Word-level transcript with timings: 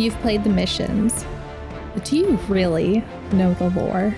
You've 0.00 0.18
played 0.20 0.44
the 0.44 0.48
missions, 0.48 1.26
but 1.92 2.06
do 2.06 2.16
you 2.16 2.38
really 2.48 3.04
know 3.32 3.52
the 3.52 3.68
lore? 3.68 4.16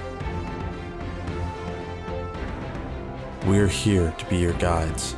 We're 3.47 3.67
here 3.67 4.15
to 4.17 4.27
be 4.27 4.37
your 4.37 4.53
guides. 4.53 5.17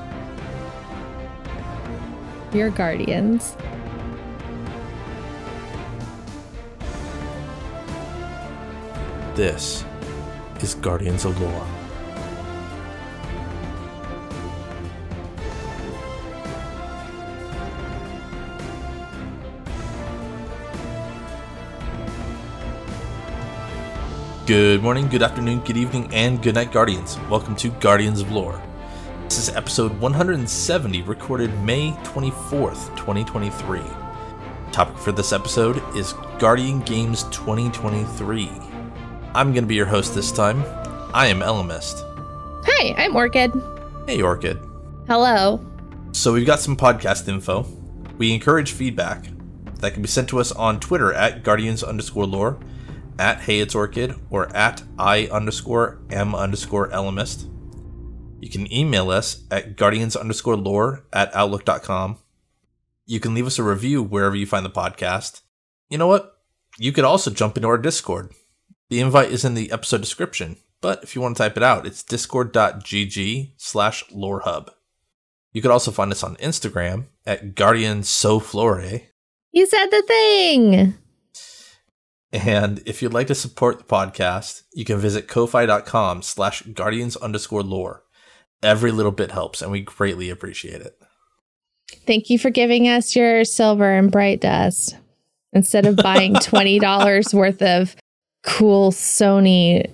Your 2.55 2.71
guardians. 2.71 3.59
This 9.35 9.85
is 10.63 10.77
Guardians 10.77 11.27
of 11.27 11.39
Lore. 11.43 11.84
Good 24.47 24.83
morning, 24.83 25.09
good 25.09 25.23
afternoon, 25.23 25.61
good 25.61 25.79
evening, 25.79 26.13
and 26.13 26.43
good 26.43 26.57
night, 26.57 26.71
Guardians. 26.71 27.19
Welcome 27.31 27.57
to 27.57 27.71
Guardians 27.71 28.21
of 28.21 28.31
Lore. 28.31 28.61
This 29.23 29.39
is 29.39 29.49
episode 29.49 29.99
170, 30.01 31.01
recorded 31.01 31.59
May 31.61 31.93
24th, 32.03 32.95
2023. 32.95 33.81
Topic 34.71 34.99
for 34.99 35.13
this 35.13 35.33
episode 35.33 35.83
is 35.97 36.13
Guardian 36.39 36.81
Games 36.81 37.23
2023. 37.31 38.51
I'm 39.35 39.55
going 39.55 39.65
to 39.65 39.67
be 39.67 39.77
your 39.77 39.87
host 39.87 40.15
this 40.15 40.31
time. 40.31 40.63
I 41.15 41.29
am 41.29 41.41
Ellimist. 41.41 42.05
Hi, 42.67 42.95
I'm 42.99 43.17
Orchid. 43.17 43.51
Hey, 44.07 44.21
Orchid. 44.21 44.61
Hello. 45.07 45.65
So, 46.13 46.35
we've 46.35 46.47
got 46.47 46.61
some 46.61 46.77
podcast 46.77 47.29
info. 47.29 47.67
We 48.19 48.35
encourage 48.35 48.73
feedback 48.73 49.25
that 49.77 49.95
can 49.95 50.03
be 50.03 50.09
sent 50.09 50.29
to 50.29 50.39
us 50.39 50.53
on 50.53 50.81
Twitter 50.81 51.15
at 51.15 51.45
Guardians 51.45 51.83
underscore 51.83 52.27
lore, 52.27 52.59
at 53.19 53.41
Hey 53.41 53.61
It's 53.61 53.75
Orchid, 53.75 54.15
or 54.31 54.55
at 54.57 54.83
I 54.99 55.29
underscore 55.29 56.01
M 56.11 56.35
underscore 56.35 56.89
Ellimist. 56.89 57.51
You 58.41 58.51
can 58.51 58.71
email 58.73 59.11
us 59.11 59.45
at 59.51 59.77
guardians 59.77 60.17
underscore 60.17 60.57
lore 60.57 61.05
at 61.13 61.35
outlook.com. 61.35 62.19
You 63.07 63.21
can 63.21 63.35
leave 63.35 63.47
us 63.47 63.59
a 63.59 63.63
review 63.63 64.03
wherever 64.03 64.37
you 64.37 64.47
find 64.47 64.65
the 64.65 64.71
podcast. 64.71 65.43
You 65.89 65.99
know 65.99 66.07
what? 66.07 66.39
You 66.79 66.93
could 66.93 67.05
also 67.05 67.31
jump 67.31 67.57
into 67.57 67.69
our 67.69 67.79
Discord. 67.79 68.33
The 68.91 69.01
invite 69.01 69.31
is 69.31 69.45
in 69.45 69.55
the 69.55 69.71
episode 69.73 70.01
description, 70.01 70.57
but 70.81 71.03
if 71.03 71.15
you 71.15 71.23
want 71.23 71.37
to 71.37 71.43
type 71.43 71.57
it 71.57 71.63
out, 71.63 71.87
it's 71.87 72.03
discord.gg 72.03 73.53
slash 73.57 74.05
lorehub. 74.11 74.69
You 75.53 75.63
could 75.63 75.71
also 75.71 75.91
find 75.91 76.11
us 76.13 76.23
on 76.23 76.37
Instagram 76.37 77.07
at 77.25 77.55
guardiansoflore. 77.55 79.05
You 79.53 79.67
said 79.67 79.87
the 79.87 80.03
thing. 80.03 80.95
And 82.35 82.83
if 82.85 83.01
you'd 83.01 83.15
like 83.15 83.29
to 83.29 83.35
support 83.35 83.79
the 83.79 83.85
podcast, 83.85 84.65
you 84.73 84.85
can 84.85 84.99
visit 84.99 85.29
ko-fi.com 85.29 86.23
slash 86.23 86.63
guardians 86.63 87.17
underscore 87.17 87.63
lore. 87.63 88.03
Every 88.61 88.91
little 88.91 89.13
bit 89.13 89.31
helps, 89.31 89.63
and 89.63 89.71
we 89.71 89.83
greatly 89.83 90.31
appreciate 90.31 90.81
it. 90.81 90.99
Thank 92.09 92.31
you 92.31 92.39
for 92.41 92.51
giving 92.51 92.89
us 92.89 93.15
your 93.15 93.45
silver 93.45 93.89
and 93.89 94.11
bright 94.11 94.41
dust 94.41 94.97
instead 95.53 95.87
of 95.87 95.95
buying 95.95 96.35
$20 96.35 97.35
worth 97.35 97.63
of 97.63 97.95
cool 98.43 98.91
Sony 98.91 99.89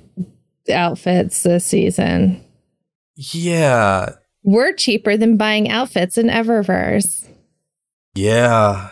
outfits 0.72 1.42
this 1.42 1.66
season. 1.66 2.42
Yeah. 3.16 4.14
We're 4.44 4.72
cheaper 4.72 5.18
than 5.18 5.36
buying 5.36 5.68
outfits 5.68 6.16
in 6.16 6.28
Eververse. 6.28 7.28
Yeah. 8.14 8.88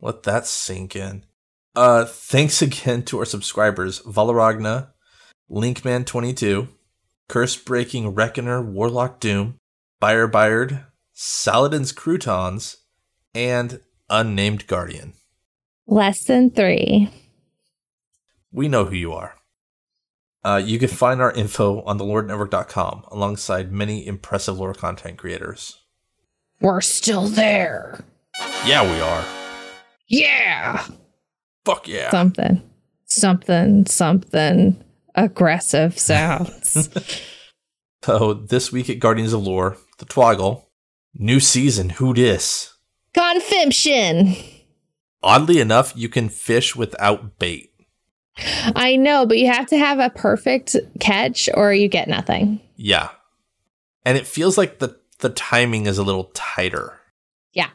Let 0.00 0.22
that 0.22 0.46
sink 0.46 0.96
in. 0.96 1.26
Uh 1.74 2.04
thanks 2.04 2.62
again 2.62 3.02
to 3.04 3.18
our 3.18 3.24
subscribers, 3.24 4.00
Valaragna, 4.02 4.88
Linkman22, 5.50 6.68
Curse 7.28 7.56
Breaking 7.56 8.08
Reckoner, 8.14 8.62
Warlock 8.62 9.20
Doom, 9.20 9.58
Byre 10.00 10.28
Byard, 10.28 10.86
Saladin's 11.12 11.92
Croutons, 11.92 12.78
and 13.34 13.80
Unnamed 14.08 14.66
Guardian. 14.66 15.12
Less 15.86 16.24
than 16.24 16.50
three. 16.50 17.10
We 18.52 18.68
know 18.68 18.84
who 18.84 18.96
you 18.96 19.12
are. 19.12 19.34
Uh, 20.42 20.60
you 20.64 20.78
can 20.78 20.88
find 20.88 21.20
our 21.20 21.32
info 21.32 21.82
on 21.82 21.98
thelorenetwork.com 21.98 23.04
alongside 23.08 23.70
many 23.70 24.06
impressive 24.06 24.58
lore 24.58 24.72
content 24.72 25.18
creators. 25.18 25.78
We're 26.60 26.80
still 26.80 27.26
there. 27.26 28.04
Yeah, 28.64 28.90
we 28.90 29.00
are. 29.00 29.24
Yeah. 30.08 30.86
Fuck 31.64 31.88
yeah. 31.88 32.10
Something. 32.10 32.62
Something, 33.06 33.86
something 33.86 34.82
aggressive 35.14 35.98
sounds. 35.98 36.88
So 38.02 38.32
this 38.32 38.72
week 38.72 38.88
at 38.88 38.98
Guardians 38.98 39.32
of 39.32 39.42
Lore, 39.42 39.76
the 39.98 40.06
Twoggle, 40.06 40.64
new 41.14 41.38
season, 41.38 41.90
who 41.90 42.14
dis? 42.14 42.72
Confimtion. 43.12 44.34
Oddly 45.22 45.60
enough, 45.60 45.92
you 45.94 46.08
can 46.08 46.30
fish 46.30 46.74
without 46.74 47.38
bait. 47.38 47.70
I 48.74 48.96
know, 48.96 49.26
but 49.26 49.38
you 49.38 49.48
have 49.48 49.66
to 49.66 49.76
have 49.76 49.98
a 49.98 50.08
perfect 50.08 50.76
catch 50.98 51.50
or 51.52 51.74
you 51.74 51.88
get 51.88 52.08
nothing. 52.08 52.60
Yeah. 52.76 53.10
And 54.04 54.16
it 54.16 54.26
feels 54.26 54.56
like 54.56 54.78
the 54.78 54.98
the 55.18 55.28
timing 55.28 55.84
is 55.84 55.98
a 55.98 56.02
little 56.02 56.30
tighter. 56.32 56.98
Yeah. 57.52 57.68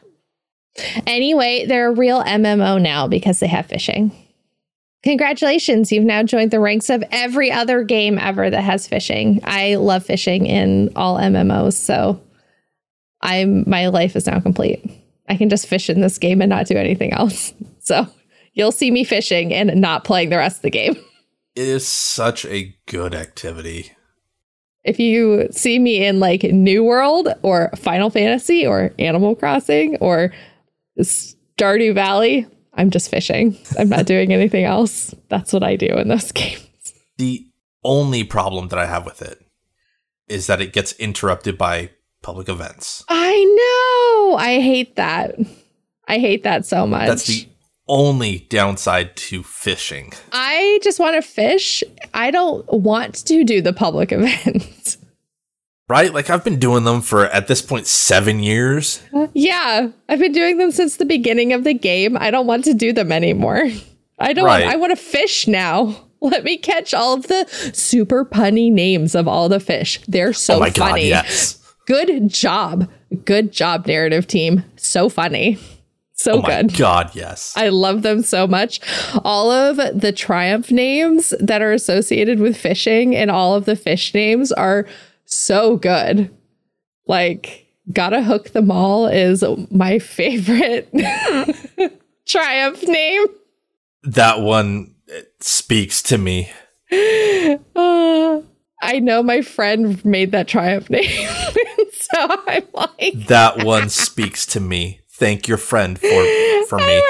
Anyway, 1.06 1.66
they're 1.66 1.88
a 1.88 1.94
real 1.94 2.22
MMO 2.22 2.80
now 2.80 3.06
because 3.06 3.40
they 3.40 3.46
have 3.46 3.66
fishing. 3.66 4.12
Congratulations, 5.02 5.92
you've 5.92 6.04
now 6.04 6.22
joined 6.22 6.50
the 6.50 6.58
ranks 6.58 6.90
of 6.90 7.04
every 7.12 7.52
other 7.52 7.84
game 7.84 8.18
ever 8.18 8.50
that 8.50 8.62
has 8.62 8.88
fishing. 8.88 9.40
I 9.44 9.76
love 9.76 10.04
fishing 10.04 10.46
in 10.46 10.90
all 10.96 11.16
MMOs, 11.16 11.74
so 11.74 12.20
I'm 13.20 13.68
my 13.68 13.86
life 13.86 14.16
is 14.16 14.26
now 14.26 14.40
complete. 14.40 14.84
I 15.28 15.36
can 15.36 15.48
just 15.48 15.66
fish 15.66 15.88
in 15.88 16.00
this 16.00 16.18
game 16.18 16.40
and 16.40 16.50
not 16.50 16.66
do 16.66 16.76
anything 16.76 17.12
else. 17.12 17.54
So 17.86 18.04
you'll 18.52 18.72
see 18.72 18.90
me 18.90 19.04
fishing 19.04 19.54
and 19.54 19.80
not 19.80 20.02
playing 20.02 20.30
the 20.30 20.38
rest 20.38 20.56
of 20.56 20.62
the 20.62 20.70
game. 20.70 20.96
It 21.54 21.68
is 21.68 21.86
such 21.86 22.44
a 22.44 22.76
good 22.86 23.14
activity. 23.14 23.92
If 24.84 24.98
you 25.00 25.48
see 25.52 25.78
me 25.78 26.04
in 26.04 26.20
like 26.20 26.42
New 26.42 26.84
World 26.84 27.28
or 27.42 27.70
Final 27.76 28.10
Fantasy 28.10 28.66
or 28.66 28.92
Animal 28.98 29.36
Crossing 29.36 29.96
or 29.98 30.32
Stardew 31.04 31.94
Valley, 31.94 32.46
I'm 32.74 32.90
just 32.90 33.10
fishing. 33.10 33.56
I'm 33.78 33.88
not 33.88 34.06
doing 34.06 34.32
anything 34.32 34.64
else. 34.64 35.14
That's 35.28 35.52
what 35.52 35.62
I 35.62 35.76
do 35.76 35.86
in 35.86 36.08
those 36.08 36.32
games. 36.32 36.60
The 37.18 37.46
only 37.84 38.24
problem 38.24 38.68
that 38.68 38.78
I 38.78 38.86
have 38.86 39.04
with 39.04 39.22
it 39.22 39.40
is 40.28 40.46
that 40.48 40.60
it 40.60 40.72
gets 40.72 40.92
interrupted 40.94 41.56
by 41.56 41.90
public 42.22 42.48
events. 42.48 43.04
I 43.08 44.28
know. 44.30 44.36
I 44.36 44.60
hate 44.60 44.96
that. 44.96 45.36
I 46.08 46.18
hate 46.18 46.42
that 46.42 46.66
so 46.66 46.86
much. 46.86 47.06
That's 47.08 47.26
the 47.26 47.48
only 47.88 48.46
downside 48.50 49.16
to 49.16 49.42
fishing. 49.42 50.12
I 50.32 50.80
just 50.82 50.98
want 50.98 51.14
to 51.14 51.22
fish. 51.22 51.84
I 52.14 52.30
don't 52.30 52.70
want 52.72 53.14
to 53.26 53.44
do 53.44 53.62
the 53.62 53.72
public 53.72 54.10
events. 54.12 54.95
Right? 55.88 56.12
Like 56.12 56.30
I've 56.30 56.42
been 56.42 56.58
doing 56.58 56.82
them 56.84 57.00
for 57.00 57.26
at 57.26 57.46
this 57.46 57.62
point 57.62 57.86
7 57.86 58.40
years. 58.40 59.02
yeah, 59.34 59.88
I've 60.08 60.18
been 60.18 60.32
doing 60.32 60.58
them 60.58 60.72
since 60.72 60.96
the 60.96 61.04
beginning 61.04 61.52
of 61.52 61.62
the 61.64 61.74
game. 61.74 62.16
I 62.16 62.30
don't 62.32 62.46
want 62.48 62.64
to 62.64 62.74
do 62.74 62.92
them 62.92 63.12
anymore. 63.12 63.62
I 64.18 64.32
don't 64.32 64.44
Right. 64.46 64.64
want, 64.64 64.74
I 64.74 64.76
want 64.78 64.90
to 64.90 64.96
fish 65.02 65.46
now. 65.46 65.94
Let 66.20 66.42
me 66.42 66.56
catch 66.56 66.92
all 66.94 67.14
of 67.14 67.28
the 67.28 67.46
super 67.72 68.24
punny 68.24 68.72
names 68.72 69.14
of 69.14 69.28
all 69.28 69.48
the 69.48 69.60
fish. 69.60 70.00
They're 70.08 70.32
so 70.32 70.58
funny. 70.58 70.72
oh 70.76 70.84
my 70.84 70.90
god, 70.92 71.00
yes. 71.00 71.62
Good 71.86 72.28
job. 72.30 72.90
Good 73.24 73.52
job, 73.52 73.86
narrative 73.86 74.26
team. 74.26 74.64
So 74.76 75.08
funny. 75.08 75.56
So. 76.14 76.38
Oh 76.38 76.40
my 76.42 76.62
good. 76.62 76.76
god, 76.76 77.14
yes. 77.14 77.52
I 77.56 77.68
love 77.68 78.02
them 78.02 78.22
so 78.22 78.48
much. 78.48 78.80
All 79.22 79.50
of 79.52 79.76
the 79.76 80.10
triumph 80.10 80.72
names 80.72 81.32
that 81.38 81.62
are 81.62 81.72
associated 81.72 82.40
with 82.40 82.56
fishing 82.56 83.14
and 83.14 83.30
all 83.30 83.54
of 83.54 83.66
the 83.66 83.76
fish 83.76 84.12
names 84.14 84.50
are 84.50 84.86
so 85.26 85.76
good. 85.76 86.30
Like, 87.06 87.66
gotta 87.92 88.22
hook 88.22 88.50
them 88.50 88.70
all 88.70 89.06
is 89.06 89.44
my 89.70 89.98
favorite 89.98 90.88
triumph 92.26 92.82
name. 92.82 93.26
that 94.04 94.40
one 94.40 94.94
speaks 95.40 96.02
to 96.04 96.18
me. 96.18 96.50
Uh, 96.92 98.40
I 98.82 98.98
know 99.00 99.22
my 99.22 99.40
friend 99.42 100.04
made 100.04 100.32
that 100.32 100.48
triumph 100.48 100.88
name. 100.90 101.28
so 101.92 102.28
I'm 102.46 102.64
like, 102.74 103.26
That 103.28 103.64
one 103.64 103.88
speaks 103.88 104.46
to 104.46 104.60
me. 104.60 105.00
Thank 105.10 105.48
your 105.48 105.58
friend 105.58 105.98
for 105.98 106.06
for 106.68 106.78
me. 106.86 107.02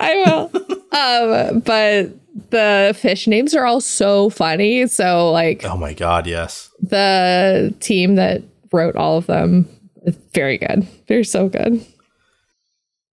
I 0.02 0.16
will. 0.16 0.50
Um, 0.92 1.60
but 1.60 2.10
the 2.50 2.96
fish 2.98 3.26
names 3.26 3.54
are 3.54 3.64
all 3.66 3.80
so 3.80 4.30
funny. 4.30 4.86
So 4.86 5.30
like 5.30 5.64
Oh 5.64 5.76
my 5.76 5.92
god, 5.94 6.26
yes. 6.26 6.70
the 6.80 7.74
team 7.80 8.14
that 8.16 8.42
wrote 8.72 8.96
all 8.96 9.16
of 9.18 9.26
them 9.26 9.68
is 10.02 10.16
very 10.34 10.58
good. 10.58 10.86
They're 11.06 11.24
so 11.24 11.48
good. 11.48 11.84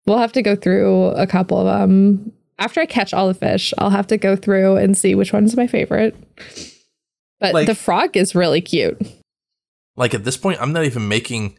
We'll 0.06 0.18
have 0.18 0.32
to 0.32 0.42
go 0.42 0.56
through 0.56 1.06
a 1.10 1.26
couple 1.26 1.58
of 1.58 1.66
them. 1.66 2.32
After 2.58 2.80
I 2.80 2.86
catch 2.86 3.14
all 3.14 3.28
the 3.28 3.34
fish, 3.34 3.72
I'll 3.78 3.90
have 3.90 4.06
to 4.08 4.16
go 4.18 4.36
through 4.36 4.76
and 4.76 4.96
see 4.96 5.14
which 5.14 5.32
one's 5.32 5.56
my 5.56 5.66
favorite. 5.66 6.14
But 7.40 7.54
Like- 7.54 7.66
the 7.66 7.74
frog 7.74 8.16
is 8.16 8.34
really 8.34 8.60
cute. 8.60 9.00
Like 9.96 10.14
at 10.14 10.24
this 10.24 10.36
point, 10.36 10.60
I'm 10.60 10.72
not 10.72 10.84
even 10.84 11.08
making 11.08 11.58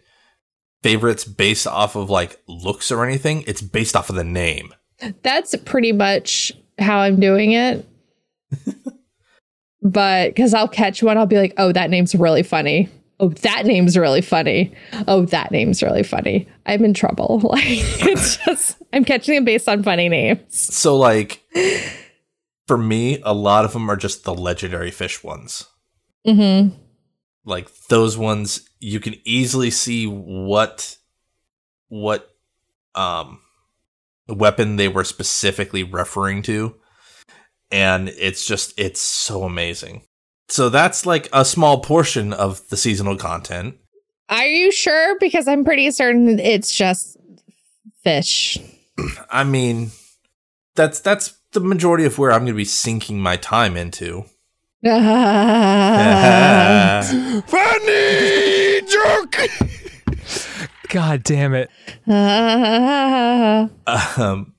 favorites 0.83 1.25
based 1.25 1.67
off 1.67 1.95
of 1.95 2.09
like 2.09 2.39
looks 2.47 2.91
or 2.91 3.05
anything. 3.05 3.43
It's 3.45 3.61
based 3.61 3.95
off 3.95 4.09
of 4.09 4.15
the 4.15 4.23
name. 4.23 4.73
That's 5.23 5.55
pretty 5.65 5.91
much 5.91 6.51
how 6.79 6.99
I'm 6.99 7.19
doing 7.19 7.51
it. 7.51 7.87
but 9.81 10.29
because 10.29 10.53
I'll 10.53 10.67
catch 10.67 11.01
one, 11.01 11.17
I'll 11.17 11.25
be 11.25 11.37
like, 11.37 11.53
oh, 11.57 11.71
that 11.71 11.89
name's 11.89 12.15
really 12.15 12.43
funny. 12.43 12.89
Oh, 13.19 13.29
that 13.29 13.65
name's 13.65 13.97
really 13.97 14.21
funny. 14.21 14.73
Oh, 15.07 15.25
that 15.25 15.51
name's 15.51 15.83
really 15.83 16.03
funny. 16.03 16.47
I'm 16.65 16.83
in 16.83 16.93
trouble. 16.93 17.39
Like, 17.51 17.63
it's 17.67 18.37
just, 18.37 18.77
I'm 18.93 19.05
catching 19.05 19.35
them 19.35 19.45
based 19.45 19.69
on 19.69 19.83
funny 19.83 20.09
names. 20.09 20.41
So 20.49 20.97
like 20.97 21.43
for 22.67 22.77
me, 22.77 23.21
a 23.23 23.33
lot 23.33 23.65
of 23.65 23.73
them 23.73 23.89
are 23.91 23.95
just 23.97 24.23
the 24.23 24.33
legendary 24.33 24.91
fish 24.91 25.23
ones. 25.23 25.67
Mm-hmm. 26.25 26.75
Like 27.43 27.69
those 27.89 28.17
ones 28.17 28.69
you 28.79 28.99
can 28.99 29.15
easily 29.25 29.71
see 29.71 30.05
what 30.05 30.97
what 31.89 32.29
um 32.95 33.41
weapon 34.33 34.75
they 34.75 34.87
were 34.87 35.03
specifically 35.03 35.83
referring 35.83 36.41
to 36.43 36.75
and 37.71 38.09
it's 38.09 38.45
just 38.45 38.73
it's 38.77 39.01
so 39.01 39.43
amazing. 39.43 40.03
So 40.49 40.69
that's 40.69 41.05
like 41.05 41.29
a 41.31 41.45
small 41.45 41.79
portion 41.79 42.33
of 42.33 42.67
the 42.69 42.77
seasonal 42.77 43.15
content. 43.15 43.75
Are 44.29 44.45
you 44.45 44.71
sure? 44.71 45.17
Because 45.19 45.47
I'm 45.47 45.63
pretty 45.63 45.89
certain 45.91 46.39
it's 46.39 46.75
just 46.75 47.17
fish. 48.03 48.57
I 49.31 49.43
mean, 49.43 49.91
that's 50.75 50.99
that's 50.99 51.35
the 51.53 51.61
majority 51.61 52.05
of 52.05 52.17
where 52.17 52.31
I'm 52.31 52.41
going 52.41 52.47
to 52.47 52.53
be 52.53 52.65
sinking 52.65 53.19
my 53.19 53.37
time 53.37 53.77
into. 53.77 54.25
Funny 57.47 58.81
joke. 58.87 59.37
God 60.91 61.23
damn 61.23 61.53
it. 61.53 61.69
Um, 64.17 64.53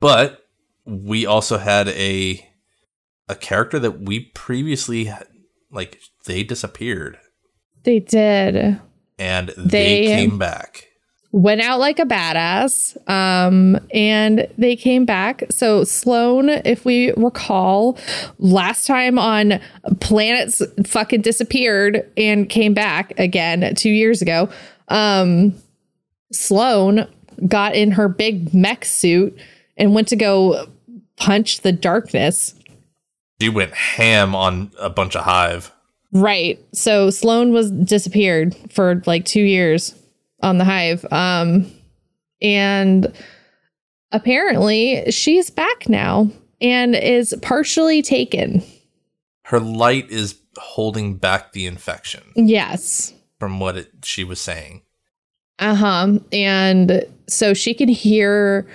but 0.00 0.44
we 0.84 1.26
also 1.26 1.58
had 1.58 1.88
a 1.88 2.46
a 3.28 3.34
character 3.34 3.78
that 3.78 4.00
we 4.02 4.20
previously 4.34 5.10
like 5.70 5.98
they 6.26 6.42
disappeared 6.42 7.18
they 7.84 8.00
did. 8.00 8.80
and 9.18 9.48
they, 9.56 10.06
They- 10.06 10.06
came 10.16 10.38
back. 10.38 10.88
went 11.32 11.60
out 11.62 11.80
like 11.80 11.98
a 11.98 12.04
badass 12.04 12.96
um 13.10 13.78
and 13.92 14.46
they 14.58 14.76
came 14.76 15.04
back 15.04 15.42
so 15.50 15.84
sloane 15.84 16.48
if 16.48 16.84
we 16.84 17.12
recall 17.12 17.98
last 18.38 18.86
time 18.86 19.18
on 19.18 19.58
planets 20.00 20.62
fucking 20.86 21.22
disappeared 21.22 22.08
and 22.16 22.48
came 22.48 22.74
back 22.74 23.18
again 23.18 23.74
two 23.74 23.90
years 23.90 24.20
ago 24.22 24.48
um 24.88 25.54
sloane 26.32 27.06
got 27.48 27.74
in 27.74 27.90
her 27.90 28.08
big 28.08 28.52
mech 28.54 28.84
suit 28.84 29.36
and 29.76 29.94
went 29.94 30.08
to 30.08 30.16
go 30.16 30.66
punch 31.16 31.60
the 31.60 31.72
darkness 31.72 32.54
She 33.40 33.48
went 33.48 33.74
ham 33.74 34.34
on 34.34 34.70
a 34.78 34.90
bunch 34.90 35.16
of 35.16 35.24
hive. 35.24 35.72
Right. 36.12 36.64
So 36.72 37.10
Sloane 37.10 37.52
was 37.52 37.72
disappeared 37.72 38.54
for 38.70 39.02
like 39.04 39.24
two 39.24 39.42
years 39.42 39.94
on 40.40 40.58
the 40.58 40.64
hive. 40.64 41.04
Um, 41.10 41.66
and 42.40 43.12
apparently 44.12 45.10
she's 45.10 45.50
back 45.50 45.88
now 45.88 46.30
and 46.60 46.94
is 46.94 47.34
partially 47.42 48.00
taken. 48.00 48.62
Her 49.42 49.58
light 49.58 50.08
is 50.10 50.38
holding 50.56 51.16
back 51.16 51.52
the 51.52 51.66
infection 51.66 52.22
Yes. 52.36 53.12
From 53.38 53.60
what 53.60 53.76
it, 53.76 53.90
she 54.02 54.24
was 54.24 54.40
saying. 54.40 54.82
Uh 55.58 55.74
huh. 55.74 56.18
And 56.32 57.04
so 57.28 57.54
she 57.54 57.74
can 57.74 57.88
hear 57.88 58.66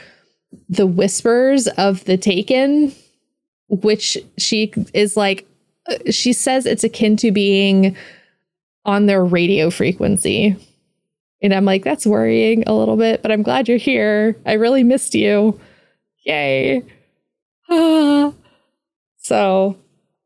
the 0.70 0.88
whispers 0.88 1.68
of 1.68 2.06
the 2.06 2.18
taken, 2.18 2.94
which 3.68 4.18
she 4.38 4.74
is 4.94 5.18
like, 5.18 5.46
she 6.10 6.34
says 6.34 6.66
it's 6.66 6.84
akin 6.84 7.18
to 7.18 7.32
being 7.32 7.96
on 8.86 9.06
their 9.06 9.24
radio 9.24 9.70
frequency. 9.70 10.56
And 11.42 11.54
I'm 11.54 11.66
like, 11.66 11.84
that's 11.84 12.06
worrying 12.06 12.64
a 12.68 12.74
little 12.74 12.98
bit, 12.98 13.22
but 13.22 13.32
I'm 13.32 13.44
glad 13.44 13.68
you're 13.68 13.78
here. 13.78 14.36
I 14.46 14.54
really 14.54 14.84
missed 14.84 15.16
you. 15.16 15.60
Yay. 16.26 16.84
Ah. 17.70 18.34
So, 19.22 19.78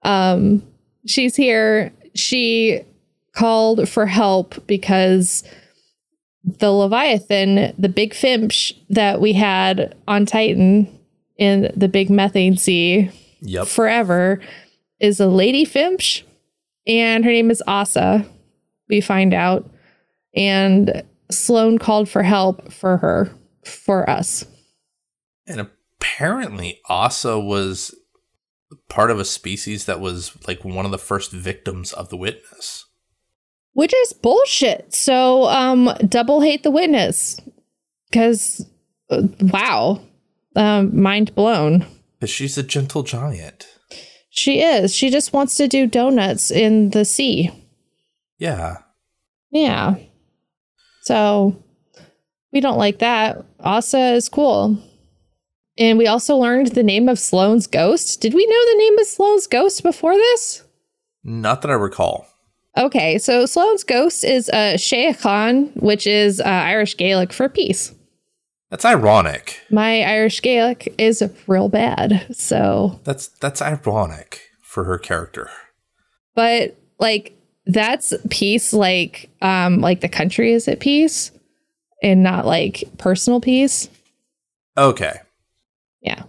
um, 0.04 0.64
she's 1.06 1.36
here. 1.36 1.92
She 2.16 2.84
called 3.34 3.88
for 3.90 4.06
help 4.06 4.66
because 4.68 5.44
the 6.44 6.72
Leviathan, 6.72 7.74
the 7.78 7.90
big 7.90 8.14
finch 8.14 8.74
that 8.90 9.22
we 9.22 9.34
had 9.34 9.96
on 10.08 10.26
Titan 10.26 11.00
in 11.38 11.72
the 11.76 11.88
big 11.88 12.10
methane 12.10 12.58
sea 12.58 13.10
Yep. 13.42 13.68
forever, 13.68 14.42
is 15.00 15.20
a 15.20 15.28
lady 15.28 15.66
finch, 15.66 16.26
and 16.88 17.26
her 17.26 17.32
name 17.32 17.52
is 17.52 17.64
Ahsa. 17.68 18.26
We 18.88 19.02
find 19.02 19.34
out, 19.34 19.70
and 20.36 21.04
Sloane 21.32 21.78
called 21.78 22.08
for 22.08 22.24
help 22.24 22.72
for 22.72 22.98
her, 22.98 23.30
for 23.66 24.10
us. 24.10 24.46
And 25.48 25.60
apparently, 25.60 26.80
Ahsa 26.88 27.40
was 27.40 27.96
part 28.90 29.12
of 29.12 29.20
a 29.20 29.26
species 29.26 29.86
that 29.86 30.00
was 30.00 30.38
like 30.48 30.64
one 30.64 30.86
of 30.86 30.92
the 30.92 30.98
first 30.98 31.32
victims 31.32 31.92
of 31.92 32.10
the 32.10 32.18
witness. 32.18 32.86
Which 33.74 33.94
is 33.94 34.14
bullshit. 34.14 34.94
So, 34.94 35.46
um, 35.46 35.92
double 36.08 36.42
hate 36.42 36.64
the 36.64 36.72
witness 36.72 37.40
because, 38.10 38.66
uh, 39.10 39.24
wow, 39.42 40.02
um, 40.56 41.02
mind 41.02 41.34
blown. 41.34 41.86
Because 42.20 42.30
she's 42.30 42.58
a 42.58 42.64
gentle 42.64 43.04
giant. 43.04 43.68
She 44.30 44.62
is. 44.62 44.94
She 44.94 45.10
just 45.10 45.34
wants 45.34 45.56
to 45.58 45.68
do 45.68 45.86
donuts 45.88 46.52
in 46.52 46.92
the 46.92 47.06
sea. 47.06 47.52
Yeah. 48.38 48.78
Yeah. 49.52 49.96
So 51.04 51.64
we 52.52 52.60
don't 52.60 52.78
like 52.78 53.00
that. 53.00 53.44
Ahsa 53.60 54.14
is 54.14 54.30
cool. 54.30 54.78
And 55.78 55.98
we 55.98 56.08
also 56.08 56.36
learned 56.36 56.68
the 56.68 56.84
name 56.84 57.10
of 57.10 57.20
Sloane's 57.20 57.68
ghost. 57.68 58.22
Did 58.22 58.34
we 58.34 58.46
know 58.46 58.72
the 58.72 58.78
name 58.78 59.00
of 59.00 59.08
Sloane's 59.08 59.48
ghost 59.48 59.84
before 59.84 60.16
this? 60.16 60.64
Not 61.24 61.62
that 61.62 61.72
I 61.72 61.76
recall. 61.76 62.28
Okay, 62.78 63.18
so 63.20 63.46
Sloane's 63.46 63.84
ghost 63.84 64.24
is 64.24 64.50
uh, 64.50 64.78
Shea 64.78 65.14
Khan, 65.14 65.66
which 65.76 66.08
is 66.08 66.40
uh, 66.42 66.44
Irish 66.46 66.98
Gaelic 66.98 67.32
for 67.32 67.48
peace. 67.48 67.94
That's 68.72 68.86
ironic. 68.86 69.62
My 69.70 70.02
Irish 70.02 70.42
Gaelic 70.42 70.94
is 70.98 71.24
real 71.46 71.70
bad. 71.70 72.26
So, 72.36 73.00
That's 73.04 73.28
that's 73.28 73.62
ironic 73.62 74.42
for 74.62 74.86
her 74.86 74.98
character. 74.98 75.50
but 76.36 76.76
like 77.00 77.38
that's 77.68 78.14
peace 78.30 78.74
like 78.74 79.30
um 79.42 79.80
like 79.80 80.02
the 80.02 80.10
country 80.10 80.52
is 80.54 80.68
at 80.68 80.80
peace 80.80 81.32
and 82.02 82.24
not 82.24 82.46
like 82.48 82.84
personal 82.98 83.40
peace. 83.40 83.90
Okay, 84.78 85.14
Yeah. 86.02 86.24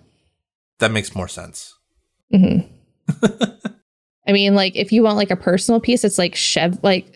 that 0.81 0.93
makes 0.93 1.15
more 1.15 1.29
sense. 1.29 1.75
hmm 2.31 2.59
I 4.27 4.33
mean, 4.33 4.55
like 4.55 4.75
if 4.77 4.91
you 4.93 5.03
want 5.03 5.17
like 5.17 5.31
a 5.31 5.37
personal 5.37 5.81
piece, 5.81 6.05
it's 6.05 6.19
like 6.19 6.35
chev 6.35 6.79
like 6.83 7.07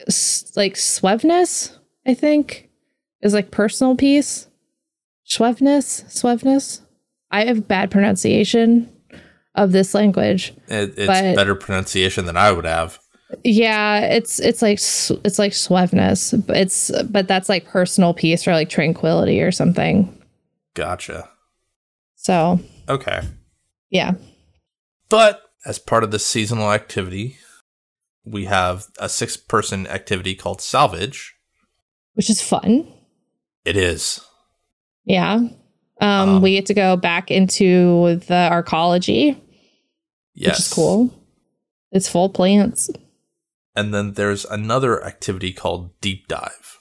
like 0.57 0.75
swevness. 0.75 1.75
I 2.07 2.15
think 2.15 2.69
is 3.23 3.35
like 3.35 3.50
personal 3.50 3.97
piece. 3.97 4.47
Swevness, 5.29 6.05
swevness. 6.07 6.81
I 7.31 7.45
have 7.45 7.69
bad 7.69 7.91
pronunciation 7.91 8.91
of 9.55 9.73
this 9.73 9.93
language. 9.95 10.55
It, 10.69 10.95
it's 10.97 11.07
But- 11.07 11.37
better 11.37 11.55
pronunciation 11.55 12.25
than 12.25 12.37
I 12.37 12.53
would 12.53 12.65
have. 12.65 12.99
Yeah, 13.45 14.00
it's 14.00 14.41
it's 14.41 14.62
like 14.62 14.79
it's 14.79 15.38
like 15.38 15.53
swevness, 15.53 16.47
but 16.47 16.57
it's 16.57 16.91
but 17.11 17.29
that's 17.29 17.50
like 17.50 17.67
personal 17.67 18.15
peace 18.15 18.49
or 18.49 18.53
like 18.53 18.71
tranquility 18.71 19.43
or 19.43 19.53
something. 19.53 20.15
Gotcha. 20.73 21.29
So 22.17 22.59
Okay. 22.88 23.21
yeah, 23.91 24.12
But 25.11 25.43
as 25.67 25.79
part 25.79 26.05
of 26.05 26.11
the 26.11 26.19
seasonal 26.19 26.73
activity, 26.73 27.37
we 28.25 28.45
have 28.47 28.87
a 28.99 29.09
six 29.09 29.37
person 29.37 29.87
activity 29.87 30.35
called 30.35 30.61
Salvage. 30.61 31.35
which 32.15 32.29
is 32.31 32.43
fun. 32.43 32.93
It 33.65 33.77
is. 33.77 34.21
Yeah. 35.05 35.35
Um, 35.35 35.50
Um, 36.00 36.43
we 36.43 36.53
get 36.53 36.67
to 36.67 36.75
go 36.75 36.97
back 36.97 37.31
into 37.31 38.17
the 38.27 38.49
arcology, 38.50 39.41
Yes. 40.35 40.50
which 40.57 40.59
is 40.67 40.73
cool. 40.73 41.15
It's 41.93 42.09
full 42.09 42.29
plants. 42.29 42.91
And 43.77 43.95
then 43.95 44.15
there's 44.15 44.45
another 44.45 45.05
activity 45.05 45.53
called 45.53 45.99
Deep 46.00 46.27
Dive. 46.29 46.79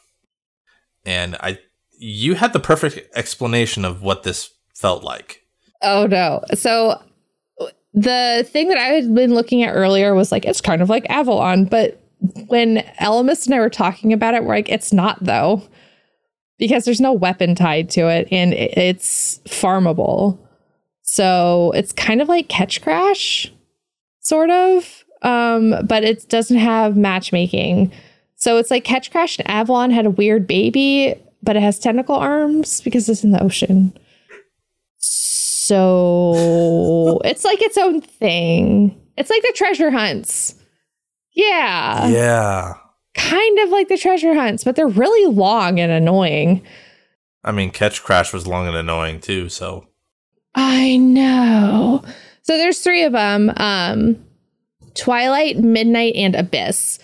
And 1.05 1.36
I 1.39 1.60
you 2.00 2.36
had 2.36 2.53
the 2.53 2.60
perfect 2.60 3.10
explanation 3.15 3.84
of 3.86 4.01
what 4.03 4.24
this 4.24 4.50
felt 4.75 5.03
like. 5.03 5.41
Oh 5.81 6.05
no. 6.07 6.41
So 6.55 7.00
the 7.97 8.47
thing 8.47 8.69
that 8.69 8.77
I 8.77 8.89
had 8.89 9.15
been 9.15 9.33
looking 9.33 9.63
at 9.63 9.73
earlier 9.73 10.13
was 10.13 10.31
like 10.31 10.45
it's 10.45 10.61
kind 10.61 10.83
of 10.83 10.89
like 10.89 11.09
Avalon, 11.09 11.65
but 11.65 11.99
when 12.45 12.77
Ellimist 13.01 13.47
and 13.47 13.55
I 13.55 13.59
were 13.59 13.71
talking 13.71 14.13
about 14.13 14.35
it, 14.35 14.43
we're 14.43 14.55
like, 14.55 14.69
it's 14.69 14.93
not 14.93 15.17
though. 15.23 15.63
Because 16.59 16.85
there's 16.85 17.01
no 17.01 17.13
weapon 17.13 17.55
tied 17.55 17.89
to 17.91 18.07
it 18.07 18.27
and 18.31 18.53
it's 18.53 19.39
farmable. 19.45 20.37
So 21.01 21.71
it's 21.75 21.91
kind 21.91 22.21
of 22.21 22.27
like 22.27 22.47
Ketchcrash, 22.49 23.49
sort 24.19 24.51
of. 24.51 25.03
Um, 25.23 25.75
but 25.87 26.03
it 26.03 26.29
doesn't 26.29 26.57
have 26.57 26.95
matchmaking. 26.95 27.91
So 28.35 28.57
it's 28.57 28.69
like 28.69 28.85
Ketchcrash 28.85 29.39
and 29.39 29.49
Avalon 29.49 29.89
had 29.89 30.05
a 30.05 30.11
weird 30.11 30.45
baby, 30.45 31.15
but 31.41 31.55
it 31.55 31.63
has 31.63 31.79
tentacle 31.79 32.15
arms 32.15 32.81
because 32.81 33.09
it's 33.09 33.23
in 33.23 33.31
the 33.31 33.41
ocean. 33.41 33.97
So 35.67 37.19
it's 37.25 37.43
like 37.43 37.62
its 37.62 37.77
own 37.77 38.00
thing. 38.00 38.97
It's 39.17 39.29
like 39.29 39.41
the 39.41 39.53
treasure 39.53 39.91
hunts. 39.91 40.55
Yeah. 41.33 42.07
Yeah. 42.07 42.74
Kind 43.17 43.59
of 43.59 43.69
like 43.69 43.89
the 43.89 43.97
treasure 43.97 44.33
hunts, 44.33 44.63
but 44.63 44.77
they're 44.77 44.88
really 44.88 45.33
long 45.33 45.77
and 45.79 45.91
annoying. 45.91 46.62
I 47.43 47.51
mean, 47.51 47.71
Ketchcrash 47.71 48.31
was 48.31 48.47
long 48.47 48.65
and 48.67 48.77
annoying 48.77 49.19
too, 49.19 49.50
so. 49.50 49.86
I 50.55 50.95
know. 50.95 52.01
So 52.43 52.55
there's 52.55 52.79
three 52.79 53.03
of 53.03 53.12
them 53.12 53.51
um, 53.57 54.24
Twilight, 54.93 55.57
Midnight, 55.57 56.15
and 56.15 56.33
Abyss. 56.33 57.00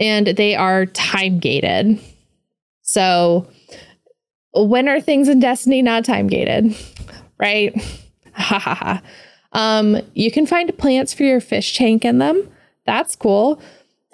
And 0.00 0.28
they 0.28 0.54
are 0.54 0.86
time 0.86 1.38
gated. 1.38 2.00
So 2.80 3.46
when 4.54 4.88
are 4.88 5.02
things 5.02 5.28
in 5.28 5.38
Destiny 5.38 5.82
not 5.82 6.06
time 6.06 6.28
gated? 6.28 6.74
Right? 7.38 7.74
Ha 8.36 8.58
ha 8.58 8.74
ha. 8.74 9.02
Um, 9.52 9.98
you 10.14 10.30
can 10.30 10.46
find 10.46 10.76
plants 10.76 11.14
for 11.14 11.22
your 11.22 11.40
fish 11.40 11.76
tank 11.76 12.04
in 12.04 12.18
them. 12.18 12.50
That's 12.84 13.16
cool. 13.16 13.60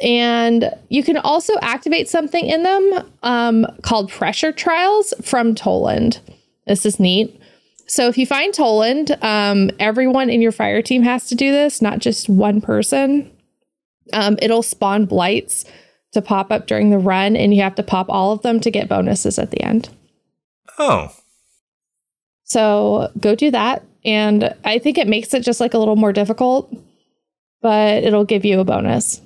And 0.03 0.73
you 0.89 1.03
can 1.03 1.17
also 1.17 1.55
activate 1.61 2.09
something 2.09 2.45
in 2.45 2.63
them 2.63 3.11
um, 3.23 3.67
called 3.83 4.11
pressure 4.11 4.53
trials 4.53 5.13
from 5.23 5.55
Toland. 5.55 6.21
This 6.67 6.87
is 6.87 6.99
neat. 6.99 7.41
So 7.87 8.09
if 8.09 8.17
you 8.17 8.27
find 8.27 8.55
Toland, 8.55 9.17
um, 9.23 9.71
everyone 9.79 10.31
in 10.31 10.41
your 10.41 10.53
fire 10.53 10.83
team 10.83 11.03
has 11.03 11.27
to 11.29 11.35
do 11.35 11.53
this, 11.53 11.83
not 11.83 11.99
just 11.99 12.29
one 12.29 12.61
person. 12.61 13.31
Um, 14.13 14.39
it'll 14.41 14.63
spawn 14.63 15.05
blights 15.05 15.65
to 16.13 16.23
pop 16.23 16.51
up 16.51 16.67
during 16.67 16.91
the 16.91 16.99
run, 16.99 17.37
and 17.37 17.55
you 17.55 17.63
have 17.63 17.75
to 17.77 17.83
pop 17.83 18.07
all 18.09 18.33
of 18.33 18.43
them 18.43 18.61
to 18.61 18.71
get 18.71 18.89
bonuses 18.89 19.39
at 19.39 19.51
the 19.51 19.63
end. 19.63 19.89
Oh. 20.79 21.15
So 22.45 23.11
go 23.19 23.35
do 23.35 23.51
that. 23.51 23.83
And 24.05 24.55
I 24.65 24.79
think 24.79 24.99
it 24.99 25.07
makes 25.09 25.33
it 25.35 25.45
just 25.45 25.61
like 25.61 25.75
a 25.75 25.79
little 25.79 25.97
more 25.97 26.13
difficult, 26.13 26.75
but 27.61 28.03
it'll 28.03 28.25
give 28.25 28.45
you 28.45 28.61
a 28.61 28.65
bonus. 28.65 29.21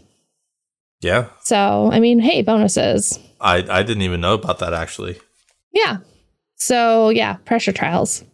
Yeah. 1.00 1.28
So, 1.42 1.90
I 1.92 2.00
mean, 2.00 2.18
hey, 2.18 2.42
bonuses. 2.42 3.18
I, 3.40 3.64
I 3.68 3.82
didn't 3.82 4.02
even 4.02 4.20
know 4.20 4.34
about 4.34 4.58
that 4.60 4.74
actually. 4.74 5.18
Yeah. 5.72 5.98
So, 6.56 7.10
yeah, 7.10 7.34
pressure 7.44 7.72
trials. 7.72 8.24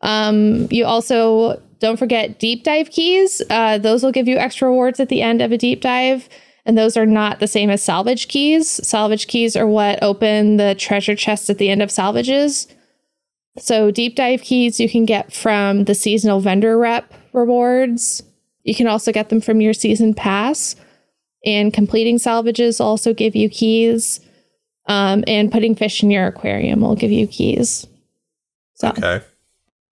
Um, 0.00 0.66
you 0.70 0.86
also 0.86 1.60
don't 1.78 1.98
forget 1.98 2.38
deep 2.38 2.64
dive 2.64 2.90
keys. 2.90 3.42
Uh, 3.50 3.78
those 3.78 4.02
will 4.02 4.12
give 4.12 4.28
you 4.28 4.36
extra 4.36 4.68
rewards 4.68 5.00
at 5.00 5.08
the 5.08 5.22
end 5.22 5.42
of 5.42 5.52
a 5.52 5.58
deep 5.58 5.80
dive. 5.80 6.28
And 6.66 6.76
those 6.76 6.96
are 6.96 7.06
not 7.06 7.40
the 7.40 7.46
same 7.46 7.70
as 7.70 7.82
salvage 7.82 8.28
keys. 8.28 8.68
Salvage 8.86 9.26
keys 9.26 9.56
are 9.56 9.66
what 9.66 10.02
open 10.02 10.56
the 10.56 10.74
treasure 10.74 11.16
chests 11.16 11.48
at 11.50 11.58
the 11.58 11.70
end 11.70 11.82
of 11.82 11.90
salvages. 11.90 12.66
So, 13.60 13.90
deep 13.90 14.16
dive 14.16 14.42
keys 14.42 14.80
you 14.80 14.88
can 14.88 15.04
get 15.04 15.32
from 15.32 15.84
the 15.84 15.94
seasonal 15.94 16.40
vendor 16.40 16.78
rep 16.78 17.12
rewards. 17.32 18.22
You 18.64 18.74
can 18.74 18.86
also 18.86 19.12
get 19.12 19.28
them 19.28 19.40
from 19.40 19.60
your 19.60 19.72
season 19.74 20.14
pass. 20.14 20.76
And 21.44 21.72
completing 21.72 22.18
salvages 22.18 22.80
also 22.80 23.14
give 23.14 23.34
you 23.36 23.48
keys. 23.48 24.20
Um, 24.86 25.24
and 25.26 25.52
putting 25.52 25.74
fish 25.74 26.02
in 26.02 26.10
your 26.10 26.26
aquarium 26.26 26.80
will 26.80 26.96
give 26.96 27.12
you 27.12 27.26
keys. 27.26 27.86
So, 28.74 28.88
Okay. 28.88 29.20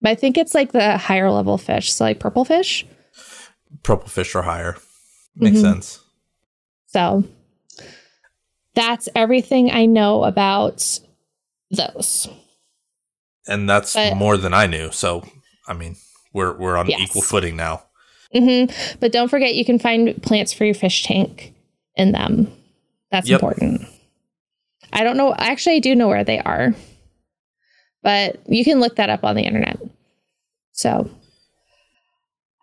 but 0.01 0.09
I 0.09 0.15
think 0.15 0.37
it's 0.37 0.53
like 0.55 0.71
the 0.71 0.97
higher 0.97 1.31
level 1.31 1.57
fish, 1.57 1.91
so 1.93 2.03
like 2.03 2.19
purple 2.19 2.43
fish. 2.43 2.85
Purple 3.83 4.09
fish 4.09 4.35
are 4.35 4.41
higher. 4.41 4.77
Makes 5.35 5.59
Mhm. 5.59 5.61
sense. 5.61 5.99
So 6.87 7.23
that's 8.73 9.07
everything 9.15 9.71
I 9.71 9.85
know 9.85 10.23
about 10.23 10.99
those. 11.71 12.27
And 13.47 13.69
that's 13.69 13.93
But- 13.93 14.15
more 14.17 14.37
than 14.37 14.53
I 14.53 14.67
knew. 14.67 14.91
So, 14.91 15.23
I 15.67 15.73
mean, 15.73 15.95
we're 16.33 16.53
we're 16.57 16.77
on 16.77 16.87
Yes. 16.87 17.01
equal 17.01 17.21
footing 17.21 17.55
now. 17.55 17.83
hmm 18.33 18.65
But 18.99 19.11
don't 19.11 19.29
forget, 19.29 19.55
you 19.55 19.65
can 19.65 19.79
find 19.79 20.21
plants 20.21 20.53
for 20.53 20.65
your 20.65 20.75
fish 20.75 21.03
tank 21.03 21.53
in 21.95 22.11
them. 22.11 22.51
That's 23.11 23.27
Yep. 23.27 23.41
important. 23.41 23.81
I 24.93 25.03
don't 25.03 25.17
know. 25.17 25.33
Actually, 25.37 25.77
I 25.77 25.79
do 25.79 25.95
know 25.95 26.07
where 26.07 26.23
they 26.23 26.39
are, 26.39 26.75
but 28.03 28.37
you 28.47 28.63
can 28.63 28.79
look 28.79 28.95
that 28.97 29.09
up 29.09 29.23
on 29.23 29.35
the 29.35 29.43
internet. 29.43 29.77
So 30.73 31.09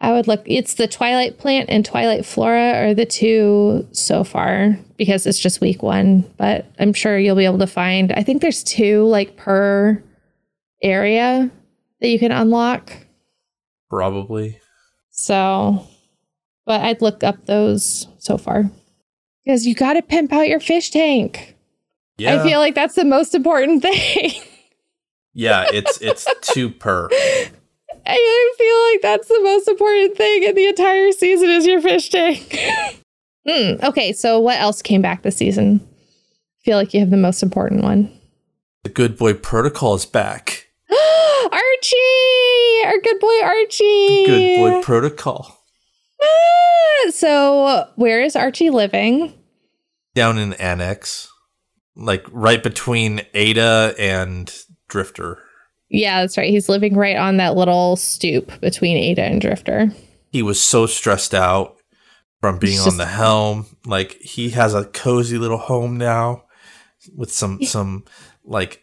I 0.01 0.13
would 0.13 0.27
look. 0.29 0.43
It's 0.47 0.75
the 0.75 0.87
Twilight 0.87 1.39
plant 1.39 1.69
and 1.71 1.85
Twilight 1.85 2.25
Flora 2.27 2.73
are 2.75 2.95
the 2.95 3.07
two 3.07 3.87
so 3.93 4.25
far 4.25 4.79
because 4.97 5.27
it's 5.27 5.39
just 5.41 5.61
week 5.61 5.83
one. 5.83 6.25
But 6.37 6.67
I'm 6.79 6.93
sure 6.93 7.19
you'll 7.19 7.37
be 7.37 7.45
able 7.47 7.59
to 7.59 7.67
find. 7.67 8.13
I 8.13 8.23
think 8.23 8.41
there's 8.43 8.63
two 8.63 9.05
like 9.07 9.37
per 9.37 10.03
area 10.83 11.51
that 12.01 12.09
you 12.09 12.19
can 12.19 12.33
unlock. 12.33 12.93
Probably. 13.89 14.61
So, 15.11 15.87
but 16.65 16.81
I'd 16.81 17.03
look 17.03 17.25
up 17.25 17.47
those 17.47 18.07
so 18.19 18.37
far 18.37 18.71
because 19.45 19.67
you 19.67 19.75
got 19.75 19.95
to 19.95 20.03
pimp 20.03 20.33
out 20.33 20.49
your 20.49 20.61
fish 20.61 20.91
tank. 20.91 21.57
Yeah. 22.19 22.41
I 22.41 22.45
feel 22.45 22.59
like 22.59 22.75
that's 22.75 22.95
the 22.95 23.05
most 23.05 23.35
important 23.35 23.83
thing. 23.83 24.33
yeah, 25.35 25.67
it's 25.73 26.01
it's 26.01 26.27
two 26.43 26.71
per. 26.71 27.09
I 28.09 28.55
feel 28.59 28.93
like 28.93 29.03
that's 29.03 29.29
the 29.29 29.41
most 29.43 29.69
important 29.69 30.17
thing 30.17 30.45
in 30.45 30.55
the 30.55 30.67
entire 30.67 31.11
season 31.13 31.51
is 31.51 31.67
your 31.67 31.81
fish 31.81 32.09
tank. 32.11 32.57
Hmm, 33.49 33.75
okay, 33.85 34.13
so 34.13 34.41
what 34.41 34.59
else 34.59 34.83
came 34.83 35.01
back 35.01 35.23
this 35.23 35.37
season? 35.37 35.81
I 35.81 36.65
feel 36.65 36.77
like 36.77 36.93
you 36.93 36.99
have 36.99 37.11
the 37.11 37.17
most 37.17 37.45
important 37.45 37.85
one. 37.85 38.11
The 38.83 38.89
good 38.91 39.17
boy 39.17 39.35
protocol 39.35 39.95
is 39.95 40.05
back. 40.05 40.66
Archie, 41.53 42.85
our 42.85 42.99
good 43.01 43.19
boy 43.21 43.41
Archie. 43.43 44.27
Good 44.27 44.57
boy 44.59 44.83
protocol. 44.83 45.59
Ah, 46.23 47.11
so, 47.11 47.89
where 47.97 48.23
is 48.23 48.37
Archie 48.37 48.71
living? 48.71 49.35
Down 50.15 50.39
in 50.39 50.53
Annex. 50.55 51.29
Like 51.97 52.27
right 52.31 52.63
between 52.63 53.23
Ada 53.35 53.95
and 53.99 54.53
Drifter. 54.89 55.39
Yeah, 55.89 56.21
that's 56.21 56.37
right. 56.37 56.51
He's 56.51 56.69
living 56.69 56.95
right 56.95 57.17
on 57.17 57.37
that 57.39 57.57
little 57.57 57.97
stoop 57.97 58.61
between 58.61 58.97
Ada 58.97 59.23
and 59.23 59.41
Drifter. 59.41 59.93
He 60.31 60.43
was 60.43 60.61
so 60.61 60.87
stressed 60.87 61.35
out 61.35 61.77
from 62.41 62.59
being 62.59 62.75
It's 62.77 62.87
on 62.87 62.97
the 62.97 63.07
helm. 63.07 63.67
Like 63.87 64.13
he 64.21 64.51
has 64.51 64.75
a 64.75 64.85
cozy 64.85 65.39
little 65.39 65.59
home 65.59 65.97
now 65.97 66.45
with 67.15 67.33
some 67.33 67.63
some 67.63 68.05
like 68.45 68.83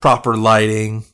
proper 0.00 0.36
lighting. 0.36 1.04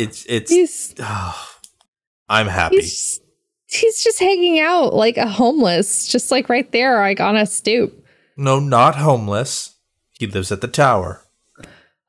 It's 0.00 0.24
it's 0.28 0.50
He's 0.50 0.94
I'm 2.28 2.46
happy. 2.46 2.76
he's 2.76 3.20
he's 3.66 4.02
just 4.02 4.18
hanging 4.18 4.58
out 4.60 4.94
like 4.94 5.16
a 5.16 5.28
homeless, 5.28 6.06
just 6.08 6.30
like 6.30 6.48
right 6.48 6.70
there, 6.72 6.98
like 7.00 7.20
on 7.20 7.36
a 7.36 7.44
stoop. 7.46 8.04
No, 8.36 8.58
not 8.58 8.94
homeless. 8.96 9.76
He 10.18 10.26
lives 10.26 10.50
at 10.52 10.60
the 10.62 10.68
tower. 10.68 11.22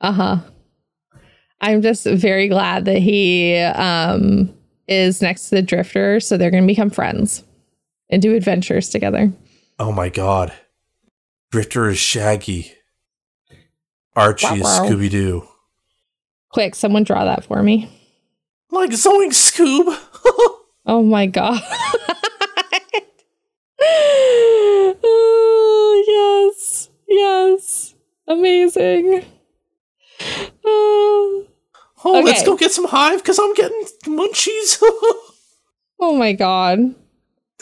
Uh 0.00 0.12
huh. 0.12 0.36
I'm 1.60 1.82
just 1.82 2.04
very 2.06 2.48
glad 2.48 2.86
that 2.86 2.98
he 2.98 3.58
um 3.58 4.54
is 4.88 5.20
next 5.22 5.48
to 5.50 5.56
the 5.56 5.62
drifter, 5.62 6.18
so 6.20 6.36
they're 6.36 6.50
gonna 6.50 6.66
become 6.66 6.90
friends 6.90 7.44
and 8.10 8.20
do 8.22 8.34
adventures 8.34 8.88
together. 8.88 9.32
Oh 9.78 9.92
my 9.92 10.08
god. 10.08 10.52
Drifter 11.50 11.88
is 11.90 11.98
Shaggy. 11.98 12.72
Archie 14.16 14.46
is 14.56 14.62
Wow. 14.62 14.86
Scooby 14.86 15.10
Doo. 15.10 15.46
Quick, 16.52 16.74
someone 16.74 17.04
draw 17.04 17.24
that 17.24 17.44
for 17.44 17.62
me. 17.62 17.88
Like 18.70 18.90
Zoink 18.90 19.32
Scoob. 19.32 19.98
Oh 20.84 21.04
my 21.04 21.26
god. 21.26 21.62
oh, 25.04 26.50
yes. 26.52 26.88
Yes. 27.08 27.94
Amazing. 28.26 29.24
Oh, 30.64 31.46
oh, 32.04 32.20
let's 32.24 32.44
go 32.44 32.56
get 32.56 32.72
some 32.72 32.88
hive 32.88 33.22
because 33.22 33.38
I'm 33.38 33.54
getting 33.54 33.84
munchies. 34.06 34.78
oh 36.00 36.16
my 36.16 36.32
god. 36.32 36.96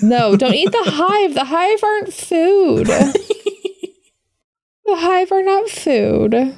No, 0.00 0.34
don't 0.34 0.54
eat 0.54 0.72
the 0.72 0.84
hive. 0.86 1.34
The 1.34 1.44
hive 1.44 1.84
aren't 1.84 2.14
food. 2.14 2.86
The 2.86 4.96
hive 4.96 5.30
are 5.30 5.42
not 5.42 5.68
food. 5.68 6.56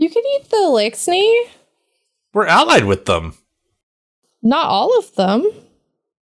You 0.00 0.08
can 0.08 0.22
eat 0.36 0.48
the 0.50 0.56
Eliksni. 0.56 1.36
We're 2.32 2.46
allied 2.46 2.86
with 2.86 3.04
them. 3.04 3.34
Not 4.42 4.64
all 4.64 4.98
of 4.98 5.14
them. 5.14 5.44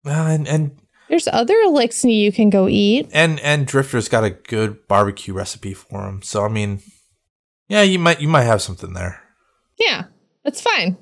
Uh, 0.05 0.09
and 0.09 0.45
and 0.47 0.77
There's 1.07 1.27
other 1.29 1.55
Eliksni 1.55 2.19
you 2.19 2.31
can 2.33 2.49
go 2.49 2.67
eat. 2.67 3.07
and 3.13 3.39
and 3.39 3.65
Drifter's 3.65 4.09
got 4.09 4.25
a 4.25 4.29
good 4.31 4.87
barbecue 4.89 5.33
recipe 5.33 5.73
for 5.73 6.01
them. 6.01 6.21
So 6.21 6.43
I 6.43 6.49
mean, 6.49 6.81
yeah, 7.69 7.81
you 7.83 7.97
might 7.97 8.19
you 8.19 8.27
might 8.27 8.43
have 8.43 8.61
something 8.61 8.93
there. 8.93 9.21
Yeah, 9.79 10.03
that's 10.43 10.59
fine. 10.59 10.97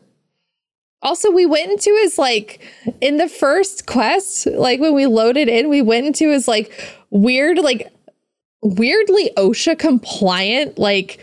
Also, 1.01 1.31
we 1.31 1.45
went 1.47 1.71
into 1.71 1.97
his 2.03 2.19
like 2.19 2.61
in 3.01 3.17
the 3.17 3.29
first 3.29 3.87
quest, 3.87 4.45
like 4.45 4.79
when 4.79 4.93
we 4.93 5.07
loaded 5.07 5.47
in, 5.47 5.69
we 5.69 5.81
went 5.81 6.05
into 6.05 6.29
his 6.29 6.47
like 6.47 6.71
weird, 7.09 7.57
like 7.57 7.91
weirdly 8.61 9.31
OSHA 9.37 9.79
compliant, 9.79 10.77
like 10.77 11.19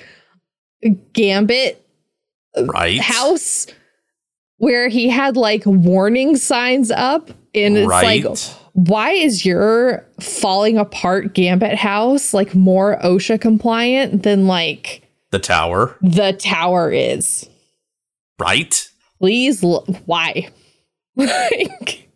gambit 1.12 1.82
Right. 2.58 2.98
house 3.00 3.66
where 4.58 4.88
he 4.88 5.08
had 5.08 5.36
like 5.36 5.62
warning 5.66 6.36
signs 6.36 6.90
up 6.90 7.30
and 7.54 7.76
it's 7.76 7.86
Right. 7.88 8.24
like 8.24 8.38
why 8.72 9.10
is 9.12 9.44
your 9.44 10.04
falling 10.20 10.76
apart 10.78 11.34
gambit 11.34 11.74
house 11.76 12.32
like 12.34 12.54
more 12.54 12.98
OSHA 13.02 13.40
compliant 13.40 14.22
than 14.22 14.46
like 14.46 15.02
the 15.30 15.38
tower. 15.38 15.96
the 16.02 16.32
tower 16.34 16.90
is? 16.92 17.48
Right. 18.38 18.88
Please 19.18 19.62
l- 19.64 19.84
why? 20.06 20.48
like 21.16 22.08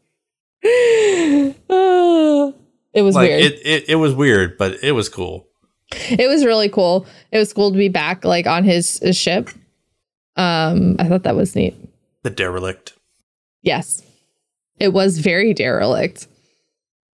uh, 0.63 0.69
it 2.93 3.03
was 3.03 3.15
Like 3.15 3.29
weird. 3.31 3.43
it, 3.43 3.61
it 3.67 3.85
it 3.91 3.97
was 3.97 4.15
weird, 4.15 4.57
but 4.59 4.83
it 4.83 4.93
was 4.93 5.09
cool. 5.09 5.49
It 5.93 6.29
was 6.29 6.45
really 6.45 6.69
cool. 6.69 7.07
It 7.33 7.39
was 7.39 7.53
cool 7.53 7.73
to 7.73 7.79
be 7.79 7.89
back 7.89 8.25
like 8.25 8.47
on 8.47 8.65
his, 8.65 8.99
his 9.01 9.17
ship. 9.17 9.51
Um 10.37 10.97
I 10.99 11.09
thought 11.09 11.25
that 11.25 11.37
was 11.37 11.57
neat. 11.57 11.75
The 12.23 12.31
derelict. 12.31 12.95
Yes. 13.63 14.03
It 14.79 14.93
was 14.93 15.19
very 15.19 15.53
derelict. 15.53 16.27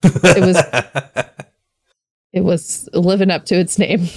It 0.02 0.44
was 0.44 0.56
it 2.32 2.40
was 2.44 2.88
living 2.92 3.30
up 3.30 3.44
to 3.46 3.56
its 3.56 3.78
name. 3.78 4.08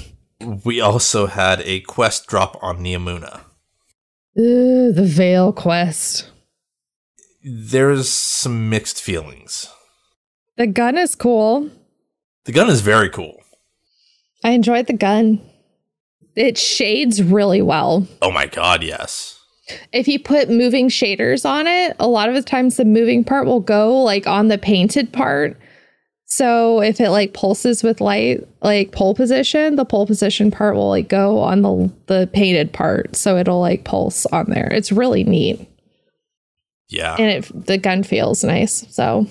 we 0.63 0.80
also 0.82 1.25
had 1.28 1.62
a 1.62 1.80
quest 1.82 2.28
drop 2.28 2.58
on 2.62 2.80
Neomuna. 2.80 3.42
Ooh, 4.39 4.92
the 4.92 5.06
Veil 5.06 5.51
quest. 5.51 6.30
There's 7.44 8.10
some 8.10 8.70
mixed 8.70 9.01
feelings. 9.01 9.70
The 10.58 10.68
gun 10.68 10.98
is 10.98 11.16
cool. 11.16 11.70
The 12.46 12.51
gun 12.51 12.70
is 12.70 12.82
very 12.82 13.10
cool. 13.10 13.38
I 14.43 14.51
enjoyed 14.51 14.88
the 14.88 14.93
gun. 14.93 15.41
It 16.36 16.58
shades 16.58 17.22
really 17.22 17.62
well. 17.62 18.08
Oh 18.22 18.31
my 18.31 18.46
god, 18.46 18.84
yes. 18.84 19.39
If 19.91 20.08
you 20.08 20.19
put 20.19 20.50
moving 20.50 20.89
shaders 20.89 21.48
on 21.48 21.67
it, 21.67 21.96
a 22.00 22.08
lot 22.08 22.29
of 22.29 22.36
the 22.36 22.41
times 22.41 22.77
the 22.77 22.86
moving 22.86 23.24
part 23.24 23.46
will 23.46 23.60
go 23.60 24.01
like 24.01 24.25
on 24.25 24.48
the 24.48 24.58
painted 24.58 25.12
part. 25.12 25.58
So 26.25 26.81
if 26.81 27.01
it 27.01 27.10
like 27.10 27.34
pulses 27.34 27.84
with 27.84 28.01
light, 28.01 28.48
like 28.62 28.91
pole 28.91 29.15
position, 29.15 29.75
the 29.75 29.86
pole 29.86 30.05
position 30.05 30.51
part 30.51 30.75
will 30.75 30.89
like 30.89 31.10
go 31.10 31.39
on 31.39 31.62
the 31.62 31.91
the 32.05 32.29
painted 32.31 32.72
part. 32.72 33.15
So 33.15 33.38
it'll 33.38 33.60
like 33.60 33.84
pulse 33.84 34.25
on 34.27 34.46
there. 34.50 34.69
It's 34.72 34.91
really 34.91 35.24
neat. 35.24 35.67
Yeah. 36.88 37.15
And 37.17 37.29
it 37.43 37.65
the 37.65 37.77
gun 37.77 38.03
feels 38.03 38.43
nice. 38.43 38.86
So 38.93 39.27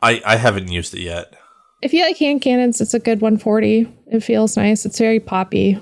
I 0.00 0.22
I 0.24 0.36
haven't 0.36 0.68
used 0.68 0.94
it 0.94 1.00
yet. 1.00 1.34
If 1.82 1.92
you 1.92 2.02
like 2.02 2.18
hand 2.18 2.42
cannons, 2.42 2.80
it's 2.80 2.94
a 2.94 2.98
good 2.98 3.20
140. 3.20 3.92
It 4.08 4.20
feels 4.20 4.56
nice. 4.56 4.84
It's 4.84 4.98
very 4.98 5.20
poppy. 5.20 5.78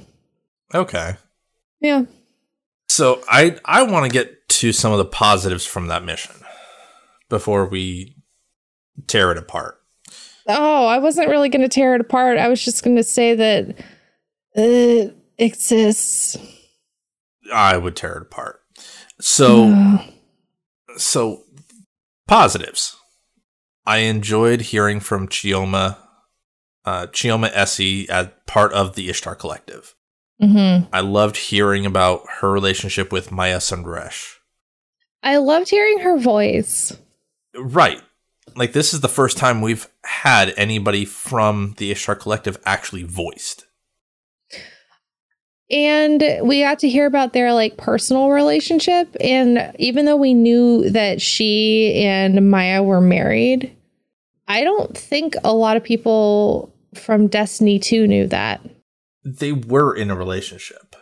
Okay. 0.74 1.16
Yeah. 1.80 2.04
So 2.88 3.22
I 3.28 3.58
I 3.64 3.82
want 3.82 4.04
to 4.04 4.10
get 4.10 4.48
to 4.48 4.72
some 4.72 4.92
of 4.92 4.98
the 4.98 5.04
positives 5.04 5.66
from 5.66 5.88
that 5.88 6.04
mission 6.04 6.34
before 7.28 7.66
we 7.66 8.16
tear 9.06 9.32
it 9.32 9.38
apart. 9.38 9.80
Oh, 10.48 10.86
I 10.86 10.98
wasn't 10.98 11.28
really 11.28 11.48
going 11.48 11.62
to 11.62 11.68
tear 11.68 11.94
it 11.94 12.00
apart. 12.00 12.38
I 12.38 12.48
was 12.48 12.64
just 12.64 12.84
going 12.84 12.96
to 12.96 13.02
say 13.02 13.34
that 13.34 13.70
uh, 14.56 14.62
it 14.62 15.16
exists. 15.38 16.36
I 17.52 17.76
would 17.76 17.96
tear 17.96 18.16
it 18.16 18.22
apart. 18.22 18.60
So 19.20 19.98
so 20.96 21.42
positives. 22.26 22.96
I 23.86 23.98
enjoyed 23.98 24.60
hearing 24.60 25.00
from 25.00 25.28
Chioma 25.28 25.96
uh 26.84 27.06
Chioma 27.08 27.52
Esi 27.52 28.08
as 28.08 28.28
part 28.46 28.72
of 28.72 28.94
the 28.94 29.08
Ishtar 29.08 29.34
Collective. 29.34 29.94
Mhm. 30.42 30.88
I 30.92 31.00
loved 31.00 31.36
hearing 31.36 31.86
about 31.86 32.24
her 32.40 32.50
relationship 32.52 33.10
with 33.12 33.32
Maya 33.32 33.58
Sundaresh. 33.58 34.34
I 35.22 35.38
loved 35.38 35.70
hearing 35.70 36.00
her 36.00 36.18
voice. 36.18 36.92
Right. 37.56 38.00
Like 38.54 38.72
this 38.72 38.94
is 38.94 39.00
the 39.00 39.08
first 39.08 39.36
time 39.36 39.60
we've 39.60 39.88
had 40.04 40.54
anybody 40.56 41.04
from 41.04 41.74
the 41.78 41.90
Ishtar 41.90 42.14
Collective 42.16 42.58
actually 42.64 43.02
voiced. 43.02 43.64
And 45.68 46.22
we 46.42 46.60
got 46.60 46.78
to 46.80 46.88
hear 46.88 47.06
about 47.06 47.32
their 47.32 47.52
like 47.52 47.76
personal 47.76 48.30
relationship. 48.30 49.16
And 49.20 49.72
even 49.80 50.04
though 50.04 50.16
we 50.16 50.32
knew 50.32 50.88
that 50.90 51.20
she 51.20 52.04
and 52.04 52.50
Maya 52.50 52.82
were 52.84 53.00
married, 53.00 53.75
I 54.48 54.64
don't 54.64 54.96
think 54.96 55.34
a 55.44 55.52
lot 55.52 55.76
of 55.76 55.84
people 55.84 56.74
from 56.94 57.26
Destiny 57.28 57.78
2 57.78 58.06
knew 58.06 58.26
that. 58.28 58.60
They 59.24 59.52
were 59.52 59.94
in 59.94 60.10
a 60.10 60.16
relationship, 60.16 60.94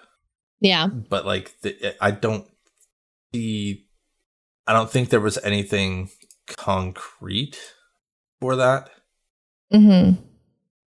Yeah. 0.60 0.86
but 0.86 1.26
like 1.26 1.52
the, 1.60 1.94
I 2.00 2.10
don't 2.10 2.46
see 3.34 3.86
I 4.66 4.72
don't 4.72 4.90
think 4.90 5.10
there 5.10 5.20
was 5.20 5.38
anything 5.44 6.08
concrete 6.46 7.58
for 8.40 8.56
that. 8.56 8.88
Mm-hmm. 9.72 10.22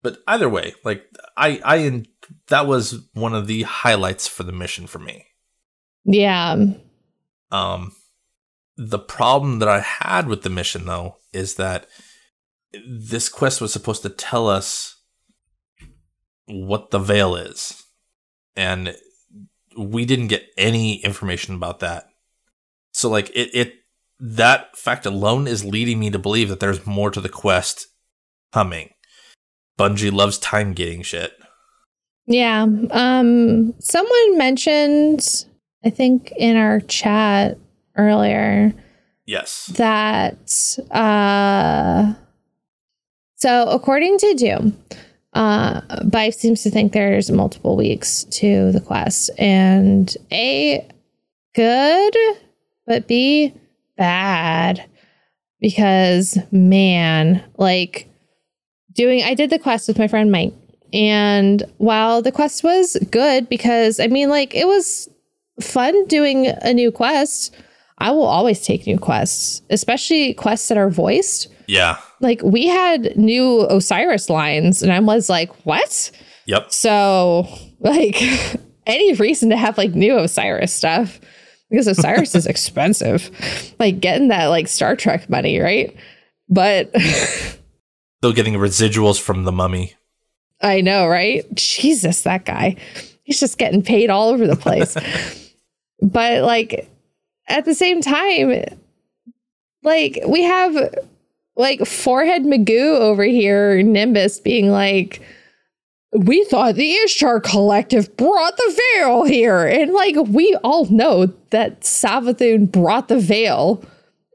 But 0.02 0.18
either 0.26 0.48
way, 0.48 0.74
like 0.84 1.04
I 1.36 1.60
I 1.64 2.04
that 2.48 2.66
was 2.66 3.06
one 3.12 3.34
of 3.34 3.46
the 3.46 3.62
highlights 3.62 4.26
for 4.26 4.44
the 4.44 4.52
mission 4.52 4.86
for 4.86 4.98
me. 4.98 5.26
Yeah. 6.04 6.56
Um, 7.50 7.92
the 8.76 8.98
problem 8.98 9.58
that 9.58 9.68
I 9.68 9.80
had 9.80 10.28
with 10.28 10.42
the 10.42 10.50
mission, 10.50 10.86
though, 10.86 11.16
is 11.32 11.56
that 11.56 11.86
this 12.88 13.28
quest 13.28 13.60
was 13.60 13.72
supposed 13.72 14.02
to 14.02 14.08
tell 14.10 14.48
us 14.48 14.96
what 16.46 16.90
the 16.90 16.98
veil 16.98 17.34
is, 17.36 17.84
and 18.54 18.94
we 19.78 20.04
didn't 20.04 20.28
get 20.28 20.46
any 20.56 20.96
information 21.04 21.54
about 21.54 21.80
that. 21.80 22.06
So, 22.92 23.08
like 23.10 23.30
it, 23.30 23.50
it 23.54 23.74
that 24.20 24.76
fact 24.76 25.06
alone 25.06 25.46
is 25.46 25.64
leading 25.64 25.98
me 26.00 26.10
to 26.10 26.18
believe 26.18 26.48
that 26.48 26.60
there's 26.60 26.86
more 26.86 27.10
to 27.10 27.20
the 27.20 27.28
quest 27.28 27.86
coming. 28.52 28.90
Bungie 29.78 30.12
loves 30.12 30.38
time 30.38 30.72
gating 30.72 31.02
shit. 31.02 31.32
Yeah. 32.26 32.62
Um 32.62 33.74
someone 33.78 34.38
mentioned 34.38 35.44
I 35.84 35.90
think 35.90 36.32
in 36.38 36.56
our 36.56 36.80
chat 36.80 37.58
earlier 37.96 38.72
Yes. 39.26 39.66
that 39.76 40.78
uh 40.90 42.14
so 43.36 43.68
according 43.68 44.18
to 44.18 44.34
Doom, 44.34 44.76
uh 45.32 45.80
Byf 46.04 46.34
seems 46.34 46.62
to 46.62 46.70
think 46.70 46.92
there's 46.92 47.30
multiple 47.30 47.76
weeks 47.76 48.24
to 48.24 48.72
the 48.72 48.80
quest 48.80 49.30
and 49.38 50.14
A 50.32 50.86
good 51.54 52.16
but 52.86 53.06
B 53.06 53.54
bad 53.96 54.84
because 55.60 56.38
man, 56.52 57.42
like 57.56 58.08
doing 58.92 59.22
I 59.22 59.34
did 59.34 59.50
the 59.50 59.58
quest 59.58 59.88
with 59.88 59.98
my 59.98 60.08
friend 60.08 60.30
Mike 60.30 60.52
and 60.92 61.62
while 61.78 62.22
the 62.22 62.32
quest 62.32 62.62
was 62.62 62.96
good 63.10 63.48
because 63.48 64.00
I 64.00 64.06
mean 64.06 64.28
like 64.28 64.54
it 64.54 64.66
was 64.66 65.08
fun 65.60 66.06
doing 66.06 66.46
a 66.46 66.72
new 66.72 66.90
quest, 66.90 67.54
I 67.98 68.10
will 68.10 68.24
always 68.24 68.62
take 68.62 68.86
new 68.86 68.98
quests, 68.98 69.62
especially 69.70 70.34
quests 70.34 70.68
that 70.68 70.78
are 70.78 70.90
voiced. 70.90 71.48
Yeah. 71.66 71.98
Like 72.20 72.40
we 72.42 72.66
had 72.66 73.16
new 73.16 73.66
Osiris 73.68 74.30
lines 74.30 74.82
and 74.82 74.92
I 74.92 75.00
was 75.00 75.28
like, 75.28 75.52
"What?" 75.66 76.10
Yep. 76.46 76.72
So, 76.72 77.46
like 77.80 78.16
any 78.86 79.12
reason 79.14 79.50
to 79.50 79.56
have 79.56 79.76
like 79.78 79.94
new 79.94 80.18
Osiris 80.18 80.72
stuff 80.72 81.20
because 81.70 81.86
Osiris 81.86 82.34
is 82.34 82.46
expensive. 82.48 83.30
Like 83.78 84.00
getting 84.00 84.28
that 84.28 84.46
like 84.46 84.68
Star 84.68 84.96
Trek 84.96 85.28
money, 85.28 85.58
right? 85.58 85.94
But 86.48 86.94
Still 87.00 88.32
getting 88.32 88.54
residuals 88.54 89.20
from 89.20 89.44
the 89.44 89.52
mummy. 89.52 89.94
I 90.62 90.80
know, 90.80 91.06
right? 91.06 91.44
Jesus, 91.54 92.22
that 92.22 92.44
guy. 92.44 92.76
He's 93.24 93.40
just 93.40 93.58
getting 93.58 93.82
paid 93.82 94.08
all 94.08 94.30
over 94.30 94.46
the 94.46 94.56
place. 94.56 94.96
but 96.00 96.42
like 96.42 96.88
at 97.48 97.64
the 97.64 97.74
same 97.74 98.00
time, 98.00 98.64
like 99.82 100.20
we 100.26 100.42
have 100.42 100.94
like 101.56 101.86
forehead 101.86 102.42
Magoo 102.44 102.98
over 103.00 103.24
here, 103.24 103.82
Nimbus 103.82 104.40
being 104.40 104.70
like, 104.70 105.22
we 106.12 106.44
thought 106.44 106.76
the 106.76 106.92
Ishtar 106.94 107.40
Collective 107.40 108.16
brought 108.16 108.56
the 108.56 108.80
veil 108.96 109.24
here. 109.24 109.66
And 109.66 109.92
like, 109.92 110.16
we 110.28 110.56
all 110.62 110.86
know 110.86 111.26
that 111.50 111.80
Savathun 111.80 112.70
brought 112.70 113.08
the 113.08 113.18
veil 113.18 113.84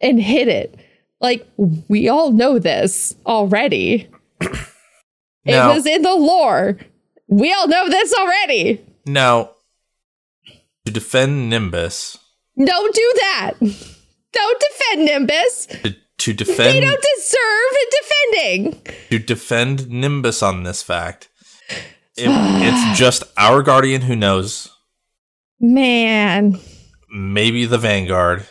and 0.02 0.22
hid 0.22 0.48
it. 0.48 0.76
Like, 1.20 1.48
we 1.88 2.10
all 2.10 2.32
know 2.32 2.60
this 2.60 3.16
already. 3.26 4.10
Now- 5.46 5.72
it 5.72 5.74
was 5.76 5.86
in 5.88 6.02
the 6.04 6.14
lore. 6.14 6.78
We 7.28 7.52
all 7.54 7.68
know 7.68 7.90
this 7.90 8.14
already. 8.14 8.80
Now, 9.08 9.52
to 10.86 10.92
defend 10.92 11.50
Nimbus, 11.50 12.20
Don't 12.58 12.94
do 12.94 13.14
that. 13.16 13.54
Don't 14.34 14.64
defend 14.70 15.06
Nimbus. 15.06 15.66
to, 15.84 15.96
to 16.22 16.34
defend. 16.34 16.76
They 16.76 16.82
don't 16.82 17.06
deserve 17.16 17.72
defending. 18.32 18.82
to 19.10 19.20
defend 19.20 19.90
Nimbus 19.90 20.42
on 20.44 20.64
this 20.64 20.82
fact, 20.84 21.30
it, 22.18 22.28
it's 22.28 23.00
just 23.00 23.24
our 23.38 23.62
guardian 23.62 24.02
who 24.02 24.16
knows. 24.16 24.70
Man. 25.60 26.60
Maybe 27.14 27.66
the 27.66 27.78
Vanguard. 27.78 28.46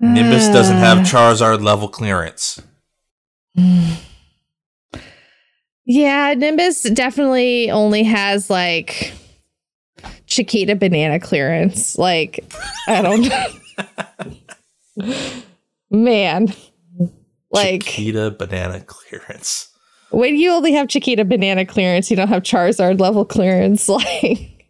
Nimbus 0.00 0.48
doesn't 0.48 0.76
have 0.76 0.98
Uh, 0.98 1.02
Charizard 1.04 1.62
level 1.62 1.88
clearance. 1.88 2.60
Yeah, 5.86 6.34
Nimbus 6.34 6.82
definitely 6.82 7.68
only 7.68 8.04
has 8.04 8.48
like 8.48 9.12
Chiquita 10.26 10.76
banana 10.76 11.18
clearance. 11.18 11.98
Like, 11.98 12.44
I 12.86 13.02
don't 13.02 13.22
know. 13.22 13.46
Man. 15.90 16.54
Like 17.50 17.82
Chiquita 17.84 18.30
banana 18.30 18.80
clearance. 18.80 19.68
when 20.10 20.36
you 20.36 20.50
only 20.52 20.72
have 20.72 20.88
Chiquita 20.88 21.24
banana 21.24 21.66
clearance, 21.66 22.10
you 22.10 22.16
don't 22.16 22.28
have 22.28 22.42
Charizard 22.42 23.00
level 23.00 23.24
clearance. 23.24 23.88
Like 23.88 24.66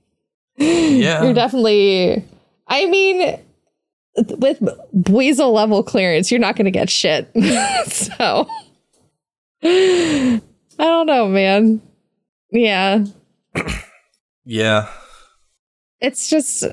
Yeah. 0.56 1.22
you're 1.22 1.34
definitely 1.34 2.24
I 2.66 2.86
mean 2.86 3.38
with 4.38 4.62
Weasel 5.08 5.52
level 5.52 5.82
clearance, 5.82 6.30
you're 6.30 6.40
not 6.40 6.56
gonna 6.56 6.70
get 6.70 6.90
shit. 6.90 7.30
so 7.86 8.46
I 9.62 10.40
don't 10.78 11.06
know, 11.06 11.28
man. 11.28 11.80
Yeah. 12.50 13.04
Yeah. 14.44 14.88
It's 16.00 16.28
just 16.30 16.64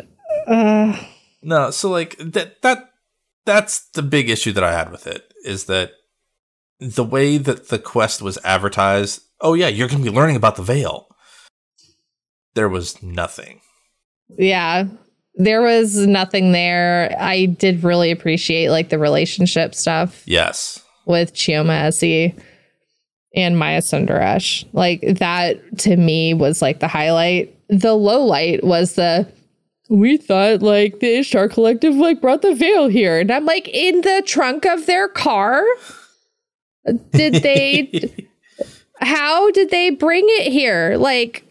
uh 0.48 1.04
No, 1.42 1.72
so 1.72 1.90
like 1.90 2.18
that 2.18 2.62
that 2.62 2.92
that's 3.46 3.88
the 3.90 4.02
big 4.04 4.30
issue 4.30 4.52
that 4.54 4.64
I 4.64 4.72
had 4.74 4.92
with 4.92 5.08
it 5.08 5.27
is 5.48 5.66
that 5.66 5.92
the 6.80 7.04
way 7.04 7.38
that 7.38 7.70
the 7.70 7.80
quest 7.80 8.22
was 8.22 8.38
advertised, 8.44 9.22
oh 9.42 9.54
yeah, 9.56 9.68
you're 9.68 9.88
going 9.88 10.04
to 10.04 10.10
be 10.12 10.16
learning 10.16 10.36
about 10.36 10.56
the 10.58 10.62
veil. 10.64 11.08
There 12.56 12.70
was 12.70 13.02
nothing. 13.04 13.62
yeah. 14.38 14.86
There 15.40 15.62
was 15.62 15.96
nothing 16.08 16.52
there. 16.52 17.16
I 17.20 17.46
did 17.46 17.84
really 17.84 18.10
appreciate 18.10 18.70
like 18.72 18.90
the 18.90 18.98
relationship 18.98 19.76
stuff 19.76 20.24
Yes. 20.26 20.84
with 21.06 21.36
Chioma 21.36 21.84
Esi 21.88 22.36
and 23.36 23.56
Maya 23.56 23.82
Sundaresh. 23.82 24.66
Like 24.74 25.02
that 25.20 25.78
to 25.82 25.96
me 25.96 26.34
was 26.34 26.60
like 26.64 26.80
the 26.80 26.88
highlight. 26.88 27.54
The 27.70 27.94
low 27.94 28.26
light 28.26 28.64
was 28.64 28.94
the 28.96 29.32
we 29.90 30.18
thought 30.18 30.62
like 30.62 31.00
the 31.00 31.20
Ishtar 31.20 31.50
Collective 31.50 31.96
like 31.96 32.22
brought 32.22 32.42
the 32.42 32.54
veil 32.54 32.88
here. 32.88 33.20
And 33.20 33.32
I'm 33.32 33.46
like, 33.46 33.68
in 33.70 34.02
the 34.02 34.24
trunk 34.26 34.66
of 34.66 34.86
their 34.86 35.08
car? 35.08 35.64
Did 37.12 37.36
they 37.36 38.28
how 39.00 39.52
did 39.52 39.70
they 39.70 39.90
bring 39.90 40.26
it 40.28 40.52
here? 40.52 40.96
Like, 40.98 41.44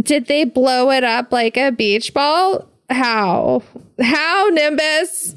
did 0.00 0.26
they 0.26 0.44
blow 0.44 0.90
it 0.90 1.04
up 1.04 1.32
like 1.32 1.56
a 1.56 1.70
beach 1.70 2.14
ball? 2.14 2.68
How? 2.90 3.62
How, 4.00 4.48
Nimbus? 4.48 5.34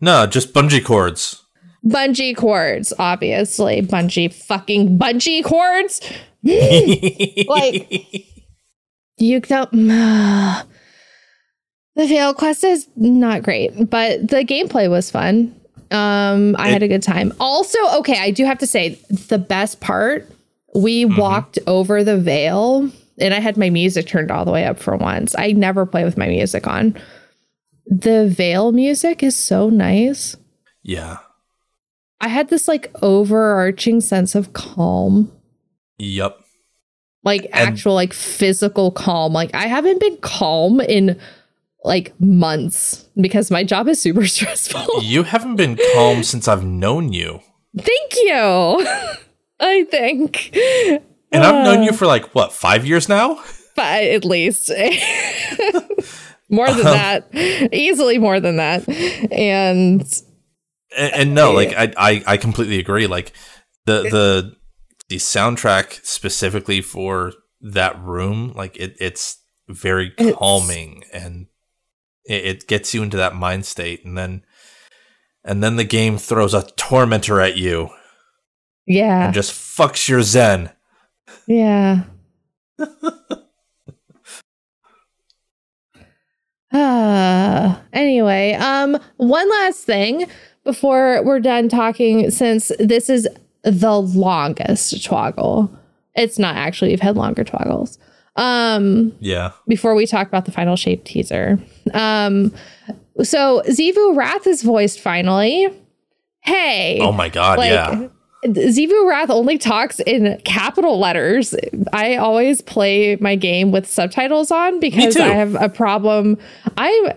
no, 0.00 0.26
just 0.26 0.52
bungee 0.52 0.84
cords. 0.84 1.42
Bungee 1.84 2.36
cords, 2.36 2.92
obviously. 2.98 3.82
Bungee 3.82 4.32
fucking 4.32 4.98
bungee 4.98 5.44
cords. 5.44 6.00
Like- 7.48 7.90
You 9.20 9.40
don't. 9.40 9.72
the 11.98 12.06
Veil 12.06 12.32
Quest 12.32 12.64
is 12.64 12.88
not 12.96 13.42
great, 13.42 13.90
but 13.90 14.26
the 14.28 14.44
gameplay 14.44 14.88
was 14.88 15.10
fun. 15.10 15.54
Um, 15.90 16.54
I 16.58 16.68
had 16.68 16.82
a 16.82 16.88
good 16.88 17.02
time. 17.02 17.32
Also, 17.40 17.78
okay, 17.98 18.18
I 18.20 18.30
do 18.30 18.44
have 18.46 18.58
to 18.58 18.66
say 18.66 18.98
the 19.28 19.38
best 19.38 19.80
part. 19.80 20.30
We 20.74 21.04
walked 21.06 21.58
over 21.66 22.04
the 22.04 22.16
veil, 22.18 22.90
and 23.18 23.34
I 23.34 23.40
had 23.40 23.56
my 23.56 23.70
music 23.70 24.06
turned 24.06 24.30
all 24.30 24.44
the 24.44 24.50
way 24.52 24.64
up 24.64 24.78
for 24.78 24.96
once. 24.96 25.34
I 25.38 25.52
never 25.52 25.84
play 25.86 26.04
with 26.04 26.16
my 26.18 26.28
music 26.28 26.66
on. 26.66 26.94
The 27.86 28.28
veil 28.28 28.70
music 28.72 29.22
is 29.22 29.34
so 29.36 29.68
nice. 29.70 30.36
yeah. 30.82 31.18
I 32.20 32.26
had 32.28 32.48
this 32.50 32.66
like 32.68 32.92
overarching 33.00 34.00
sense 34.00 34.34
of 34.34 34.52
calm, 34.52 35.30
Yep. 35.98 36.36
like 37.22 37.44
And- 37.44 37.54
actual 37.54 37.94
like 37.94 38.12
physical 38.12 38.90
calm. 38.90 39.32
Like 39.32 39.54
I 39.54 39.68
haven't 39.68 40.00
been 40.00 40.16
calm 40.16 40.80
in 40.80 41.16
like 41.84 42.12
months 42.20 43.08
because 43.20 43.50
my 43.50 43.64
job 43.64 43.88
is 43.88 44.00
super 44.00 44.26
stressful. 44.36 45.02
You 45.02 45.22
haven't 45.22 45.56
been 45.56 45.78
calm 45.94 46.22
since 46.24 46.48
I've 46.48 46.64
known 46.64 47.12
you. 47.12 47.40
Thank 47.76 48.14
you. 48.16 48.86
I 49.60 49.84
think. 49.90 50.50
And 51.32 51.44
I've 51.44 51.64
known 51.64 51.82
you 51.82 51.92
for 51.92 52.06
like 52.06 52.34
what, 52.34 52.52
5 52.52 52.86
years 52.86 53.08
now? 53.08 53.42
But 53.76 54.02
at 54.04 54.24
least 54.24 54.70
more 56.48 56.66
than 56.68 56.86
Um, 56.86 56.92
that. 56.92 57.28
Easily 57.72 58.18
more 58.18 58.40
than 58.40 58.56
that. 58.56 58.88
And 59.32 60.00
And, 60.96 61.14
and 61.14 61.34
no, 61.34 61.52
like 61.52 61.74
I, 61.76 61.92
I 61.96 62.22
I 62.26 62.36
completely 62.38 62.78
agree. 62.78 63.06
Like 63.06 63.32
the 63.86 64.02
the 64.02 64.56
the 65.08 65.16
soundtrack 65.16 66.04
specifically 66.04 66.80
for 66.80 67.32
that 67.60 68.00
room, 68.02 68.52
like 68.56 68.76
it 68.76 68.96
it's 68.98 69.38
very 69.68 70.12
It's- 70.16 70.34
calming 70.36 71.04
and 71.12 71.46
it, 72.28 72.44
it 72.44 72.66
gets 72.68 72.94
you 72.94 73.02
into 73.02 73.16
that 73.16 73.34
mind 73.34 73.66
state, 73.66 74.04
and 74.04 74.16
then 74.16 74.44
and 75.44 75.62
then 75.62 75.76
the 75.76 75.84
game 75.84 76.18
throws 76.18 76.54
a 76.54 76.62
tormentor 76.76 77.40
at 77.40 77.56
you 77.56 77.90
yeah. 78.86 79.26
and 79.26 79.34
just 79.34 79.52
fucks 79.52 80.08
your 80.08 80.22
zen. 80.22 80.70
Yeah. 81.46 82.04
Ah, 86.70 87.80
anyway, 87.94 88.52
um 88.52 88.98
one 89.16 89.48
last 89.48 89.84
thing 89.84 90.26
before 90.64 91.22
we're 91.24 91.40
done 91.40 91.66
talking 91.70 92.30
since 92.30 92.70
this 92.78 93.08
is 93.08 93.26
the 93.62 93.98
longest 93.98 94.92
twoggle. 94.96 95.74
It's 96.14 96.38
not 96.38 96.56
actually 96.56 96.90
you've 96.90 97.00
had 97.00 97.16
longer 97.16 97.42
twoggles. 97.42 97.96
Um 98.38 99.12
Yeah, 99.20 99.52
before 99.66 99.94
we 99.94 100.06
talk 100.06 100.26
about 100.28 100.46
the 100.46 100.52
final 100.52 100.76
shape 100.76 101.04
teaser. 101.04 101.58
Um 101.92 102.54
so 103.22 103.62
Xivu 103.66 104.16
Arath 104.16 104.46
is 104.46 104.62
voiced 104.62 105.00
finally. 105.00 105.68
Hey. 106.40 106.98
Oh 107.02 107.12
my 107.12 107.28
god, 107.28 107.58
Like, 107.58 107.70
yeah. 107.70 108.08
Xivu 108.44 108.92
Arath 108.92 109.30
only 109.30 109.58
talks 109.58 109.98
in 110.00 110.40
capital 110.44 111.00
letters. 111.00 111.54
I 111.92 112.16
always 112.16 112.62
play 112.62 113.16
my 113.16 113.34
game 113.34 113.72
with 113.72 113.90
subtitles 113.90 114.52
on 114.52 114.78
because. 114.78 115.16
I 115.16 115.26
have 115.26 115.56
a 115.56 115.68
problem. 115.68 116.38
I'm, 116.76 117.12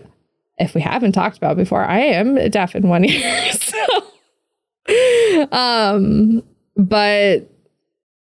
if 0.58 0.74
we 0.74 0.82
haven't 0.82 1.12
talked 1.12 1.38
about 1.38 1.58
before, 1.58 1.84
I 1.84 2.00
am 2.00 2.50
deaf 2.50 2.76
in 2.76 2.88
one 2.90 3.06
ear. 3.06 3.52
So, 3.54 5.48
um, 5.52 6.42
but 6.76 7.51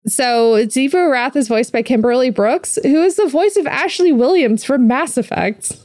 so 0.07 0.55
Xivu 0.65 0.93
Arath 0.93 1.35
is 1.35 1.47
voiced 1.47 1.71
by 1.71 1.83
Kimberly 1.83 2.31
Brooks, 2.31 2.79
who 2.83 3.03
is 3.03 3.17
the 3.17 3.27
voice 3.27 3.55
of 3.55 3.67
Ashley 3.67 4.11
Williams 4.11 4.63
from 4.63 4.87
Mass 4.87 5.17
Effect. 5.17 5.77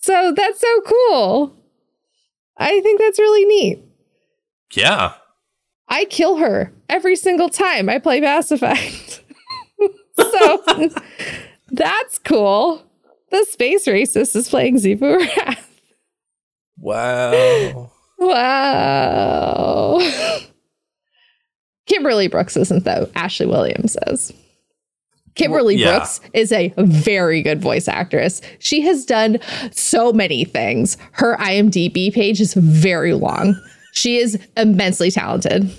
So 0.00 0.32
that's 0.32 0.60
so 0.60 0.80
cool. 0.82 1.56
I 2.56 2.80
think 2.80 3.00
that's 3.00 3.18
really 3.18 3.44
neat. 3.44 3.82
Yeah. 4.72 5.14
I 5.88 6.04
kill 6.04 6.36
her 6.36 6.72
every 6.88 7.16
single 7.16 7.48
time 7.48 7.88
I 7.88 7.98
play 7.98 8.20
Mass 8.20 8.50
Effect. 8.52 9.22
so 10.18 10.62
that's 11.72 12.18
cool. 12.20 12.82
The 13.30 13.44
space 13.50 13.86
racist 13.86 14.36
is 14.36 14.48
playing 14.48 14.76
Xivu 14.76 15.26
Arath. 15.26 15.66
Wow. 16.78 17.90
Wow. 18.18 19.98
Kimberly 21.86 22.28
Brooks 22.28 22.56
isn't 22.56 22.84
though. 22.84 23.08
Ashley 23.14 23.46
Williams 23.46 23.96
is. 24.08 24.32
Kimberly 25.34 25.74
Well, 25.74 25.82
yeah. 25.84 25.98
Brooks 25.98 26.20
is 26.32 26.52
a 26.52 26.72
very 26.78 27.42
good 27.42 27.60
voice 27.60 27.88
actress. 27.88 28.40
She 28.60 28.82
has 28.82 29.04
done 29.04 29.38
so 29.72 30.12
many 30.12 30.44
things. 30.44 30.96
Her 31.12 31.36
IMDb 31.38 32.12
page 32.12 32.40
is 32.40 32.54
very 32.54 33.14
long. 33.14 33.60
She 33.92 34.18
is 34.18 34.38
immensely 34.56 35.10
talented. 35.10 35.70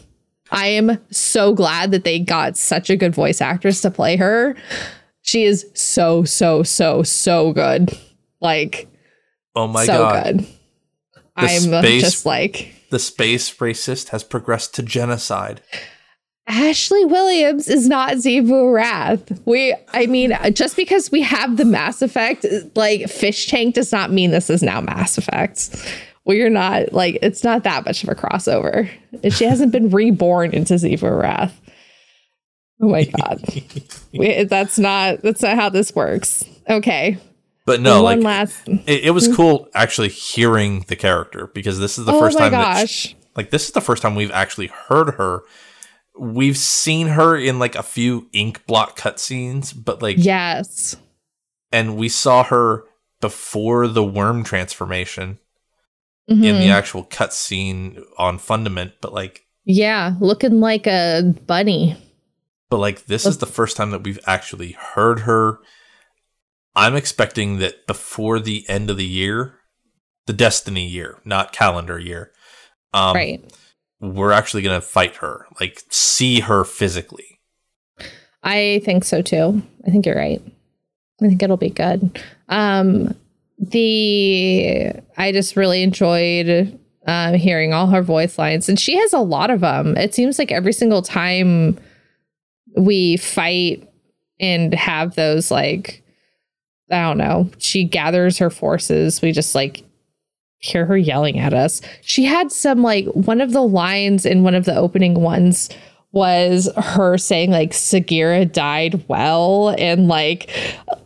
I 0.52 0.68
am 0.68 1.00
so 1.10 1.54
glad 1.54 1.92
that 1.92 2.04
they 2.04 2.20
got 2.20 2.58
such 2.58 2.90
a 2.90 2.96
good 2.98 3.16
voice 3.16 3.42
actress 3.42 3.82
to 3.82 3.92
play 3.92 4.16
her. 4.18 4.56
She 5.22 5.44
is 5.46 5.66
so, 5.74 6.24
so, 6.24 6.62
so, 6.62 7.02
so 7.02 7.52
good. 7.54 7.98
Like, 8.42 8.88
Oh 9.56 9.68
my 9.68 9.86
god. 9.86 9.88
so 9.88 9.98
god. 9.98 10.38
good. 10.38 10.48
I'm 11.38 11.62
space- 11.62 12.02
just 12.02 12.26
like, 12.26 12.74
The 12.92 13.00
space 13.00 13.54
racist 13.56 14.10
has 14.10 14.24
progressed 14.24 14.76
to 14.76 14.84
genocide. 14.84 15.62
Ashley 16.48 17.06
Williams 17.06 17.68
is 17.68 17.88
not 17.88 18.14
Xivu 18.14 18.50
Arath. 18.52 19.42
We, 19.46 19.76
I 19.94 20.06
mean, 20.06 20.38
just 20.54 20.76
because 20.76 21.12
we 21.12 21.22
have 21.22 21.58
the 21.58 21.66
Mass 21.66 22.02
Effect, 22.04 22.46
like 22.76 23.10
Fish 23.10 23.48
Tank, 23.48 23.76
does 23.76 23.92
not 23.92 24.12
mean 24.12 24.30
this 24.32 24.50
is 24.50 24.62
now 24.62 24.80
Mass 24.80 25.18
Effect. 25.18 25.76
We're 26.24 26.50
not 26.50 26.94
like 26.94 27.20
it's 27.22 27.44
not 27.44 27.64
that 27.64 27.86
much 27.86 28.04
of 28.04 28.10
a 28.10 28.16
crossover. 28.16 28.90
And 29.24 29.34
She 29.34 29.46
hasn't 29.46 29.72
been 29.72 29.90
reborn 29.90 30.52
into 30.54 30.76
Xivu 30.76 31.00
Arath. 31.00 31.52
Oh 32.82 32.90
my 32.90 33.06
god, 33.06 33.42
we, 34.14 34.44
that's 34.44 34.78
not 34.78 35.22
that's 35.22 35.42
not 35.42 35.56
how 35.56 35.70
this 35.70 35.96
works. 35.96 36.44
Okay, 36.70 37.18
But 37.66 37.80
no, 37.80 38.04
like 38.04 38.22
last. 38.22 38.68
it, 38.68 39.06
it 39.06 39.12
was 39.12 39.28
hmm? 39.28 39.36
cool 39.36 39.70
actually 39.74 40.10
hearing 40.10 40.84
the 40.88 40.96
character 40.96 41.48
because 41.54 41.80
this 41.80 41.98
is 41.98 42.06
the 42.06 42.12
oh 42.12 42.20
first 42.20 42.38
time 42.38 42.52
that 42.52 42.82
gosh, 42.82 43.16
like 43.36 43.52
this 43.52 43.66
is 43.66 43.72
the 43.72 43.82
first 43.82 44.02
time 44.02 44.16
we've 44.16 44.32
actually 44.32 44.68
heard 44.68 45.12
her. 45.16 45.42
We've 46.20 46.58
seen 46.58 47.08
her 47.08 47.36
in 47.36 47.60
like 47.60 47.76
a 47.76 47.84
few 47.84 48.28
ink 48.32 48.66
block 48.66 48.98
cutscenes, 48.98 49.74
but 49.76 50.02
like 50.02 50.18
yes, 50.20 50.96
and 51.72 51.98
we 51.98 52.10
saw 52.10 52.44
her 52.44 52.86
before 53.22 53.88
the 53.88 54.04
worm 54.04 54.44
transformation 54.44 55.40
in 56.28 56.40
Mhm. 56.40 56.60
the 56.60 56.70
actual 56.70 57.04
cutscene 57.06 58.02
on 58.18 58.38
Fundament, 58.40 58.94
but 59.02 59.14
like 59.14 59.42
yeah, 59.66 60.14
looking 60.20 60.60
like 60.62 60.88
a 60.88 61.34
bunny. 61.48 61.98
but 62.70 62.78
like 62.78 63.06
this 63.06 63.26
is 63.26 63.38
the 63.40 63.46
first 63.46 63.78
time 63.78 63.92
that 63.92 64.04
we've 64.04 64.20
actually 64.26 64.72
heard 64.72 65.22
her. 65.22 65.60
I'm 66.76 66.96
expecting 66.96 67.60
that 67.60 67.88
before 67.88 68.40
the 68.40 68.68
end 68.70 68.90
of 68.90 68.98
the 68.98 69.06
year, 69.06 69.60
the 70.26 70.34
Destiny 70.34 70.86
year, 70.86 71.20
not 71.24 71.54
calendar 71.54 71.98
year, 72.00 72.32
um, 72.94 73.16
right. 73.16 73.54
We're 74.14 74.32
actually 74.32 74.62
gonna 74.62 74.82
fight 74.82 75.16
her, 75.18 75.46
like 75.60 75.84
see 75.90 76.40
her 76.42 76.64
physically. 76.64 77.40
I 78.44 78.82
think 78.86 79.04
so 79.04 79.22
too. 79.22 79.62
I 79.88 79.90
think 79.90 80.06
you're 80.06 80.16
right. 80.16 80.42
I 81.22 81.28
think 81.28 81.42
it'll 81.42 81.58
be 81.58 81.70
good. 81.70 82.22
Um 82.50 83.16
the 83.58 84.92
I 85.18 85.32
just 85.32 85.56
really 85.56 85.82
enjoyed 85.82 86.78
um 87.08 87.34
hearing 87.36 87.74
all 87.74 87.88
her 87.88 88.02
voice 88.02 88.38
lines 88.38 88.68
and 88.68 88.80
she 88.80 88.98
has 88.98 89.14
a 89.14 89.20
lot 89.20 89.50
of 89.50 89.62
them. 89.62 89.96
It 89.98 90.14
seems 90.14 90.38
like 90.38 90.52
every 90.52 90.74
single 90.74 91.02
time 91.02 91.80
we 92.78 93.18
fight 93.18 93.90
and 94.40 94.74
have 94.74 95.16
those 95.16 95.50
like 95.50 96.04
I 96.92 97.02
don't 97.02 97.18
know, 97.18 97.50
she 97.58 97.84
gathers 97.84 98.38
her 98.38 98.50
forces, 98.50 99.22
we 99.22 99.32
just 99.32 99.56
like 99.56 99.85
hear 100.66 100.86
her 100.86 100.98
yelling 100.98 101.40
at 101.40 101.54
us. 101.54 101.82
She 102.02 102.24
had 102.26 102.52
some 102.52 102.82
like 102.82 103.06
one 103.08 103.42
of 103.42 103.52
the 103.52 103.62
lines 103.62 104.26
in 104.26 104.44
one 104.44 104.56
of 104.56 104.66
the 104.66 104.76
opening 104.76 105.16
ones 105.16 105.70
was 106.12 106.70
her 106.78 107.18
saying 107.18 107.52
like 107.52 107.72
Sagira 107.72 108.50
died 108.50 109.04
well 109.10 109.76
and 109.78 110.08
like 110.08 110.50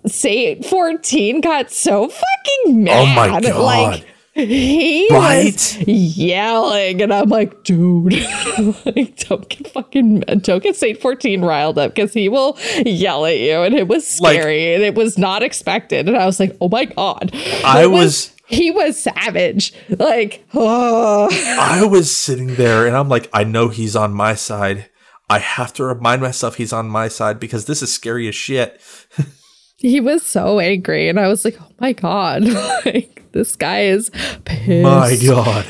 Saint 0.06 0.64
14 0.66 1.42
got 1.42 1.72
so 1.72 2.08
fucking 2.08 2.84
mad. 2.84 3.02
Oh 3.02 3.30
my 3.32 3.42
God. 3.42 3.60
Like 3.60 4.06
he 4.48 5.08
Right? 5.12 5.46
was 5.46 5.78
yelling 5.88 7.02
and 7.02 7.14
I'm 7.14 7.30
like, 7.30 7.64
dude, 7.64 8.14
like, 8.86 9.18
don't 9.18 9.48
get 9.50 9.68
fucking 9.72 10.20
don't 10.42 10.64
get 10.64 10.76
Saint 10.76 11.00
14 11.02 11.42
riled 11.42 11.78
up 11.78 11.94
because 11.96 12.14
he 12.14 12.30
will 12.30 12.58
yell 12.86 13.26
at 13.26 13.38
you 13.38 13.62
and 13.62 13.76
it 13.76 13.88
was 13.88 14.20
Like- 14.20 14.40
scary 14.40 14.74
and 14.74 14.84
it 14.84 14.96
was 14.96 15.18
not 15.18 15.44
expected. 15.44 16.08
And 16.08 16.18
I 16.18 16.26
was 16.26 16.40
like, 16.40 16.56
oh 16.62 16.70
my 16.70 16.86
God. 16.86 17.32
I 17.66 17.84
It 17.84 17.92
was 17.92 18.34
he 18.48 18.72
was 18.72 19.00
savage. 19.00 19.74
Like, 19.90 20.44
oh. 20.56 21.28
I 21.60 21.86
was 21.86 22.16
sitting 22.16 22.56
there 22.56 22.88
and 22.88 22.96
I'm 22.96 23.08
like, 23.10 23.30
I 23.32 23.44
know 23.44 23.68
he's 23.70 23.96
on 23.96 24.12
my 24.14 24.34
side. 24.34 24.90
I 25.30 25.38
have 25.38 25.72
to 25.74 25.84
remind 25.84 26.24
myself 26.24 26.56
he's 26.56 26.74
on 26.74 26.90
my 26.90 27.08
side 27.10 27.40
because 27.40 27.66
this 27.66 27.84
is 27.84 27.94
scary 27.94 28.28
as 28.28 28.34
shit. 28.36 28.82
he 29.80 30.02
was 30.02 30.26
so 30.26 30.60
angry. 30.60 31.10
And 31.10 31.20
I 31.20 31.28
was 31.28 31.46
like, 31.46 31.58
oh 31.60 31.72
my 31.80 31.94
God. 31.94 32.44
like, 32.86 33.32
this 33.32 33.56
guy 33.56 33.84
is 33.84 34.12
pissed. 34.46 34.84
My 34.84 35.18
god. 35.26 35.66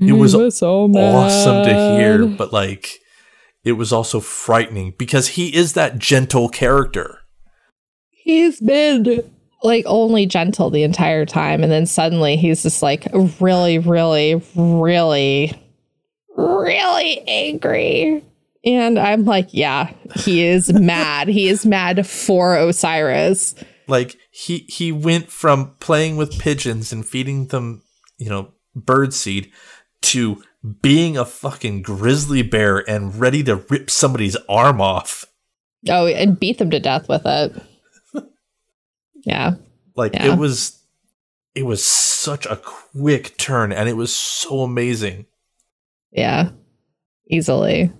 It 0.00 0.06
He 0.06 0.12
was 0.12 0.32
so 0.32 0.90
awesome 0.94 1.64
to 1.64 1.96
hear, 1.96 2.26
but 2.26 2.52
like 2.52 3.00
it 3.64 3.72
was 3.72 3.92
also 3.92 4.20
frightening 4.20 4.94
because 4.96 5.28
he 5.28 5.54
is 5.54 5.74
that 5.74 5.98
gentle 5.98 6.48
character. 6.48 7.18
He's 8.08 8.60
been 8.60 9.22
like 9.62 9.84
only 9.86 10.24
gentle 10.24 10.70
the 10.70 10.82
entire 10.84 11.26
time. 11.26 11.62
And 11.62 11.70
then 11.70 11.84
suddenly 11.84 12.36
he's 12.36 12.62
just 12.62 12.82
like 12.82 13.06
really, 13.40 13.78
really, 13.78 14.42
really, 14.54 15.52
really 16.36 17.20
angry. 17.28 18.24
And 18.64 18.98
I'm 18.98 19.24
like, 19.24 19.48
yeah, 19.52 19.92
he 20.16 20.46
is 20.46 20.72
mad. 20.72 21.28
He 21.28 21.48
is 21.48 21.64
mad 21.64 22.06
for 22.06 22.56
Osiris. 22.56 23.54
Like 23.88 24.16
he 24.30 24.58
he 24.68 24.92
went 24.92 25.30
from 25.30 25.74
playing 25.80 26.16
with 26.16 26.38
pigeons 26.38 26.92
and 26.92 27.04
feeding 27.06 27.46
them, 27.48 27.82
you 28.18 28.28
know, 28.28 28.52
bird 28.74 29.12
seed 29.14 29.50
to 30.02 30.42
being 30.82 31.16
a 31.16 31.24
fucking 31.24 31.82
grizzly 31.82 32.42
bear 32.42 32.88
and 32.88 33.18
ready 33.18 33.42
to 33.44 33.56
rip 33.56 33.90
somebody's 33.90 34.36
arm 34.48 34.80
off. 34.80 35.24
Oh, 35.88 36.06
and 36.06 36.38
beat 36.38 36.58
them 36.58 36.70
to 36.70 36.78
death 36.80 37.08
with 37.08 37.22
it. 37.24 37.52
Yeah. 39.24 39.56
Like 39.96 40.14
Yeah. 40.14 40.32
it 40.32 40.38
was 40.38 40.78
it 41.54 41.64
was 41.64 41.84
such 41.84 42.46
a 42.46 42.56
quick 42.56 43.36
turn 43.36 43.72
and 43.72 43.88
it 43.88 43.96
was 43.96 44.14
so 44.14 44.60
amazing. 44.60 45.26
Yeah. 46.10 46.50
Easily. 47.28 47.92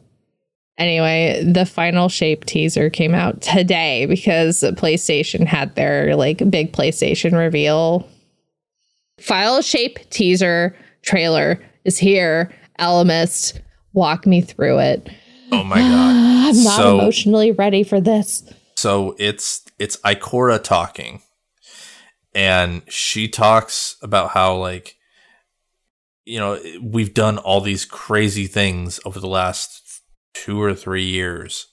Anyway, 0.80 1.44
the 1.46 1.66
final 1.66 2.08
shape 2.08 2.46
teaser 2.46 2.88
came 2.88 3.14
out 3.14 3.42
today 3.42 4.06
because 4.06 4.62
PlayStation 4.62 5.46
had 5.46 5.74
their 5.76 6.16
like 6.16 6.38
big 6.50 6.72
PlayStation 6.72 7.36
reveal. 7.38 8.08
Final 9.20 9.60
shape 9.60 9.98
teaser 10.08 10.74
trailer 11.02 11.60
is 11.84 11.98
here. 11.98 12.50
Ellimist, 12.78 13.60
walk 13.92 14.26
me 14.26 14.40
through 14.40 14.78
it. 14.78 15.06
Oh 15.52 15.62
my 15.62 15.76
god. 15.76 15.84
I'm 16.56 16.64
not 16.64 16.76
So- 16.80 16.98
emotionally 16.98 17.52
ready 17.52 17.84
for 17.84 18.00
this. 18.00 18.42
So 18.74 19.14
it's 19.18 19.62
it's 19.78 19.98
Ikora 19.98 20.62
talking. 20.64 21.20
And 22.34 22.80
she 22.88 23.28
talks 23.28 23.96
about 24.00 24.30
how 24.30 24.56
like 24.56 24.96
you 26.24 26.38
know, 26.38 26.58
we've 26.80 27.12
done 27.12 27.38
all 27.38 27.60
these 27.60 27.84
crazy 27.84 28.46
things 28.46 29.00
over 29.04 29.18
the 29.18 29.26
last 29.26 29.79
2 30.34 30.60
or 30.60 30.74
3 30.74 31.04
years. 31.04 31.66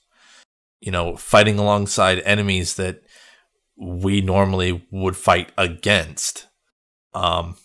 You 0.80 0.92
know, 0.92 1.16
fighting 1.16 1.58
alongside 1.58 2.20
enemies 2.20 2.76
that 2.76 3.02
we 3.76 4.20
normally 4.20 4.86
would 4.90 5.16
fight 5.16 5.52
against. 5.56 6.46
Um 7.14 7.56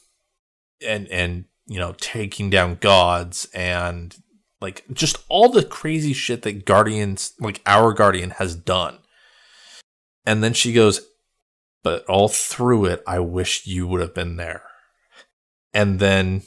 and 0.86 1.08
and 1.08 1.45
you 1.65 1.79
know, 1.79 1.93
taking 1.97 2.49
down 2.49 2.75
gods 2.75 3.47
and 3.53 4.15
like 4.62 4.86
just 4.93 5.17
all 5.27 5.49
the 5.49 5.63
crazy 5.63 6.13
shit 6.13 6.41
that 6.43 6.65
Guardians 6.65 7.34
like 7.39 7.62
our 7.65 7.93
Guardian 7.93 8.32
has 8.32 8.56
done. 8.56 8.99
And 10.25 10.43
then 10.43 10.53
she 10.53 10.73
goes, 10.73 11.01
But 11.84 12.06
all 12.06 12.29
through 12.29 12.86
it, 12.86 13.03
I 13.06 13.19
wish 13.19 13.67
you 13.67 13.88
would 13.88 14.01
have 14.01 14.13
been 14.13 14.38
there. 14.38 14.63
And 15.73 15.99
then 15.99 16.43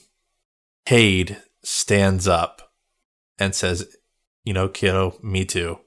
Cayde 0.87 1.42
stands 1.62 2.26
up 2.26 2.72
and 3.38 3.54
says, 3.54 3.95
You 4.46 4.54
know, 4.54 4.68
kiddo, 4.68 5.18
me 5.22 5.44
too. 5.44 5.80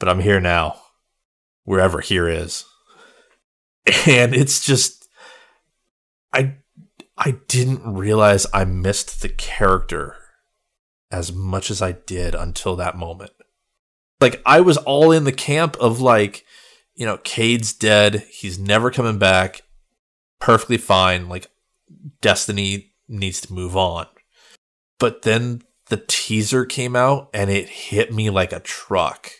But 0.00 0.08
I'm 0.08 0.18
here 0.20 0.40
now, 0.40 0.80
wherever 1.64 2.00
here 2.00 2.28
is. 2.28 2.66
And 4.06 4.34
it's 4.34 4.62
just, 4.62 5.08
I, 6.30 6.56
I 7.16 7.38
didn't 7.46 7.94
realize 7.94 8.46
I 8.52 8.66
missed 8.66 9.22
the 9.22 9.30
character 9.30 10.16
as 11.10 11.32
much 11.32 11.70
as 11.70 11.80
I 11.80 11.92
did 11.92 12.34
until 12.34 12.76
that 12.76 12.98
moment. 12.98 13.30
Like, 14.20 14.42
I 14.44 14.60
was 14.60 14.76
all 14.76 15.10
in 15.10 15.24
the 15.24 15.32
camp 15.32 15.74
of 15.76 16.02
like, 16.02 16.44
you 16.96 17.06
know, 17.06 17.16
Cayde's 17.16 17.72
dead. 17.72 18.26
He's 18.30 18.58
never 18.58 18.90
coming 18.90 19.18
back. 19.18 19.62
Perfectly 20.38 20.76
fine. 20.76 21.30
Like, 21.30 21.46
Destiny 22.20 22.92
needs 23.08 23.40
to 23.40 23.54
move 23.54 23.74
on. 23.74 24.06
But 24.98 25.22
then 25.22 25.62
the 25.90 26.02
teaser 26.08 26.64
came 26.64 26.94
out 26.96 27.28
and 27.32 27.50
it 27.50 27.68
hit 27.68 28.12
me 28.12 28.30
like 28.30 28.52
a 28.52 28.60
truck. 28.60 29.30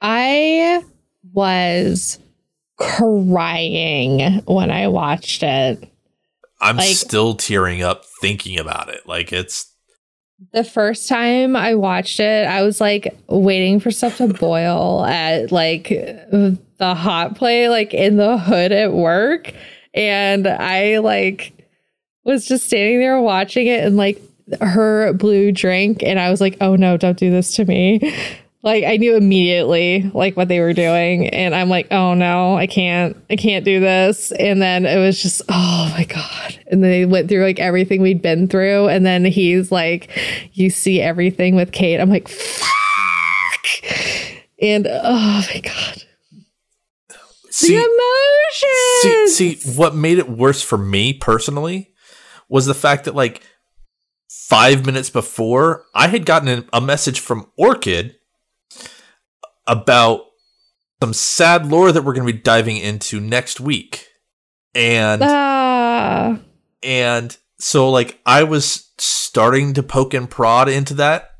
I 0.00 0.82
was 1.32 2.18
crying 2.78 4.42
when 4.46 4.70
I 4.70 4.88
watched 4.88 5.42
it. 5.42 5.88
I'm 6.60 6.76
Like- 6.76 6.88
still 6.88 7.34
tearing 7.34 7.82
up 7.82 8.04
thinking 8.20 8.58
about 8.58 8.88
it. 8.88 9.06
Like, 9.06 9.32
it's 9.32 9.68
The 10.52 10.64
first 10.64 11.08
time 11.08 11.54
I 11.54 11.76
watched 11.76 12.18
it, 12.18 12.46
I 12.48 12.62
was 12.62 12.80
like 12.80 13.16
waiting 13.28 13.78
for 13.78 13.92
stuff 13.92 14.16
to 14.16 14.26
boil 14.26 15.04
at 15.04 15.52
like 15.52 15.88
the 15.88 16.58
hot 16.96 17.36
plate, 17.36 17.68
like 17.68 17.94
in 17.94 18.16
the 18.16 18.36
hood 18.38 18.72
at 18.72 18.92
work. 18.92 19.52
And 19.94 20.48
I 20.48 20.98
like 20.98 21.52
was 22.24 22.46
just 22.46 22.66
standing 22.66 22.98
there 22.98 23.20
watching 23.20 23.68
it 23.68 23.84
and 23.84 23.96
like 23.96 24.20
her 24.60 25.12
blue 25.12 25.52
drink. 25.52 26.02
And 26.02 26.18
I 26.18 26.30
was 26.30 26.40
like, 26.40 26.56
oh 26.60 26.76
no, 26.76 26.96
don't 26.96 27.18
do 27.18 27.30
this 27.30 27.54
to 27.56 27.64
me. 27.64 28.14
Like 28.64 28.84
I 28.84 28.96
knew 28.96 29.16
immediately 29.16 30.08
like 30.14 30.36
what 30.36 30.46
they 30.46 30.60
were 30.60 30.72
doing. 30.72 31.28
And 31.28 31.52
I'm 31.54 31.68
like, 31.68 31.88
oh 31.90 32.14
no, 32.14 32.56
I 32.56 32.68
can't, 32.68 33.16
I 33.28 33.34
can't 33.34 33.64
do 33.64 33.80
this. 33.80 34.30
And 34.32 34.62
then 34.62 34.86
it 34.86 34.98
was 34.98 35.20
just, 35.20 35.42
oh 35.48 35.92
my 35.96 36.04
God. 36.04 36.60
And 36.68 36.82
they 36.82 37.04
went 37.04 37.28
through 37.28 37.42
like 37.42 37.58
everything 37.58 38.02
we'd 38.02 38.22
been 38.22 38.46
through. 38.46 38.88
And 38.88 39.04
then 39.04 39.24
he's 39.24 39.72
like, 39.72 40.10
you 40.52 40.70
see 40.70 41.00
everything 41.00 41.56
with 41.56 41.72
Kate. 41.72 41.98
I'm 41.98 42.10
like, 42.10 42.28
fuck. 42.28 42.68
And 44.60 44.86
oh 44.86 45.44
my 45.52 45.60
God. 45.60 46.04
See, 47.50 47.76
the 47.76 47.82
emotions. 47.82 49.34
see, 49.34 49.56
see, 49.56 49.72
what 49.76 49.94
made 49.94 50.18
it 50.18 50.28
worse 50.28 50.62
for 50.62 50.78
me 50.78 51.12
personally 51.12 51.92
was 52.48 52.66
the 52.66 52.74
fact 52.74 53.04
that 53.04 53.14
like 53.14 53.42
five 54.32 54.86
minutes 54.86 55.10
before, 55.10 55.84
I 55.94 56.08
had 56.08 56.24
gotten 56.24 56.66
a 56.72 56.80
message 56.80 57.20
from 57.20 57.50
Orchid 57.58 58.16
about 59.66 60.22
some 61.02 61.12
sad 61.12 61.66
lore 61.66 61.92
that 61.92 62.02
we're 62.02 62.14
going 62.14 62.26
to 62.26 62.32
be 62.32 62.38
diving 62.38 62.78
into 62.78 63.20
next 63.20 63.60
week. 63.60 64.06
And 64.74 65.22
Ah. 65.22 66.38
and 66.82 67.36
so 67.58 67.90
like 67.90 68.20
I 68.24 68.44
was 68.44 68.90
starting 68.98 69.74
to 69.74 69.82
poke 69.82 70.14
and 70.14 70.30
prod 70.30 70.68
into 70.68 70.94
that. 70.94 71.32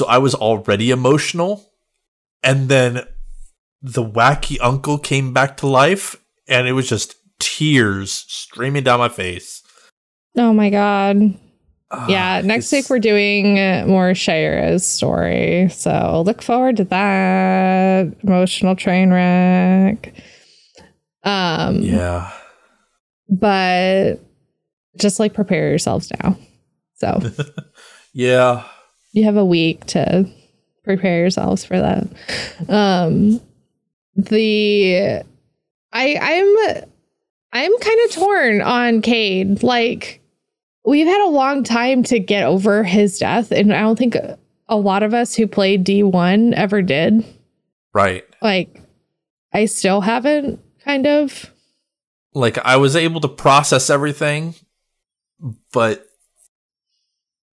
So 0.00 0.06
I 0.06 0.18
was 0.18 0.34
already 0.36 0.90
emotional. 0.92 1.72
And 2.44 2.68
then 2.68 3.02
the 3.82 4.04
wacky 4.04 4.56
uncle 4.60 4.98
came 4.98 5.32
back 5.32 5.56
to 5.58 5.66
life 5.66 6.16
and 6.46 6.68
it 6.68 6.72
was 6.72 6.88
just 6.88 7.16
tears 7.40 8.24
streaming 8.28 8.84
down 8.84 9.00
my 9.00 9.08
face. 9.08 9.62
Oh 10.36 10.52
my 10.52 10.70
God. 10.70 11.34
Ah, 11.90 12.06
Yeah, 12.08 12.40
next 12.44 12.72
it's- 12.72 12.84
week 12.84 12.90
we're 12.90 12.98
doing 13.00 13.58
uh, 13.58 13.84
more 13.86 14.14
Shira's 14.14 14.86
story. 14.86 15.68
So 15.70 16.22
look 16.24 16.40
forward 16.42 16.76
to 16.78 16.84
that. 16.84 18.06
Emotional 18.22 18.76
train 18.76 19.10
wreck. 19.10 20.14
Um 21.24 21.82
Yeah. 21.82 22.30
but 23.28 24.20
just 24.98 25.18
like 25.20 25.34
prepare 25.34 25.68
yourselves 25.68 26.10
now. 26.22 26.36
So 26.96 27.20
Yeah. 28.14 28.64
you 29.12 29.24
have 29.24 29.36
a 29.36 29.44
week 29.44 29.84
to 29.86 30.26
prepare 30.84 31.18
yourselves 31.20 31.64
for 31.64 31.78
that. 31.78 32.06
Um 32.68 33.40
the 34.16 35.22
I 35.92 36.16
I'm 36.72 36.82
I'm 37.52 37.78
kind 37.78 38.00
of 38.06 38.12
torn 38.12 38.62
on 38.62 39.02
Cayde. 39.02 39.62
Like 39.62 40.19
we've 40.90 41.06
had 41.06 41.24
a 41.24 41.30
long 41.30 41.62
time 41.62 42.02
to 42.02 42.18
get 42.18 42.42
over 42.44 42.82
his 42.82 43.18
death 43.18 43.52
and 43.52 43.72
I 43.72 43.80
don't 43.80 43.96
think 43.96 44.16
a 44.16 44.76
lot 44.76 45.04
of 45.04 45.14
us 45.14 45.34
who 45.36 45.46
played 45.46 45.84
D1 45.86 46.52
ever 46.54 46.82
did. 46.82 47.24
Right. 47.94 48.24
Like 48.42 48.82
I 49.52 49.66
still 49.66 50.00
haven't 50.00 50.60
kind 50.84 51.06
of 51.06 51.50
Like 52.34 52.58
I 52.58 52.76
was 52.76 52.96
able 52.96 53.20
to 53.20 53.28
process 53.28 53.88
everything, 53.88 54.56
but 55.72 56.06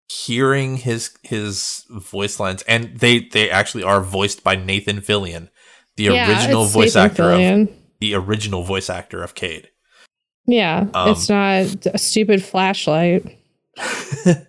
hearing 0.08 0.78
his 0.78 1.12
his 1.24 1.86
voice 1.90 2.40
lines 2.40 2.62
and 2.64 2.98
they 3.00 3.20
they 3.20 3.50
actually 3.50 3.84
are 3.84 4.02
voiced 4.02 4.44
by 4.44 4.56
Nathan 4.56 5.02
Fillion, 5.02 5.50
the 5.98 6.06
Yeah, 6.06 6.30
original 6.30 6.66
voice 6.66 6.96
Nathan 6.96 7.12
actor 7.12 7.32
of 7.32 7.70
the 8.00 8.16
original 8.16 8.64
voice 8.64 8.90
actor 8.90 9.24
of 9.24 9.36
Cayde. 9.36 9.70
Yeah, 10.48 10.88
Um, 10.94 11.10
it's 11.10 11.30
not 11.30 11.86
a 11.94 11.98
stupid 11.98 12.44
flashlight. 12.44 13.38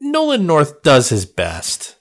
Nolan 0.00 0.46
North 0.46 0.82
does 0.82 1.08
his 1.08 1.26
best. 1.26 1.96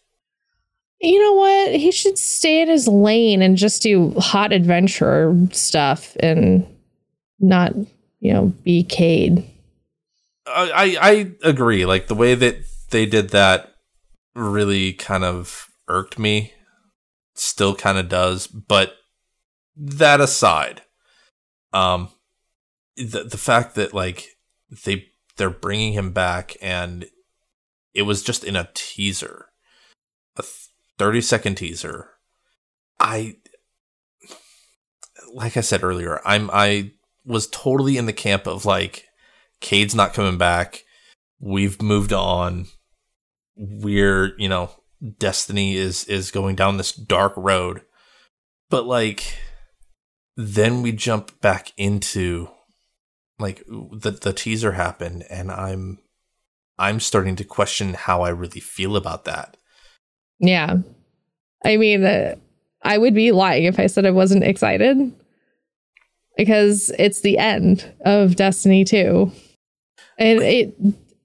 You 1.00 1.22
know 1.22 1.34
what? 1.34 1.76
He 1.76 1.92
should 1.92 2.18
stay 2.18 2.62
in 2.62 2.70
his 2.70 2.88
lane 2.88 3.42
and 3.42 3.56
just 3.56 3.84
do 3.84 4.12
hot 4.18 4.52
adventure 4.52 5.36
stuff 5.52 6.16
and 6.20 6.66
not, 7.40 7.76
you 8.20 8.34
know, 8.34 8.48
be 8.64 8.84
Cayde. 8.84 9.44
I 10.48 10.98
I 11.00 11.48
agree. 11.48 11.86
Like 11.86 12.08
the 12.08 12.16
way 12.16 12.34
that 12.34 12.58
they 12.90 13.06
did 13.06 13.30
that 13.30 13.74
really 14.34 14.94
kind 14.94 15.24
of 15.24 15.68
irked 15.88 16.18
me. 16.18 16.54
Still 17.36 17.76
kind 17.76 18.00
of 18.00 18.10
does, 18.10 18.48
but 18.48 18.94
that 19.76 20.20
aside, 20.20 20.82
um, 21.78 22.10
the 22.96 23.24
the 23.24 23.38
fact 23.38 23.76
that 23.76 23.94
like 23.94 24.38
they 24.86 25.08
they're 25.38 25.50
bringing 25.50 25.94
him 25.94 26.12
back 26.12 26.58
and 26.62 27.06
it 27.94 28.02
was 28.04 28.24
just 28.24 28.44
in 28.44 28.56
a 28.56 28.70
teaser, 28.74 29.48
a 30.36 30.44
thirty 30.98 31.22
second 31.22 31.56
teaser. 31.56 32.10
I 33.00 33.36
like 35.34 35.56
I 35.56 35.62
said 35.62 35.84
earlier, 35.84 36.20
I'm 36.26 36.50
I 36.52 36.94
was 37.26 37.48
totally 37.48 37.98
in 37.98 38.08
the 38.08 38.14
camp 38.14 38.48
of 38.48 38.66
like 38.66 39.06
Cayde's 39.60 39.96
not 39.96 40.14
coming 40.14 40.38
back. 40.38 40.84
We've 41.40 41.80
moved 41.82 42.14
on. 42.14 42.68
We're, 43.56 44.34
you 44.38 44.50
know, 44.50 44.72
destiny 45.20 45.76
is 45.76 46.06
is 46.06 46.32
going 46.32 46.56
down 46.56 46.78
this 46.78 46.92
dark 46.92 47.34
road. 47.36 47.82
But 48.70 48.86
like 48.86 49.38
then 50.38 50.82
we 50.84 50.92
jump 50.92 51.42
back 51.42 51.74
into 51.78 52.48
like 53.40 53.64
the 53.68 54.12
the 54.12 54.32
teaser 54.34 54.72
happened 54.74 55.26
and 55.30 55.52
I'm 55.52 56.00
I'm 56.80 57.00
starting 57.00 57.36
to 57.38 57.44
question 57.44 57.96
how 57.96 58.22
I 58.22 58.30
really 58.30 58.62
feel 58.62 58.96
about 58.96 59.26
that. 59.26 59.58
Yeah. 60.40 60.78
I 61.66 61.78
mean, 61.78 62.04
uh, 62.06 62.36
I 62.84 63.00
would 63.00 63.16
be 63.16 63.32
lying 63.32 63.64
if 63.64 63.80
I 63.80 63.88
said 63.88 64.06
I 64.06 64.12
wasn't 64.12 64.44
excited 64.44 65.12
because 66.38 66.92
it's 67.00 67.22
the 67.22 67.38
end 67.40 67.92
of 68.06 68.36
Destiny 68.36 68.86
2. 68.86 69.32
And 70.20 70.42
it 70.42 70.76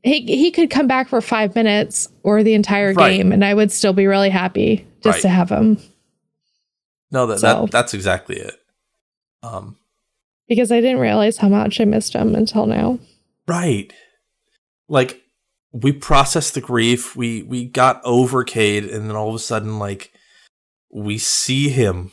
he 0.03 0.21
he 0.23 0.51
could 0.51 0.71
come 0.71 0.87
back 0.87 1.09
for 1.09 1.21
5 1.21 1.55
minutes 1.55 2.09
or 2.23 2.43
the 2.43 2.55
entire 2.55 2.93
Right. 2.95 3.17
game 3.19 3.31
and 3.33 3.45
I 3.45 3.53
would 3.55 3.71
still 3.71 3.93
be 3.93 4.07
really 4.07 4.31
happy 4.31 4.87
just 5.03 5.17
Right. 5.17 5.23
to 5.23 5.29
have 5.29 5.51
him 5.51 5.79
No, 7.11 7.27
that, 7.27 7.41
So- 7.41 7.63
that 7.63 7.71
that's 7.71 7.95
exactly 7.95 8.37
it. 8.37 8.55
Um 9.43 9.77
because 10.49 10.71
I 10.71 10.81
didn't 10.81 11.01
realize 11.01 11.39
how 11.39 11.49
much 11.49 11.81
I 11.81 11.85
missed 11.85 12.15
him 12.15 12.35
until 12.35 12.67
now. 12.67 12.99
Right. 13.47 13.93
Like 14.89 15.23
we 15.73 15.93
processed 15.93 16.55
the 16.55 16.61
grief, 16.61 17.17
we 17.17 17.43
we 17.43 17.65
got 17.65 18.01
over 18.05 18.45
Cayde, 18.45 18.85
and 18.85 19.09
then 19.09 19.17
all 19.17 19.31
of 19.31 19.35
a 19.35 19.39
sudden, 19.39 19.79
like 19.79 20.13
we 20.91 21.17
see 21.19 21.71
him 21.71 22.13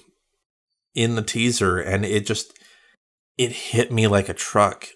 in 0.95 1.15
the 1.15 1.21
teaser, 1.21 1.77
and 1.77 2.05
it 2.05 2.25
just 2.25 2.57
it 3.37 3.51
hit 3.51 3.91
me 3.91 4.07
like 4.07 4.29
a 4.29 4.33
truck. 4.33 4.87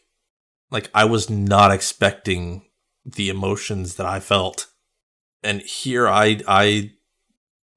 Like 0.71 0.89
I 0.93 1.05
was 1.05 1.29
not 1.29 1.71
expecting 1.71 2.65
the 3.05 3.29
emotions 3.29 3.95
that 3.95 4.05
I 4.05 4.19
felt. 4.19 4.67
And 5.43 5.61
here 5.61 6.07
I 6.07 6.39
I 6.47 6.91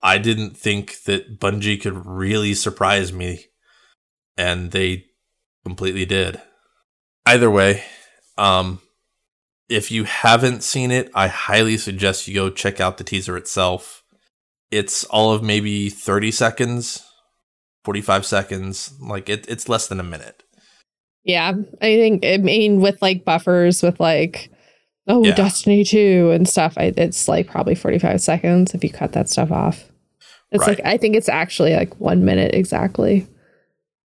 I 0.03 0.19
didn't 0.19 0.57
think 0.57 1.03
that 1.05 1.41
Bungie 1.41 1.81
could 1.81 2.07
really 2.07 2.55
surprise 2.55 3.13
me. 3.13 3.47
And 4.37 4.71
they 4.71 5.07
completely 5.65 6.05
did. 6.05 6.41
Either 7.25 7.51
way, 7.51 7.83
um, 8.39 8.81
if 9.69 9.91
you 9.91 10.05
haven't 10.05 10.63
seen 10.63 10.91
it, 10.91 11.11
I 11.15 11.29
highly 11.29 11.77
suggest 11.77 12.29
you 12.29 12.35
go 12.35 12.51
check 12.51 12.81
out 12.81 12.99
the 12.99 13.05
teaser 13.05 13.37
itself. 13.37 14.03
It's 14.71 15.05
all 15.05 15.33
of 15.33 15.43
maybe 15.43 15.89
30 15.91 16.31
seconds, 16.31 17.05
45 17.85 18.27
seconds. 18.27 18.95
Like 19.01 19.29
it, 19.29 19.47
it's 19.49 19.69
less 19.69 19.89
than 19.89 19.99
a 20.01 20.05
minute. 20.05 20.43
Yeah, 21.25 21.53
I 21.83 21.97
think 21.97 22.25
I 22.25 22.37
mean 22.37 22.81
with 22.81 23.03
like 23.03 23.25
buffers 23.25 23.83
with 23.83 23.99
like 23.99 24.51
oh 25.09 25.25
Yeah. 25.25 25.35
Destiny 25.35 25.83
2 25.83 26.31
and 26.33 26.49
stuff, 26.49 26.75
I, 26.77 26.93
it's 26.97 27.27
like 27.27 27.49
probably 27.49 27.75
45 27.75 28.21
seconds 28.21 28.75
if 28.75 28.85
you 28.85 28.91
cut 28.91 29.13
that 29.13 29.29
stuff 29.29 29.51
off. 29.51 29.91
It's 30.53 30.61
Right. 30.67 30.79
like 30.79 30.87
I 30.87 30.97
think 30.97 31.17
it's 31.17 31.29
actually 31.29 31.75
like 31.75 31.99
1 31.99 32.25
minute 32.25 32.55
exactly. 32.55 33.27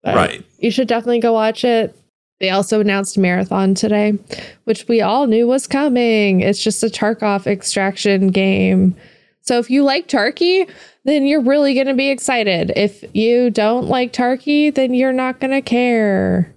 But 0.02 0.16
Right. 0.16 0.46
You 0.58 0.70
should 0.70 0.88
definitely 0.88 1.20
go 1.20 1.32
watch 1.32 1.64
it. 1.64 1.96
They 2.40 2.50
also 2.50 2.80
announced 2.80 3.16
Marathon 3.18 3.74
today, 3.74 4.18
which 4.64 4.88
we 4.88 5.00
all 5.00 5.28
knew 5.28 5.46
was 5.46 5.68
coming. 5.68 6.40
It's 6.40 6.62
just 6.62 6.82
a 6.82 6.88
Tarkov 6.88 7.46
extraction 7.46 8.28
game. 8.28 8.96
So 9.42 9.58
if 9.58 9.70
you 9.70 9.84
like 9.84 10.08
Tarky, 10.08 10.68
then 11.04 11.24
you're 11.24 11.42
really 11.42 11.74
going 11.74 11.86
to 11.86 11.94
be 11.94 12.10
excited. 12.10 12.72
If 12.74 13.04
you 13.14 13.50
don't 13.50 13.86
like 13.86 14.12
Tarky, 14.12 14.74
then 14.74 14.92
you're 14.94 15.12
not 15.12 15.38
going 15.40 15.52
to 15.52 15.62
care. 15.62 16.52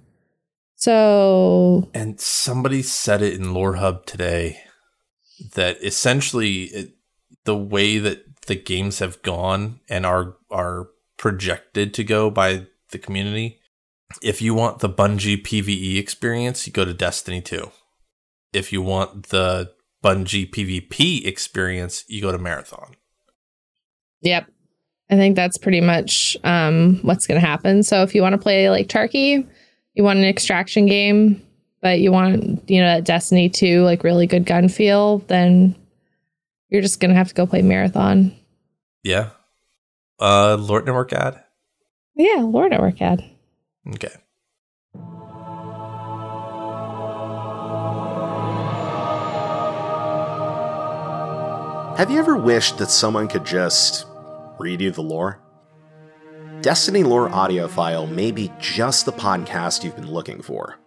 So, 0.76 1.89
And 1.93 2.20
somebody 2.20 2.82
said 2.82 3.22
it 3.22 3.34
in 3.34 3.54
Lore 3.54 3.76
Hub 3.76 4.06
today. 4.06 4.60
that 5.54 5.78
essentially 5.84 6.64
it, 6.66 6.96
the 7.43 7.58
way 7.58 7.98
that 7.98 8.46
the 8.48 8.56
games 8.56 9.00
have 9.00 9.22
gone 9.22 9.80
and 9.89 10.06
are 10.06 10.36
are 10.50 10.88
projected 11.18 11.93
to 11.96 12.04
go 12.04 12.30
by 12.30 12.68
the 12.96 13.06
community. 13.06 13.60
If 14.22 14.41
you 14.41 14.54
want 14.54 14.80
the 14.80 14.89
Bungie 14.89 15.41
PvE 15.41 15.98
experience, 15.98 16.66
you 16.66 16.74
go 16.74 16.86
to 16.86 16.93
Destiny 16.93 17.41
2. 17.41 17.72
If 18.54 18.72
you 18.72 18.82
want 18.82 19.28
the 19.30 19.72
Bungie 20.04 20.50
PvP 20.50 21.26
experience, 21.26 22.06
you 22.08 22.22
go 22.22 22.32
to 22.32 22.38
Marathon. 22.38 22.96
Yep. 24.22 24.48
I 25.10 25.16
think 25.16 25.36
that's 25.36 25.58
pretty 25.58 25.82
much 25.82 26.38
um, 26.43 27.00
what's 27.02 27.28
going 27.28 27.39
to 27.39 27.46
happen. 27.46 27.84
So 27.84 28.02
if 28.04 28.16
you 28.16 28.22
want 28.22 28.34
to 28.34 28.41
play 28.41 28.70
like 28.70 28.88
Tarky, 28.88 29.48
you 29.93 30.04
want 30.04 30.20
an 30.20 30.26
extraction 30.26 30.86
game, 30.86 31.41
but 31.82 32.00
you 32.00 32.12
want, 32.12 32.70
you 32.70 32.82
know, 32.82 32.88
that 32.88 33.06
Destiny 33.06 33.50
2, 33.50 33.84
like 33.84 34.04
really 34.04 34.28
good 34.28 34.46
gun 34.46 34.68
feel, 34.70 35.20
then 35.20 35.76
you're 36.70 36.82
just 36.82 37.00
going 37.00 37.12
to 37.12 37.16
have 37.16 37.28
to 37.30 37.36
go 37.36 37.46
play 37.46 37.62
Marathon. 37.62 38.36
Yeah. 39.04 39.30
Uh, 40.20 40.56
Lore 40.60 40.82
Network 40.82 41.14
ad? 41.14 41.45
Yeah, 42.16 42.41
Lore 42.41 42.70
Network 42.70 43.01
ad. 43.01 43.24
Okay. 43.93 44.13
Have 51.97 52.11
you 52.11 52.20
ever 52.20 52.36
wished 52.36 52.78
that 52.78 52.89
someone 52.89 53.28
could 53.28 53.45
just 53.45 54.05
read 54.59 54.82
you 54.82 54.91
the 54.91 55.01
lore? 55.01 55.39
Destiny 56.61 57.03
Lore 57.03 57.30
Audiophile 57.30 58.09
may 58.09 58.32
be 58.32 58.51
just 58.59 59.05
the 59.05 59.13
podcast 59.13 59.84
you've 59.84 59.95
been 59.95 60.11
looking 60.11 60.41
for. 60.41 60.78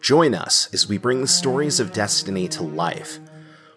Join 0.00 0.34
us 0.34 0.68
as 0.72 0.88
we 0.88 0.98
bring 0.98 1.20
the 1.20 1.26
stories 1.26 1.80
of 1.80 1.92
Destiny 1.92 2.48
to 2.48 2.62
life 2.62 3.20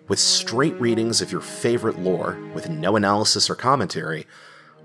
with 0.07 0.19
straight 0.19 0.79
readings 0.79 1.21
of 1.21 1.31
your 1.31 1.41
favorite 1.41 1.99
lore 1.99 2.37
with 2.53 2.69
no 2.69 2.95
analysis 2.95 3.49
or 3.49 3.55
commentary, 3.55 4.27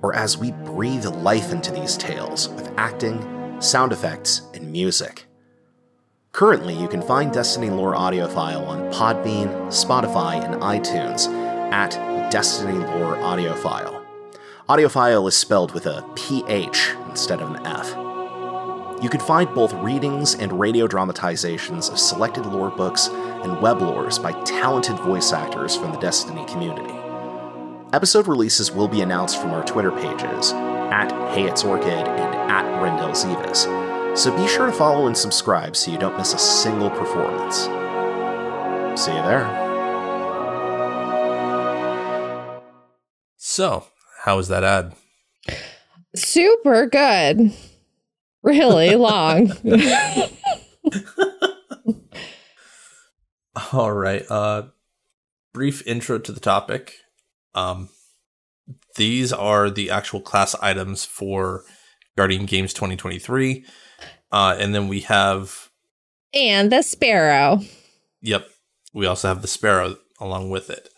or 0.03 0.15
as 0.15 0.39
we 0.39 0.53
breathe 0.53 1.07
life 1.07 1.53
into 1.53 1.73
these 1.73 1.97
tales 1.97 2.49
with 2.51 2.73
acting, 2.77 3.61
sound 3.61 3.93
effects, 3.93 4.43
and 4.55 4.71
music. 4.71 5.27
Currently, 6.33 6.75
you 6.75 6.89
can 6.89 7.03
find 7.03 7.33
Destiny 7.33 7.71
Lore 7.71 7.95
Audiophile 7.95 8.67
on 8.67 8.93
Podbean, 8.93 9.49
Spotify, 9.67 10.43
and 10.45 10.63
iTunes 10.63 11.27
at 11.73 11.91
Destiny 12.31 12.79
Lore 12.79 13.17
Audiophile. 13.17 14.05
Audiophile 14.69 15.27
is 15.27 15.37
spelled 15.37 15.73
with 15.73 15.87
a 15.87 16.09
PH 16.15 16.95
instead 17.09 17.41
of 17.41 17.51
an 17.51 17.67
F. 17.67 17.89
You 19.03 19.09
can 19.09 19.21
find 19.21 19.53
both 19.55 19.73
readings 19.73 20.35
and 20.35 20.61
radio 20.61 20.87
dramatizations 20.87 21.89
of 21.89 21.99
selected 21.99 22.47
lore 22.47 22.71
books 22.71 23.09
and 23.09 23.61
web 23.61 23.79
lores 23.79 24.23
by 24.23 24.33
talented 24.45 24.97
voice 24.99 25.33
actors 25.33 25.75
from 25.75 25.91
the 25.91 25.99
Destiny 25.99 26.45
community. 26.47 27.00
Episode 27.93 28.28
releases 28.28 28.70
will 28.70 28.86
be 28.86 29.01
announced 29.01 29.41
from 29.41 29.51
our 29.51 29.64
Twitter 29.64 29.91
pages 29.91 30.53
at 30.53 31.11
Hey 31.34 31.49
It's 31.49 31.64
Orchid 31.64 31.88
and 31.88 32.51
at 32.51 32.64
Rindel 32.80 33.11
Zivas, 33.11 33.66
so 34.16 34.36
be 34.36 34.47
sure 34.47 34.66
to 34.66 34.72
follow 34.72 35.09
and 35.09 35.16
subscribe 35.16 35.74
so 35.74 35.91
you 35.91 35.99
don't 35.99 36.16
miss 36.16 36.32
a 36.32 36.38
single 36.38 36.88
performance. 36.91 37.62
See 39.01 39.11
you 39.11 39.22
there. 39.22 39.45
So, 43.36 43.86
how 44.22 44.36
was 44.36 44.47
that 44.49 44.62
ad? 44.62 44.95
Super 46.14 46.86
good. 46.86 47.53
Really 48.45 48.95
long. 48.95 49.51
All 53.72 53.93
right. 53.93 54.22
Uh 54.30 54.68
brief 55.53 55.84
intro 55.88 56.20
to 56.20 56.30
the 56.30 56.38
topic. 56.38 56.95
Um 57.55 57.89
these 58.97 59.33
are 59.33 59.71
the 59.71 59.91
actual 59.91 60.21
class 60.21 60.55
items 60.61 61.05
for 61.05 61.65
Guardian 62.17 62.47
Games 62.47 62.73
2023. 62.73 63.65
Uh 64.33 64.57
and 64.59 64.75
then 64.75 64.89
we 64.89 65.01
have 65.01 65.69
and 66.33 66.71
the 66.71 66.83
Sparrow. 66.83 67.61
yep, 68.23 68.47
we 68.95 69.07
also 69.07 69.29
have 69.29 69.43
the 69.43 69.49
Sparrow 69.49 69.97
along 70.21 70.51
with 70.51 70.71
it. 70.71 70.89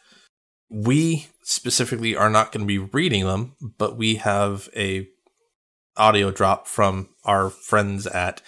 We 0.68 1.28
specifically 1.42 2.16
are 2.16 2.30
not 2.30 2.52
going 2.52 2.62
to 2.62 2.66
be 2.66 2.78
reading 2.78 3.24
them, 3.24 3.56
but 3.78 3.96
we 3.96 4.16
have 4.16 4.68
a 4.76 5.08
audio 5.96 6.30
drop 6.30 6.66
from 6.66 7.08
our 7.24 7.50
friends 7.50 8.06
at 8.06 8.40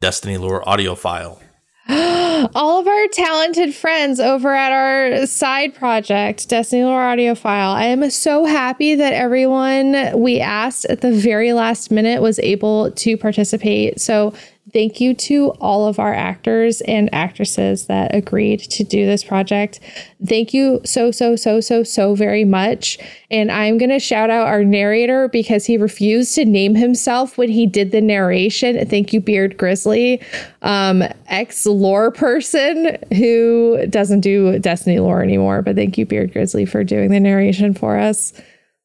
Destiny 0.00 0.36
Lore 0.36 0.62
Audiophile. 0.64 1.40
All 1.88 2.80
of 2.80 2.86
our 2.86 3.08
talented 3.08 3.74
friends 3.74 4.18
over 4.18 4.54
at 4.54 4.72
our 4.72 5.26
side 5.26 5.74
project, 5.74 6.48
Destiny 6.48 6.82
Lore 6.82 7.02
Audiophile. 7.02 7.74
I 7.74 7.84
am 7.86 8.08
so 8.08 8.46
happy 8.46 8.94
that 8.94 9.12
everyone 9.12 10.18
we 10.18 10.40
asked 10.40 10.86
at 10.86 11.02
the 11.02 11.12
very 11.12 11.52
last 11.52 11.90
minute 11.90 12.22
was 12.22 12.38
able 12.38 12.90
to 12.92 13.18
participate. 13.18 14.00
So 14.00 14.32
thank 14.72 15.00
you 15.00 15.14
to 15.14 15.50
all 15.60 15.86
of 15.86 15.98
our 15.98 16.14
actors 16.14 16.80
and 16.82 17.12
actresses 17.12 17.86
that 17.86 18.14
agreed 18.14 18.60
to 18.60 18.82
do 18.82 19.04
this 19.04 19.22
project. 19.22 19.78
Thank 20.26 20.54
you 20.54 20.80
so, 20.84 21.10
so, 21.10 21.36
so, 21.36 21.60
so, 21.60 21.82
so 21.82 22.14
very 22.14 22.44
much. 22.44 22.98
And 23.30 23.52
I'm 23.52 23.76
going 23.76 23.90
to 23.90 23.98
shout 23.98 24.30
out 24.30 24.46
our 24.46 24.64
narrator 24.64 25.28
because 25.28 25.66
he 25.66 25.76
refused 25.76 26.34
to 26.36 26.44
name 26.44 26.74
himself 26.74 27.36
when 27.36 27.50
he 27.50 27.66
did 27.66 27.92
the 27.92 28.00
narration. 28.00 28.84
Thank 28.86 29.12
you, 29.12 29.20
Beard 29.20 29.58
Grizzly, 29.58 30.22
um, 30.62 31.02
ex 31.26 31.66
lore 31.66 32.10
person 32.10 32.96
who 33.14 33.86
doesn't 33.88 34.20
do 34.20 34.58
Destiny 34.58 34.98
lore 34.98 35.22
anymore. 35.22 35.60
But 35.60 35.76
thank 35.76 35.98
you, 35.98 36.06
Beard 36.06 36.32
Grizzly, 36.32 36.64
for 36.64 36.82
doing 36.84 37.10
the 37.10 37.20
narration 37.20 37.74
for 37.74 37.98
us. 37.98 38.32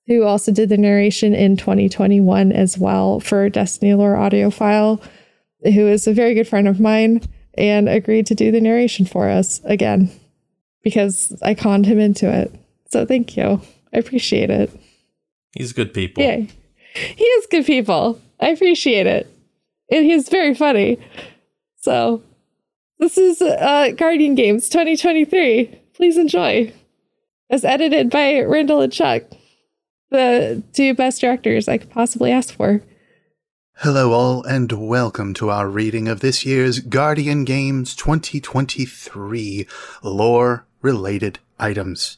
Who 0.08 0.24
also 0.24 0.52
did 0.52 0.70
the 0.70 0.78
narration 0.78 1.36
in 1.36 1.56
2021 1.56 2.52
as 2.52 2.80
well 2.80 3.20
for 3.20 3.48
Destiny 3.48 3.94
Lore 3.94 4.16
Audiophile 4.16 5.00
who 5.64 5.88
is 5.88 6.08
a 6.08 6.14
very 6.14 6.34
good 6.34 6.48
friend 6.48 6.68
of 6.68 6.80
mine 6.80 7.22
and 7.56 7.90
agreed 7.90 8.26
to 8.28 8.36
do 8.36 8.52
the 8.52 8.62
narration 8.62 9.06
for 9.06 9.30
us 9.30 9.62
again 9.66 10.10
because 10.84 11.38
I 11.42 11.54
conned 11.54 11.86
him 11.86 12.00
into 12.00 12.32
it. 12.32 12.54
So 12.92 13.06
thank 13.06 13.36
you. 13.36 13.62
I 13.94 13.98
appreciate 13.98 14.50
it. 14.50 14.72
He's 15.54 15.74
good 15.74 15.94
people. 15.94 16.24
Yeah. 16.24 16.42
He 16.94 17.24
is 17.24 17.48
good 17.48 17.66
people. 17.66 18.20
I 18.40 18.50
appreciate 18.50 19.08
it. 19.08 19.28
And 19.92 20.06
he's 20.06 20.30
very 20.30 20.54
funny. 20.54 21.00
So 21.78 22.24
this 23.00 23.18
is 23.18 23.42
uh, 23.42 23.92
Guardian 23.98 24.36
Games 24.36 24.70
2023. 24.70 25.80
Please 25.94 26.18
enjoy. 26.18 26.74
As 27.50 27.66
edited 27.66 28.10
by 28.10 28.34
Rindel 28.34 28.84
and 28.84 28.94
Chuck, 28.94 29.24
the 30.12 30.64
two 30.74 30.94
best 30.94 31.22
directors 31.22 31.68
I 31.68 31.78
could 31.78 31.90
possibly 31.90 32.32
ask 32.32 32.54
for. 32.54 32.82
Hello, 33.84 34.12
all, 34.12 34.44
and 34.44 34.70
welcome 34.74 35.34
to 35.36 35.50
our 35.50 35.70
reading 35.70 36.10
of 36.10 36.20
this 36.20 36.46
year's 36.46 36.82
Guardian 36.82 37.46
Games 37.46 37.96
2023 37.96 39.66
lore 40.04 40.68
related 40.82 41.40
items. 41.58 42.18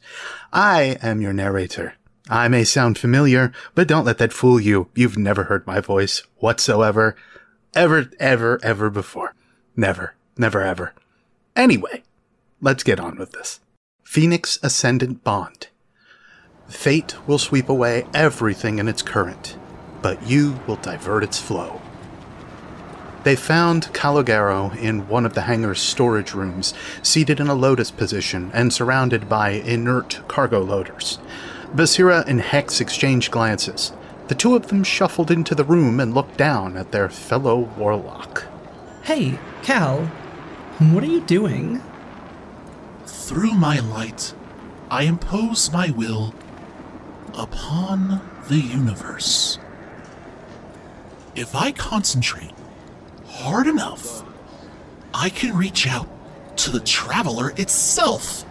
I 0.52 0.98
am 1.00 1.20
your 1.20 1.32
narrator. 1.32 1.94
I 2.28 2.48
may 2.48 2.64
sound 2.64 2.98
familiar, 2.98 3.52
but 3.76 3.86
don't 3.86 4.04
let 4.04 4.18
that 4.18 4.32
fool 4.32 4.58
you. 4.58 4.88
You've 4.96 5.16
never 5.16 5.44
heard 5.44 5.64
my 5.64 5.78
voice 5.78 6.24
whatsoever. 6.38 7.14
Ever, 7.76 8.10
ever, 8.18 8.58
ever 8.64 8.90
before. 8.90 9.36
Never, 9.76 10.16
never, 10.36 10.62
ever. 10.62 10.94
Anyway, 11.54 12.02
let's 12.60 12.82
get 12.82 12.98
on 12.98 13.18
with 13.18 13.30
this. 13.30 13.60
Phoenix 14.02 14.58
Ascendant 14.64 15.22
Bond. 15.22 15.68
Fate 16.66 17.14
will 17.28 17.38
sweep 17.38 17.68
away 17.68 18.04
everything 18.12 18.80
in 18.80 18.88
its 18.88 19.02
current 19.02 19.58
but 20.02 20.26
you 20.26 20.58
will 20.66 20.76
divert 20.76 21.24
its 21.24 21.40
flow. 21.40 21.80
They 23.24 23.36
found 23.36 23.92
Calogero 23.92 24.76
in 24.76 25.06
one 25.06 25.24
of 25.24 25.34
the 25.34 25.42
hangar's 25.42 25.80
storage 25.80 26.34
rooms, 26.34 26.74
seated 27.02 27.38
in 27.38 27.46
a 27.46 27.54
lotus 27.54 27.92
position 27.92 28.50
and 28.52 28.72
surrounded 28.72 29.28
by 29.28 29.50
inert 29.50 30.20
cargo 30.26 30.60
loaders. 30.60 31.20
Basira 31.72 32.26
and 32.26 32.40
Hex 32.40 32.80
exchanged 32.80 33.30
glances. 33.30 33.92
The 34.26 34.34
two 34.34 34.56
of 34.56 34.68
them 34.68 34.82
shuffled 34.82 35.30
into 35.30 35.54
the 35.54 35.64
room 35.64 36.00
and 36.00 36.14
looked 36.14 36.36
down 36.36 36.76
at 36.76 36.90
their 36.90 37.08
fellow 37.08 37.70
warlock. 37.76 38.44
Hey, 39.04 39.38
Cal, 39.62 40.06
what 40.78 41.04
are 41.04 41.06
you 41.06 41.20
doing? 41.20 41.82
Through 43.06 43.52
my 43.52 43.78
light, 43.78 44.34
I 44.90 45.04
impose 45.04 45.72
my 45.72 45.90
will 45.90 46.34
upon 47.34 48.20
the 48.48 48.58
universe. 48.58 49.58
If 51.34 51.54
I 51.54 51.72
concentrate 51.72 52.52
hard 53.26 53.66
enough, 53.66 54.22
I 55.14 55.30
can 55.30 55.56
reach 55.56 55.86
out 55.86 56.08
to 56.58 56.70
the 56.70 56.80
traveler 56.80 57.50
itself. 57.56 58.44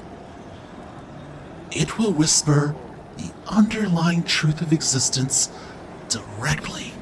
It 1.72 2.00
will 2.00 2.12
whisper 2.12 2.76
the 3.18 3.32
underlying 3.48 4.24
truth 4.24 4.62
of 4.62 4.74
existence 4.74 5.50
directly 6.10 6.94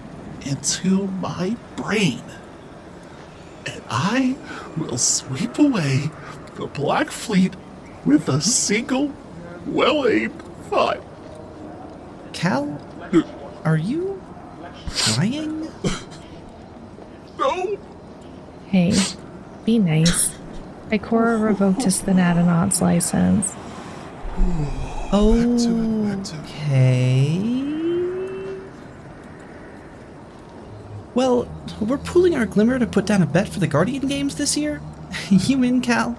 into 0.45 1.07
my 1.07 1.55
brain. 1.77 2.21
And 3.65 3.81
I 3.89 4.35
will 4.77 4.97
sweep 4.97 5.57
away 5.59 6.11
the 6.55 6.67
Black 6.67 7.09
Fleet 7.09 7.55
with 8.05 8.27
a 8.27 8.41
single 8.41 9.13
well 9.65 10.07
aimed 10.07 10.41
thought. 10.69 11.01
Cal, 12.33 12.79
uh. 13.13 13.21
are 13.63 13.77
you 13.77 14.21
crying? 14.89 15.58
No! 17.39 17.77
Hey, 18.67 18.93
be 19.63 19.79
nice. 19.79 20.35
Ikora 20.89 21.41
revoked 21.41 21.83
his 21.83 22.01
Thanatonaut's 22.01 22.81
license. 22.81 23.53
Oh, 25.11 26.21
okay. 26.35 27.59
Well, 31.15 31.47
we're 31.79 31.97
pooling 31.97 32.35
our 32.35 32.45
glimmer 32.45 32.77
to 32.77 32.85
put 32.85 33.05
down 33.05 33.21
a 33.21 33.25
bet 33.25 33.47
for 33.47 33.59
the 33.59 33.67
Guardian 33.67 34.07
games 34.07 34.35
this 34.35 34.57
year. 34.57 34.81
you 35.29 35.63
in, 35.63 35.81
Cal? 35.81 36.17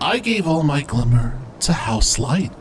I 0.00 0.18
gave 0.18 0.46
all 0.46 0.64
my 0.64 0.82
glimmer 0.82 1.38
to 1.60 1.72
House 1.72 2.18
Light. 2.18 2.52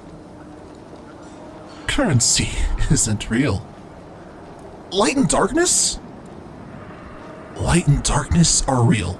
Currency 1.87 2.49
isn't 2.91 3.29
real. 3.29 3.65
Light 4.91 5.17
and 5.17 5.27
darkness? 5.27 5.99
Light 7.63 7.87
and 7.87 8.03
darkness 8.03 8.61
are 8.67 8.83
real. 8.83 9.19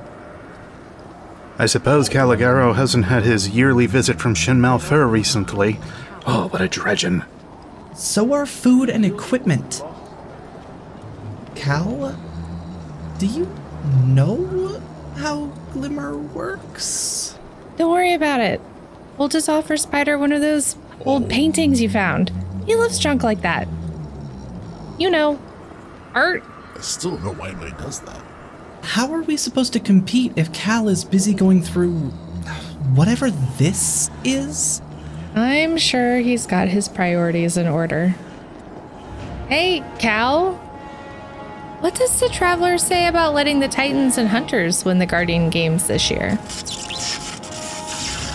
I 1.58 1.66
suppose 1.66 2.10
Calogero 2.10 2.76
hasn't 2.76 3.06
had 3.06 3.24
his 3.24 3.50
yearly 3.50 3.86
visit 3.86 4.20
from 4.20 4.36
Shin 4.36 4.60
Malphur 4.60 5.10
recently. 5.10 5.80
Oh, 6.28 6.50
what 6.50 6.62
a 6.62 6.68
dredgen. 6.68 7.26
So 7.96 8.34
are 8.34 8.46
food 8.46 8.90
and 8.90 9.06
equipment. 9.06 9.82
Cal, 11.56 12.20
do 13.18 13.28
you 13.28 13.48
know 14.06 14.82
how 15.16 15.46
glimmer 15.72 16.18
works? 16.18 17.40
Don't 17.78 17.92
worry 17.92 18.14
about 18.14 18.42
it. 18.42 18.60
We'll 19.18 19.30
just 19.30 19.48
offer 19.48 19.78
Spider 19.78 20.18
one 20.18 20.34
of 20.34 20.42
those 20.42 20.76
old 21.06 21.30
paintings 21.30 21.82
you 21.82 21.90
found. 21.90 22.32
He 22.66 22.76
loves 22.76 23.00
junk 23.00 23.24
like 23.24 23.42
that. 23.42 23.70
You 25.00 25.10
know, 25.10 25.40
art. 26.14 26.44
I 26.76 26.82
still 26.82 27.12
don't 27.12 27.24
know 27.24 27.34
why 27.34 27.50
anybody 27.50 27.72
does 27.72 28.02
that. 28.02 28.22
How 28.84 29.12
are 29.14 29.22
we 29.22 29.38
supposed 29.38 29.74
to 29.74 29.80
compete 29.80 30.34
if 30.36 30.52
Cal 30.54 30.90
is 30.90 31.06
busy 31.06 31.34
going 31.34 31.64
through 31.64 31.94
whatever 32.94 33.32
this 33.32 34.12
is? 34.24 34.82
I'm 35.36 35.78
sure 35.78 36.18
he's 36.18 36.46
got 36.46 36.68
his 36.68 36.90
priorities 36.90 37.58
in 37.58 37.66
order. 37.66 38.14
Hey, 39.48 39.84
Cal. 40.00 40.56
What 41.80 41.96
does 41.96 42.20
the 42.20 42.30
Traveler 42.30 42.78
say 42.78 43.08
about 43.08 43.34
letting 43.34 43.60
the 43.60 43.68
Titans 43.68 44.18
and 44.18 44.28
Hunters 44.28 44.86
win 44.86 45.00
the 45.00 45.06
Guardian 45.06 45.50
Games 45.50 45.88
this 45.88 46.12
year? 46.12 46.38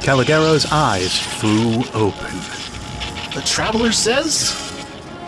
Calogero's 0.02 0.66
eyes 0.72 1.16
flew 1.18 1.84
open. 1.92 2.34
The 3.34 3.42
Traveler 3.44 3.92
says 3.92 4.54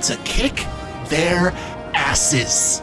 to 0.02 0.16
kick 0.24 0.66
their 1.08 1.50
asses. 1.94 2.82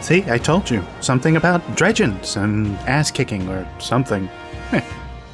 See, 0.00 0.24
I 0.28 0.38
told 0.38 0.70
you. 0.70 0.84
Something 1.00 1.36
about 1.36 1.60
dredgens 1.76 2.36
and 2.36 2.76
ass 2.88 3.10
kicking 3.10 3.48
or 3.48 3.66
something. 3.78 4.28
Eh, 4.72 4.84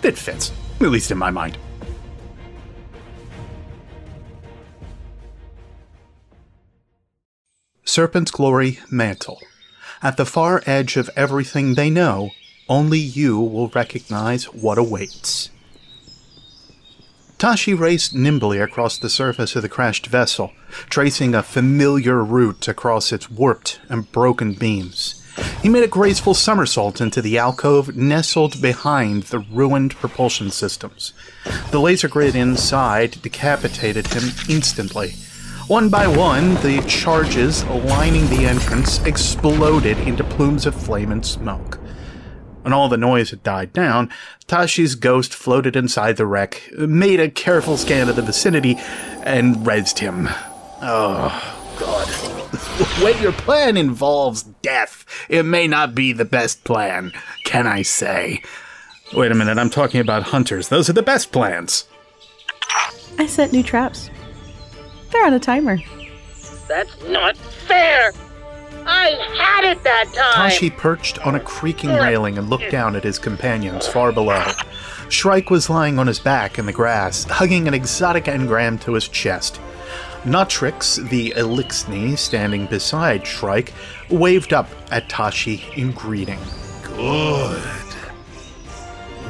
it 0.02 0.16
fits, 0.16 0.50
at 0.80 0.88
least 0.88 1.10
in 1.10 1.18
my 1.18 1.30
mind. 1.30 1.58
Serpent's 7.84 8.30
Glory 8.30 8.78
Mantle. 8.90 9.40
At 10.02 10.16
the 10.16 10.24
far 10.24 10.62
edge 10.64 10.96
of 10.96 11.10
everything 11.16 11.74
they 11.74 11.90
know, 11.90 12.30
only 12.66 12.98
you 12.98 13.38
will 13.38 13.68
recognize 13.68 14.44
what 14.54 14.78
awaits. 14.78 15.50
Tashi 17.38 17.74
raced 17.74 18.14
nimbly 18.14 18.58
across 18.58 18.96
the 18.96 19.10
surface 19.10 19.54
of 19.54 19.60
the 19.60 19.68
crashed 19.68 20.06
vessel, 20.06 20.52
tracing 20.88 21.34
a 21.34 21.42
familiar 21.42 22.24
route 22.24 22.66
across 22.66 23.12
its 23.12 23.30
warped 23.30 23.78
and 23.90 24.10
broken 24.10 24.54
beams. 24.54 25.22
He 25.62 25.68
made 25.68 25.84
a 25.84 25.88
graceful 25.88 26.32
somersault 26.32 26.98
into 26.98 27.20
the 27.20 27.36
alcove 27.36 27.94
nestled 27.94 28.62
behind 28.62 29.24
the 29.24 29.40
ruined 29.40 29.94
propulsion 29.96 30.50
systems. 30.50 31.12
The 31.72 31.78
laser 31.78 32.08
grid 32.08 32.34
inside 32.34 33.20
decapitated 33.20 34.06
him 34.06 34.30
instantly. 34.48 35.10
One 35.66 35.90
by 35.90 36.06
one, 36.06 36.54
the 36.62 36.82
charges 36.88 37.64
lining 37.66 38.30
the 38.30 38.46
entrance 38.46 39.04
exploded 39.04 39.98
into 39.98 40.24
plumes 40.24 40.64
of 40.64 40.74
flame 40.74 41.12
and 41.12 41.26
smoke. 41.26 41.80
When 42.66 42.72
all 42.72 42.88
the 42.88 42.96
noise 42.96 43.30
had 43.30 43.44
died 43.44 43.72
down, 43.72 44.10
Tashi's 44.48 44.96
ghost 44.96 45.32
floated 45.32 45.76
inside 45.76 46.16
the 46.16 46.26
wreck, 46.26 46.68
made 46.76 47.20
a 47.20 47.30
careful 47.30 47.76
scan 47.76 48.08
of 48.08 48.16
the 48.16 48.22
vicinity, 48.22 48.74
and 49.22 49.58
rezzed 49.58 50.00
him. 50.00 50.28
Oh, 50.82 51.30
God. 51.78 52.08
when 53.04 53.22
your 53.22 53.30
plan 53.30 53.76
involves 53.76 54.42
death, 54.42 55.06
it 55.28 55.44
may 55.44 55.68
not 55.68 55.94
be 55.94 56.12
the 56.12 56.24
best 56.24 56.64
plan, 56.64 57.12
can 57.44 57.68
I 57.68 57.82
say? 57.82 58.42
Wait 59.14 59.30
a 59.30 59.36
minute, 59.36 59.58
I'm 59.58 59.70
talking 59.70 60.00
about 60.00 60.24
hunters. 60.24 60.68
Those 60.68 60.90
are 60.90 60.92
the 60.92 61.02
best 61.02 61.30
plans. 61.30 61.84
I 63.16 63.26
set 63.26 63.52
new 63.52 63.62
traps. 63.62 64.10
They're 65.12 65.24
on 65.24 65.34
a 65.34 65.38
timer. 65.38 65.78
That's 66.66 67.00
not 67.04 67.36
fair! 67.36 68.10
I 68.86 69.10
had 69.36 69.64
it 69.64 69.82
that 69.82 70.04
time! 70.14 70.50
Tashi 70.50 70.70
perched 70.70 71.18
on 71.26 71.34
a 71.34 71.40
creaking 71.40 71.90
railing 71.90 72.38
and 72.38 72.48
looked 72.48 72.70
down 72.70 72.96
at 72.96 73.04
his 73.04 73.18
companions 73.18 73.86
far 73.86 74.12
below. 74.12 74.44
Shrike 75.08 75.50
was 75.50 75.70
lying 75.70 75.98
on 75.98 76.06
his 76.06 76.18
back 76.18 76.58
in 76.58 76.66
the 76.66 76.72
grass, 76.72 77.24
hugging 77.24 77.68
an 77.68 77.74
exotic 77.74 78.24
engram 78.24 78.80
to 78.82 78.94
his 78.94 79.08
chest. 79.08 79.60
Notriks, 80.24 81.08
the 81.08 81.32
Eliksni, 81.36 82.18
standing 82.18 82.66
beside 82.66 83.24
Shrike, 83.24 83.72
waved 84.10 84.52
up 84.52 84.68
at 84.90 85.08
Tashi 85.08 85.64
in 85.76 85.92
greeting. 85.92 86.40
Good. 86.82 87.62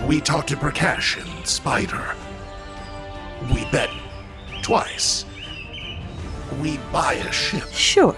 We 0.06 0.20
talked 0.20 0.48
to 0.48 0.56
Prak'kesh 0.56 1.20
and 1.20 1.46
Spider. 1.46 2.14
We 3.52 3.64
bet 3.70 3.90
twice. 4.62 5.26
We 6.60 6.78
buy 6.92 7.14
a 7.14 7.32
ship. 7.32 7.68
Sure. 7.72 8.16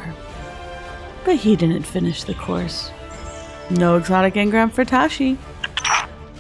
But 1.25 1.37
he 1.37 1.57
didn't 1.57 1.83
finish 1.83 2.25
the 2.25 2.35
course. 2.35 2.91
No 3.71 3.97
exotic 3.97 4.35
engram 4.35 4.73
for 4.73 4.85
Tashi. 4.85 5.37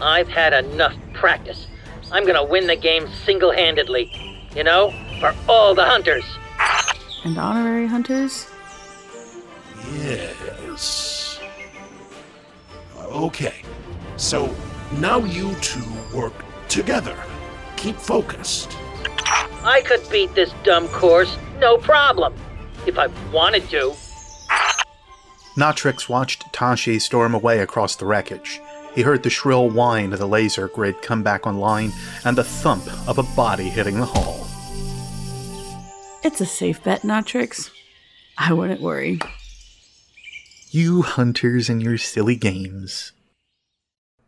I've 0.00 0.28
had 0.28 0.52
enough 0.52 0.94
practice. 1.12 1.66
I'm 2.10 2.24
gonna 2.24 2.44
win 2.44 2.66
the 2.66 2.76
game 2.76 3.06
single 3.24 3.52
handedly. 3.52 4.10
You 4.54 4.64
know, 4.64 4.94
for 5.20 5.34
all 5.48 5.74
the 5.74 5.84
hunters. 5.84 6.24
And 7.24 7.36
honorary 7.36 7.86
hunters? 7.86 8.46
Yes. 9.94 11.40
Okay. 12.96 13.62
So 14.16 14.54
now 14.98 15.18
you 15.18 15.54
two 15.56 15.84
work 16.14 16.32
together. 16.68 17.16
Keep 17.76 17.96
focused. 17.96 18.76
I 19.64 19.82
could 19.84 20.08
beat 20.10 20.34
this 20.34 20.52
dumb 20.64 20.88
course, 20.88 21.36
no 21.58 21.76
problem. 21.76 22.34
If 22.86 22.98
I 22.98 23.08
wanted 23.32 23.68
to. 23.70 23.94
Notriks 25.56 26.08
watched 26.08 26.52
Tashi 26.52 26.98
storm 26.98 27.34
away 27.34 27.58
across 27.58 27.96
the 27.96 28.06
wreckage. 28.06 28.60
He 28.94 29.02
heard 29.02 29.22
the 29.22 29.30
shrill 29.30 29.68
whine 29.68 30.12
of 30.12 30.18
the 30.18 30.28
laser 30.28 30.68
grid 30.68 31.02
come 31.02 31.22
back 31.22 31.46
online 31.46 31.92
and 32.24 32.38
the 32.38 32.44
thump 32.44 32.86
of 33.08 33.18
a 33.18 33.22
body 33.34 33.68
hitting 33.68 33.98
the 33.98 34.06
hull. 34.06 34.46
It's 36.22 36.40
a 36.40 36.46
safe 36.46 36.82
bet, 36.82 37.02
Notriks. 37.02 37.70
I 38.36 38.52
wouldn't 38.52 38.80
worry. 38.80 39.20
You 40.70 41.02
hunters 41.02 41.68
and 41.68 41.82
your 41.82 41.98
silly 41.98 42.36
games. 42.36 43.12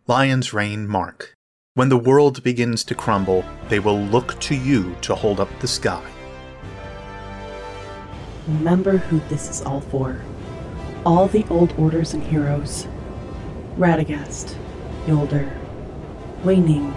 Lion's 0.06 0.52
Reign 0.52 0.88
Mark. 0.88 1.34
When 1.74 1.88
the 1.88 1.96
world 1.96 2.42
begins 2.42 2.82
to 2.84 2.94
crumble, 2.94 3.44
they 3.68 3.78
will 3.78 4.00
look 4.00 4.38
to 4.40 4.56
you 4.56 4.96
to 5.02 5.14
hold 5.14 5.38
up 5.38 5.48
the 5.60 5.68
sky. 5.68 6.02
Remember 8.48 8.96
who 8.96 9.20
this 9.28 9.48
is 9.48 9.62
all 9.62 9.80
for. 9.80 10.20
All 11.04 11.28
the 11.28 11.44
old 11.48 11.72
orders 11.78 12.14
and 12.14 12.22
heroes. 12.22 12.86
Radegast, 13.76 14.56
Jolder, 15.06 15.50
Waining, 16.44 16.94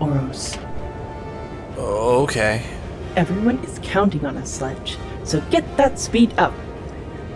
Oros. 0.00 0.56
Okay. 1.76 2.64
Everyone 3.16 3.58
is 3.58 3.78
counting 3.82 4.24
on 4.26 4.36
us, 4.36 4.52
Sledge, 4.52 4.98
so 5.22 5.40
get 5.50 5.76
that 5.76 5.98
speed 5.98 6.34
up. 6.38 6.54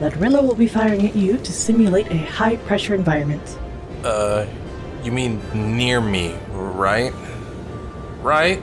Ladrillo 0.01 0.43
will 0.43 0.55
be 0.55 0.69
firing 0.69 1.07
at 1.07 1.17
you 1.17 1.39
to 1.39 1.53
simulate 1.53 2.11
a 2.11 2.19
high 2.19 2.57
pressure 2.57 2.95
environment. 2.95 3.59
Uh, 4.05 4.47
you 5.03 5.13
mean 5.13 5.41
near 5.77 6.01
me, 6.01 6.35
right? 6.53 7.13
Right? 8.23 8.61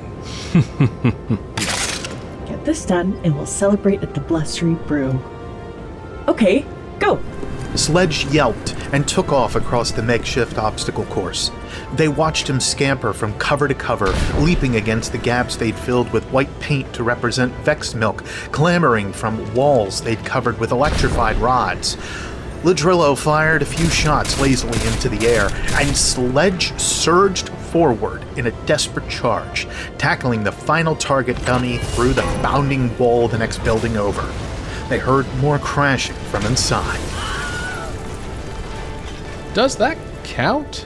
This 2.65 2.83
done 2.83 3.19
and 3.23 3.35
we'll 3.35 3.45
celebrate 3.45 4.01
at 4.01 4.15
the 4.15 4.21
Blustery 4.21 4.73
Brew. 4.73 5.21
Okay, 6.27 6.65
go! 6.97 7.21
Sledge 7.75 8.25
yelped 8.27 8.75
and 8.91 9.07
took 9.07 9.31
off 9.31 9.55
across 9.55 9.91
the 9.91 10.01
makeshift 10.01 10.57
obstacle 10.57 11.05
course. 11.05 11.51
They 11.93 12.07
watched 12.07 12.49
him 12.49 12.59
scamper 12.59 13.13
from 13.13 13.37
cover 13.37 13.67
to 13.67 13.75
cover, 13.75 14.11
leaping 14.39 14.77
against 14.77 15.11
the 15.11 15.19
gaps 15.19 15.55
they'd 15.55 15.77
filled 15.77 16.11
with 16.11 16.25
white 16.31 16.59
paint 16.59 16.91
to 16.95 17.03
represent 17.03 17.53
Vex 17.57 17.93
milk, 17.93 18.25
clambering 18.51 19.13
from 19.13 19.53
walls 19.53 20.01
they'd 20.01 20.25
covered 20.25 20.59
with 20.59 20.71
electrified 20.71 21.35
rods. 21.37 21.97
Ladrillo 22.63 23.15
fired 23.15 23.61
a 23.61 23.65
few 23.65 23.87
shots 23.89 24.41
lazily 24.41 24.79
into 24.87 25.07
the 25.07 25.27
air, 25.27 25.49
and 25.79 25.95
Sledge 25.95 26.75
surged 26.79 27.51
forward 27.75 28.23
in 28.37 28.47
a 28.47 28.65
desperate 28.65 29.09
charge, 29.09 29.67
tackling 29.97 30.45
the 30.45 30.51
final 30.53 30.95
target 30.95 31.35
dummy 31.45 31.77
through 31.77 32.13
the 32.13 32.21
bounding 32.41 32.97
wall 32.97 33.25
of 33.25 33.31
the 33.31 33.37
next 33.37 33.57
building 33.65 33.97
over. 33.97 34.21
They 34.87 34.97
heard 34.97 35.27
more 35.39 35.59
crashing 35.59 36.15
from 36.31 36.45
inside. 36.45 37.01
Does 39.53 39.75
that 39.75 39.97
count? 40.23 40.85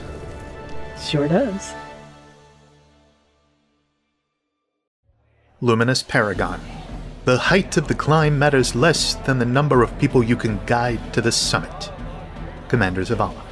Sure 1.00 1.28
does. 1.28 1.72
Luminous 5.60 6.02
Paragon. 6.02 6.60
The 7.24 7.38
height 7.38 7.76
of 7.76 7.86
the 7.86 7.94
climb 7.94 8.36
matters 8.36 8.74
less 8.74 9.14
than 9.14 9.38
the 9.38 9.44
number 9.44 9.84
of 9.84 9.96
people 10.00 10.24
you 10.24 10.34
can 10.34 10.58
guide 10.66 11.14
to 11.14 11.20
the 11.20 11.30
summit. 11.30 11.92
Commander 12.66 13.02
Zavala. 13.02 13.49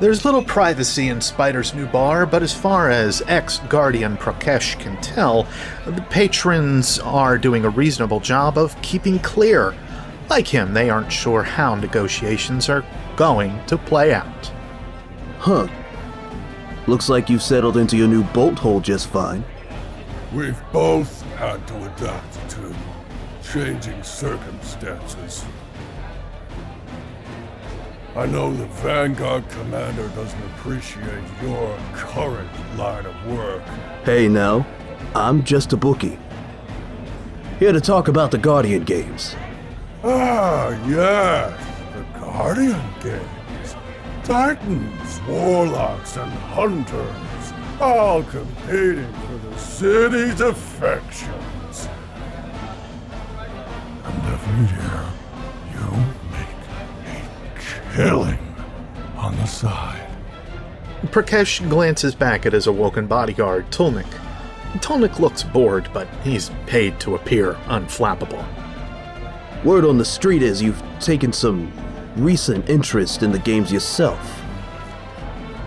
There's 0.00 0.24
little 0.24 0.44
privacy 0.44 1.08
in 1.08 1.20
Spider's 1.20 1.74
new 1.74 1.86
bar, 1.86 2.24
but 2.24 2.40
as 2.40 2.54
far 2.54 2.88
as 2.88 3.20
ex 3.26 3.58
Guardian 3.68 4.16
Prak'kesh 4.16 4.78
can 4.78 4.96
tell, 5.00 5.48
the 5.86 6.06
patrons 6.08 7.00
are 7.00 7.36
doing 7.36 7.64
a 7.64 7.70
reasonable 7.70 8.20
job 8.20 8.58
of 8.58 8.80
keeping 8.80 9.18
clear. 9.18 9.74
Like 10.30 10.46
him, 10.46 10.72
they 10.72 10.88
aren't 10.88 11.10
sure 11.10 11.42
how 11.42 11.74
negotiations 11.74 12.68
are 12.68 12.84
going 13.16 13.58
to 13.66 13.76
play 13.76 14.14
out. 14.14 14.52
Huh. 15.40 15.66
Looks 16.86 17.08
like 17.08 17.28
you've 17.28 17.42
settled 17.42 17.76
into 17.76 17.96
your 17.96 18.08
new 18.08 18.22
bolt 18.22 18.60
hole 18.60 18.78
just 18.78 19.08
fine. 19.08 19.44
We've 20.32 20.62
both 20.72 21.22
had 21.32 21.66
to 21.66 21.76
adapt 21.92 22.50
to 22.50 22.74
changing 23.42 24.02
circumstances. 24.04 25.44
I 28.16 28.26
know 28.26 28.52
the 28.52 28.66
Vanguard 28.66 29.48
commander 29.48 30.08
doesn't 30.08 30.42
appreciate 30.54 31.22
your 31.42 31.78
current 31.92 32.50
line 32.76 33.06
of 33.06 33.26
work. 33.26 33.62
Hey 34.04 34.28
now, 34.28 34.66
I'm 35.14 35.44
just 35.44 35.72
a 35.72 35.76
bookie. 35.76 36.18
Here 37.58 37.72
to 37.72 37.80
talk 37.80 38.08
about 38.08 38.30
the 38.30 38.38
Guardian 38.38 38.84
games. 38.84 39.36
Ah, 40.02 40.70
yes, 40.88 41.60
the 41.94 42.20
Guardian 42.20 42.82
games. 43.02 43.76
Titans, 44.24 45.20
warlocks, 45.28 46.16
and 46.16 46.30
hunters, 46.30 47.52
all 47.80 48.22
competing 48.22 49.12
for 49.12 49.38
the 49.48 49.58
city's 49.58 50.40
affections. 50.40 51.88
And 54.04 54.22
every 54.32 54.76
year, 54.76 55.04
killing 57.98 58.38
on 59.16 59.34
the 59.38 59.46
side. 59.46 60.08
Prak'kesh 61.06 61.68
glances 61.68 62.14
back 62.14 62.46
at 62.46 62.52
his 62.52 62.68
awoken 62.68 63.08
bodyguard, 63.08 63.68
Tulnik. 63.72 64.06
Tulnik 64.74 65.18
looks 65.18 65.42
bored, 65.42 65.90
but 65.92 66.06
he's 66.22 66.52
paid 66.66 67.00
to 67.00 67.16
appear 67.16 67.54
unflappable. 67.66 68.44
Word 69.64 69.84
on 69.84 69.98
the 69.98 70.04
street 70.04 70.42
is 70.42 70.62
you've 70.62 70.80
taken 71.00 71.32
some 71.32 71.72
recent 72.14 72.68
interest 72.68 73.24
in 73.24 73.32
the 73.32 73.38
games 73.40 73.72
yourself. 73.72 74.42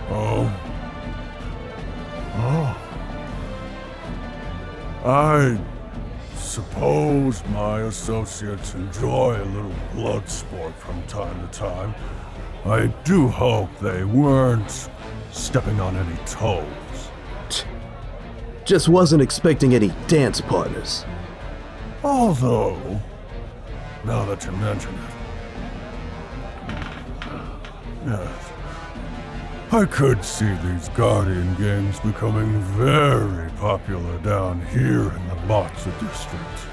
Oh. 0.08 0.50
Oh. 2.36 2.78
I 5.04 5.58
suppose 6.52 7.42
my 7.46 7.80
associates 7.80 8.74
enjoy 8.74 9.42
a 9.42 9.46
little 9.56 9.72
blood 9.94 10.28
sport 10.28 10.74
from 10.74 11.02
time 11.04 11.48
to 11.48 11.58
time. 11.58 11.94
I 12.66 12.88
do 13.04 13.26
hope 13.26 13.70
they 13.78 14.04
weren't 14.04 14.90
stepping 15.30 15.80
on 15.80 15.96
any 15.96 16.14
toes. 16.26 16.66
Just 18.66 18.90
wasn't 18.90 19.22
expecting 19.22 19.74
any 19.74 19.94
dance 20.08 20.42
partners. 20.42 21.06
Although, 22.04 23.00
now 24.04 24.26
that 24.26 24.44
you 24.44 24.52
mention 24.52 24.94
it, 24.94 25.14
yes, 28.08 28.52
I 29.70 29.86
could 29.86 30.22
see 30.22 30.52
these 30.52 30.90
Guardian 30.90 31.54
games 31.54 31.98
becoming 32.00 32.60
very 32.76 33.50
popular 33.52 34.18
down 34.18 34.60
here 34.66 35.10
in 35.10 35.31
the 35.48 35.92
district. 36.00 36.66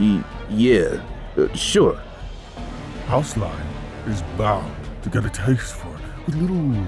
Y- 0.00 0.24
yeah, 0.50 1.02
uh, 1.36 1.52
sure. 1.54 2.00
House 3.06 3.36
Light 3.36 3.52
is 4.06 4.22
bound 4.36 4.74
to 5.02 5.10
get 5.10 5.24
a 5.24 5.30
taste 5.30 5.74
for 5.74 5.88
it 5.88 6.26
with 6.26 6.34
little 6.36 6.86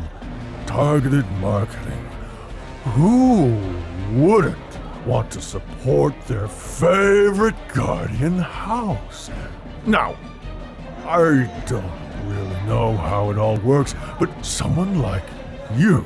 targeted 0.67 1.31
marketing. 1.41 2.09
Who 2.95 3.57
wouldn't 4.13 4.57
want 5.07 5.31
to 5.33 5.41
support 5.41 6.15
their 6.27 6.49
favorite 6.49 7.57
Guardian 7.75 8.39
house? 8.39 9.31
Now, 9.87 10.17
I 11.07 11.51
don't 11.67 11.93
really 12.27 12.61
know 12.67 12.97
how 12.97 13.31
it 13.31 13.39
all 13.39 13.57
works, 13.59 13.95
but 14.19 14.31
someone 14.45 15.01
like 15.01 15.25
you 15.77 16.05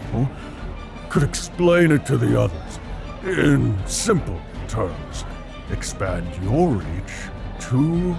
could 1.09 1.23
explain 1.23 1.93
it 1.93 2.05
to 2.07 2.17
the 2.17 2.41
others 2.41 2.79
in 3.25 3.77
simple 3.87 4.41
terms. 4.69 5.25
Expand 5.71 6.27
your 6.43 6.69
reach 6.69 7.13
to 7.61 8.15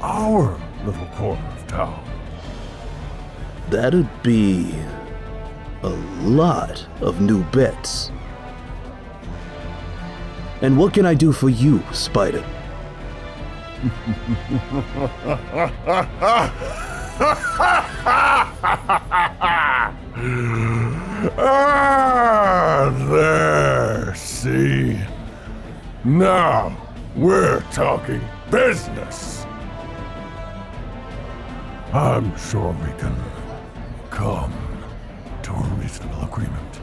our 0.00 0.60
little 0.84 1.06
corner 1.16 1.48
of 1.56 1.66
town. 1.66 2.04
That'd 3.70 4.08
be 4.22 4.74
a 5.82 5.88
lot 5.88 6.86
of 7.00 7.20
new 7.20 7.42
bets. 7.44 8.10
And 10.62 10.76
what 10.76 10.92
can 10.94 11.06
I 11.06 11.14
do 11.14 11.32
for 11.32 11.48
you, 11.48 11.82
Spider? 11.92 12.44
ah, 21.38 22.92
there, 23.08 24.14
see? 24.16 24.98
Now 26.08 26.74
we're 27.14 27.60
talking 27.70 28.22
business. 28.50 29.44
I'm 31.92 32.34
sure 32.38 32.72
we 32.72 32.90
can 32.98 33.14
come 34.08 34.50
to 35.42 35.52
a 35.52 35.62
reasonable 35.78 36.22
agreement. 36.22 36.80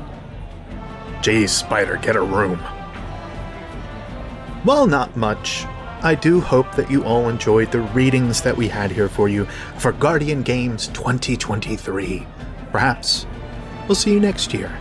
Geez, 1.23 1.51
Spider, 1.51 1.97
get 1.97 2.15
a 2.15 2.21
room. 2.21 2.63
Well, 4.63 4.86
not 4.86 5.17
much. 5.17 5.65
I 6.03 6.13
do 6.13 6.39
hope 6.39 6.76
that 6.76 6.91
you 6.91 7.03
all 7.03 7.28
enjoyed 7.28 7.71
the 7.71 7.82
readings 7.82 8.41
that 8.43 8.55
we 8.55 8.67
had 8.67 8.91
here 8.91 9.09
for 9.09 9.28
you 9.28 9.45
for 9.80 9.91
Guardian 9.93 10.43
Games 10.43 10.89
2023. 10.89 12.28
Perhaps 12.71 13.26
we'll 13.88 13.95
see 13.95 14.13
you 14.13 14.19
next 14.19 14.53
year. 14.53 14.71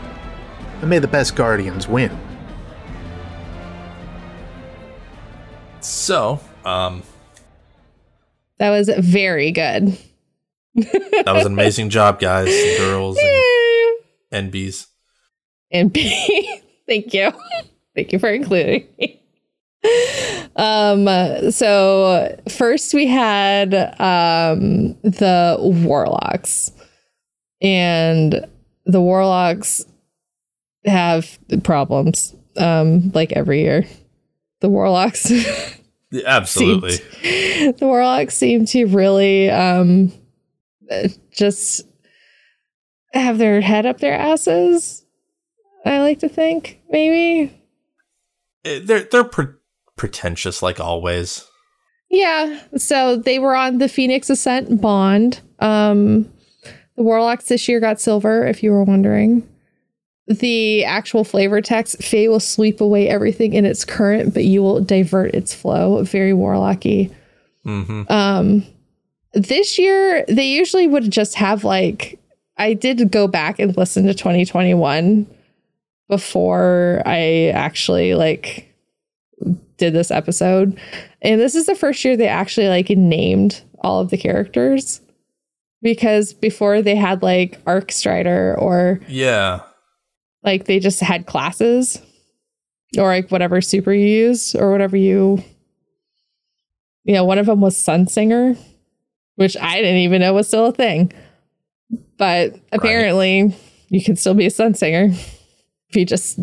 And 0.82 0.90
may 0.90 0.98
the 0.98 1.08
best 1.08 1.34
Guardians 1.34 1.88
win. 1.88 2.14
So, 5.84 6.40
um, 6.64 7.02
That 8.58 8.70
was 8.70 8.88
very 8.98 9.52
good. 9.52 9.98
that 10.74 11.24
was 11.26 11.44
an 11.44 11.52
amazing 11.52 11.90
job, 11.90 12.18
guys, 12.20 12.48
and 12.48 12.78
girls, 12.78 13.18
and 14.32 14.50
NBs. 14.50 14.86
And 15.70 15.92
B. 15.92 16.60
Thank 16.88 17.12
you. 17.12 17.32
Thank 17.94 18.12
you 18.12 18.18
for 18.18 18.28
including 18.30 18.86
me. 18.98 19.20
Um 20.56 21.06
so 21.50 22.38
first 22.48 22.94
we 22.94 23.06
had 23.06 23.74
um 24.00 24.94
the 25.02 25.56
warlocks. 25.60 26.72
And 27.60 28.46
the 28.86 29.00
warlocks 29.00 29.84
have 30.86 31.38
problems 31.62 32.34
um 32.56 33.10
like 33.12 33.32
every 33.32 33.60
year. 33.62 33.86
The 34.64 34.70
warlocks 34.70 35.30
absolutely. 36.26 36.92
seemed- 36.92 37.76
the 37.78 37.86
warlocks 37.86 38.34
seem 38.34 38.64
to 38.64 38.86
really 38.86 39.50
um 39.50 40.10
just 41.30 41.82
have 43.12 43.36
their 43.36 43.60
head 43.60 43.84
up 43.84 43.98
their 43.98 44.14
asses. 44.14 45.04
I 45.84 46.00
like 46.00 46.20
to 46.20 46.30
think 46.30 46.80
maybe. 46.88 47.52
Eh, 48.64 48.80
They're 48.82 49.02
they're 49.12 49.24
pre- 49.24 49.52
pretentious 49.96 50.62
like 50.62 50.80
always. 50.80 51.46
Yeah. 52.08 52.58
So 52.78 53.16
they 53.16 53.38
were 53.38 53.54
on 53.54 53.76
the 53.78 53.88
Phoenix 53.88 54.30
Ascent 54.30 54.80
bond. 54.80 55.42
Um, 55.58 56.22
the 56.96 57.02
Warlocks 57.02 57.48
this 57.48 57.68
year 57.68 57.80
got 57.80 58.00
silver, 58.00 58.46
if 58.46 58.62
you 58.62 58.70
were 58.70 58.84
wondering. 58.84 59.46
The 60.26 60.84
actual 60.84 61.22
flavor 61.22 61.60
text, 61.60 62.02
Fae 62.02 62.28
will 62.28 62.40
sweep 62.40 62.80
away 62.80 63.08
everything 63.08 63.52
in 63.52 63.66
its 63.66 63.84
current, 63.84 64.32
but 64.32 64.44
you 64.44 64.62
will 64.62 64.80
divert 64.80 65.34
its 65.34 65.52
flow. 65.52 66.02
Very 66.02 66.32
warlocky. 66.32 67.12
Mm-hmm. 67.66 68.10
Um, 68.10 68.64
this 69.34 69.78
year 69.78 70.24
they 70.28 70.46
usually 70.46 70.86
would 70.86 71.10
just 71.10 71.34
have 71.34 71.64
like 71.64 72.18
I 72.56 72.74
did 72.74 73.10
go 73.10 73.26
back 73.26 73.58
and 73.58 73.76
listen 73.76 74.06
to 74.06 74.14
2021 74.14 75.26
before 76.08 77.02
I 77.04 77.48
actually 77.48 78.14
like 78.14 78.72
did 79.76 79.92
this 79.92 80.10
episode. 80.10 80.78
And 81.20 81.40
this 81.40 81.54
is 81.54 81.66
the 81.66 81.74
first 81.74 82.04
year 82.04 82.16
they 82.16 82.28
actually 82.28 82.68
like 82.68 82.90
named 82.90 83.62
all 83.80 84.00
of 84.00 84.10
the 84.10 84.18
characters. 84.18 85.00
Because 85.82 86.32
before 86.32 86.80
they 86.80 86.94
had 86.94 87.22
like 87.22 87.60
Arc 87.66 87.92
Strider 87.92 88.56
or 88.58 89.00
Yeah. 89.08 89.60
Like 90.44 90.64
they 90.64 90.78
just 90.78 91.00
had 91.00 91.26
classes 91.26 92.00
or 92.98 93.08
like 93.08 93.30
whatever 93.30 93.60
super 93.60 93.92
you 93.92 94.06
used 94.06 94.54
or 94.56 94.70
whatever 94.70 94.96
you 94.96 95.42
you 97.04 97.12
know, 97.12 97.24
one 97.24 97.38
of 97.38 97.46
them 97.46 97.60
was 97.60 97.76
Sun 97.76 98.06
Singer, 98.06 98.56
which 99.36 99.58
I 99.58 99.76
didn't 99.76 100.00
even 100.00 100.22
know 100.22 100.32
was 100.32 100.48
still 100.48 100.66
a 100.66 100.72
thing. 100.72 101.12
But 102.16 102.54
apparently 102.72 103.54
you 103.90 104.02
can 104.02 104.16
still 104.16 104.32
be 104.34 104.46
a 104.46 104.50
Sun 104.50 104.74
Singer 104.74 105.10
if 105.10 105.96
you 105.96 106.06
just 106.06 106.38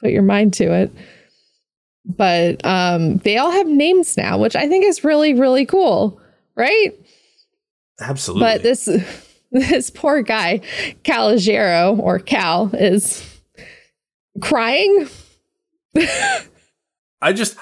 put 0.00 0.10
your 0.10 0.22
mind 0.22 0.54
to 0.54 0.72
it. 0.72 0.92
But 2.06 2.64
um 2.64 3.18
they 3.18 3.38
all 3.38 3.50
have 3.50 3.66
names 3.66 4.16
now, 4.16 4.38
which 4.38 4.56
I 4.56 4.68
think 4.68 4.84
is 4.84 5.04
really, 5.04 5.34
really 5.34 5.66
cool, 5.66 6.20
right? 6.56 6.92
Absolutely. 8.00 8.40
But 8.40 8.62
this 8.62 8.88
this 9.70 9.90
poor 9.90 10.22
guy, 10.22 10.60
Calogero 11.04 11.98
or 11.98 12.18
Cal, 12.18 12.70
is 12.74 13.24
crying. 14.40 15.08
I 15.96 17.32
just 17.32 17.56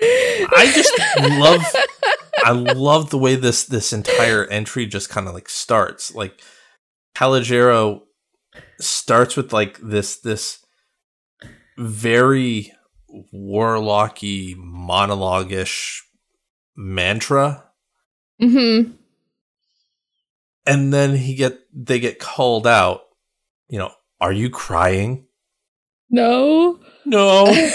I 0.00 0.70
just 0.72 0.92
love 1.38 1.60
I 2.44 2.52
love 2.52 3.10
the 3.10 3.18
way 3.18 3.34
this 3.34 3.64
this 3.64 3.92
entire 3.92 4.44
entry 4.46 4.86
just 4.86 5.10
kind 5.10 5.26
of 5.26 5.34
like 5.34 5.48
starts. 5.48 6.14
Like 6.14 6.40
Calogero 7.16 8.02
starts 8.80 9.36
with 9.36 9.52
like 9.52 9.78
this 9.80 10.20
this 10.20 10.64
very 11.76 12.72
warlocky 13.34 14.54
monologue-ish 14.56 16.04
mantra 16.76 17.64
Mm-hmm. 18.40 18.92
And 20.66 20.92
then 20.92 21.16
he 21.16 21.34
get 21.34 21.58
they 21.72 21.98
get 21.98 22.18
called 22.18 22.66
out 22.66 23.02
you 23.68 23.78
know 23.78 23.92
are 24.20 24.32
you 24.32 24.48
crying? 24.48 25.26
No. 26.10 26.80
no. 27.04 27.44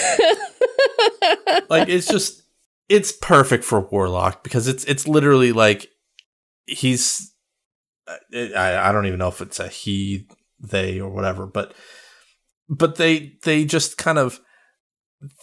Like 1.69 1.89
it's 1.89 2.07
just 2.07 2.41
it's 2.87 3.11
perfect 3.11 3.63
for 3.63 3.79
warlock 3.79 4.43
because 4.43 4.67
it's 4.67 4.83
it's 4.85 5.07
literally 5.07 5.51
like 5.51 5.87
he's 6.65 7.31
I, 8.07 8.89
I 8.89 8.91
don't 8.91 9.05
even 9.05 9.19
know 9.19 9.27
if 9.27 9.41
it's 9.41 9.59
a 9.59 9.67
he 9.67 10.27
they 10.59 10.99
or 10.99 11.09
whatever 11.09 11.45
but 11.45 11.73
but 12.67 12.95
they 12.95 13.33
they 13.43 13.65
just 13.65 13.97
kind 13.97 14.17
of 14.17 14.39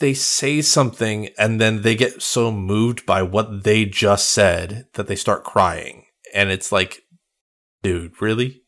they 0.00 0.14
say 0.14 0.62
something 0.62 1.28
and 1.38 1.60
then 1.60 1.82
they 1.82 1.94
get 1.94 2.22
so 2.22 2.50
moved 2.50 3.04
by 3.06 3.22
what 3.22 3.64
they 3.64 3.84
just 3.84 4.30
said 4.30 4.86
that 4.94 5.06
they 5.06 5.16
start 5.16 5.44
crying. 5.44 6.04
And 6.34 6.50
it's 6.50 6.72
like 6.72 7.02
dude 7.86 8.20
really 8.20 8.60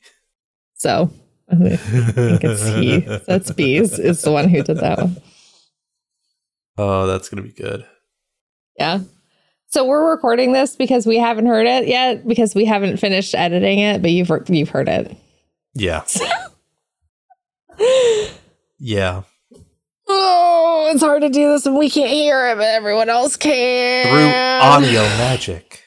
So 0.75 1.11
I 1.51 1.57
think 1.57 1.81
it's 2.45 2.67
he. 2.67 2.99
That's 3.27 3.51
Bees 3.51 3.99
is 3.99 4.23
the 4.23 4.31
one 4.31 4.49
who 4.49 4.63
did 4.63 4.79
that 4.79 4.99
one. 4.99 5.17
oh 6.77 7.07
that's 7.07 7.29
gonna 7.29 7.43
be 7.43 7.53
good 7.53 7.85
Yeah. 8.79 9.01
So 9.71 9.85
we're 9.85 10.11
recording 10.11 10.53
this 10.53 10.77
because 10.77 11.05
we 11.07 11.19
haven't 11.19 11.45
heard 11.47 11.67
it 11.67 11.89
yet 11.89 12.27
because 12.27 12.55
we 12.55 12.65
haven't 12.65 12.97
finished 12.99 13.35
editing 13.35 13.81
it, 13.81 14.01
but 14.01 14.11
you've 14.13 14.31
you've 14.49 14.71
heard 14.71 14.89
it. 14.89 15.17
yeah 15.75 16.05
yeah 18.79 19.23
Oh, 20.11 20.91
it's 20.93 21.03
hard 21.03 21.21
to 21.23 21.29
do 21.29 21.51
this 21.53 21.67
and 21.67 21.77
we 21.77 21.91
can't 21.91 22.11
hear 22.11 22.49
it, 22.49 22.55
but 22.57 22.65
everyone 22.65 23.11
else 23.11 23.37
can. 23.37 24.07
through 24.07 24.89
audio 24.89 25.03
magic 25.19 25.85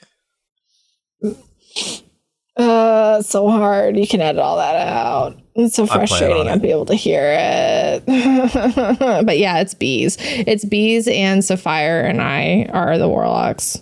Uh, 2.57 3.21
so 3.21 3.49
hard. 3.49 3.97
You 3.97 4.07
can 4.07 4.21
edit 4.21 4.41
all 4.41 4.57
that 4.57 4.75
out. 4.87 5.37
It's 5.55 5.75
so 5.75 5.85
frustrating 5.85 6.45
not 6.45 6.61
be 6.61 6.71
able 6.71 6.85
to 6.85 6.95
hear 6.95 7.21
it. 7.23 8.05
but 9.25 9.37
yeah, 9.37 9.59
it's 9.59 9.73
bees. 9.73 10.17
It's 10.19 10.65
bees 10.65 11.07
and 11.07 11.43
Sapphire 11.43 12.01
and 12.01 12.21
I 12.21 12.67
are 12.71 12.97
the 12.97 13.07
warlocks. 13.07 13.81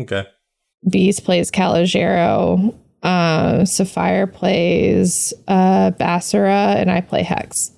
okay 0.00 0.26
Bees 0.88 1.20
plays 1.20 1.50
Calogero. 1.50 2.74
Uh, 3.02 3.64
Sapphire 3.64 4.26
plays 4.26 5.32
uh, 5.48 5.90
Basira, 5.92 6.76
and 6.76 6.90
I 6.90 7.00
play 7.02 7.22
Hex. 7.22 7.70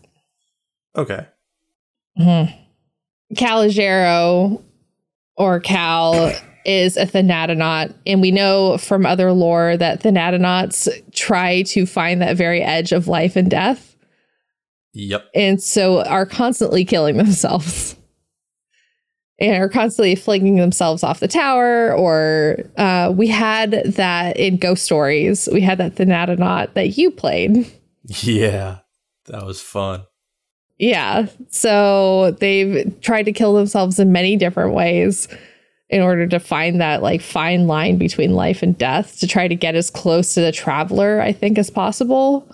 okay 0.97 1.27
Mhm. 2.19 2.53
Calogero 3.35 4.63
or 5.37 5.61
Cal 5.61 6.33
is 6.67 6.97
a 6.97 7.07
Thanatonaut, 7.07 7.95
and 8.07 8.21
we 8.21 8.31
know 8.31 8.77
from 8.79 9.07
other 9.07 9.33
lore 9.33 9.77
that 9.77 10.03
Thanatonauts 10.03 10.89
try 11.13 11.63
to 11.63 11.87
find 11.87 12.21
that 12.21 12.37
very 12.37 12.63
edge 12.63 12.93
of 12.93 13.09
life 13.09 13.37
and 13.37 13.51
death, 13.51 13.97
yep 14.93 15.29
and 15.35 15.63
so 15.63 16.03
are 16.05 16.27
constantly 16.27 16.85
killing 16.85 17.17
themselves. 17.19 17.95
And 19.39 19.63
are 19.63 19.69
constantly 19.69 20.15
flinging 20.15 20.57
themselves 20.57 21.03
off 21.03 21.21
the 21.21 21.29
tower, 21.29 21.93
or 21.93 22.57
uh, 22.79 23.13
we 23.15 23.27
had 23.27 23.83
that 23.85 24.39
in 24.39 24.57
Ghost 24.57 24.83
Stories. 24.83 25.47
We 25.53 25.61
had 25.61 25.77
that 25.77 25.95
Thanatonaut 25.95 26.73
that 26.73 26.97
you 26.97 27.11
played. 27.11 27.71
yeah 28.23 28.79
that 29.27 29.45
was 29.45 29.61
fun 29.61 30.05
Yeah. 30.79 31.27
So 31.49 32.31
they've 32.41 32.95
tried 33.01 33.25
to 33.25 33.33
kill 33.33 33.55
themselves 33.55 33.99
in 33.99 34.13
many 34.13 34.37
different 34.37 34.75
ways 34.75 35.29
in 35.89 36.03
order 36.03 36.27
to 36.27 36.41
find 36.41 36.81
that 36.81 37.03
like 37.03 37.21
fine 37.21 37.67
line 37.67 37.97
between 37.99 38.35
life 38.35 38.63
and 38.63 38.77
death 38.77 39.19
to 39.21 39.27
try 39.27 39.47
to 39.47 39.55
get 39.55 39.75
as 39.75 39.89
close 39.91 40.35
to 40.35 40.41
the 40.41 40.53
traveler, 40.53 41.21
I 41.21 41.33
think, 41.33 41.59
as 41.59 41.71
possible. 41.71 42.49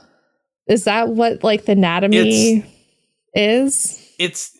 Is 0.69 0.85
that 0.85 1.09
what 1.09 1.43
like 1.43 1.65
the 1.65 1.73
anatomy 1.73 2.65
is? 3.35 3.99
it's 4.19 4.57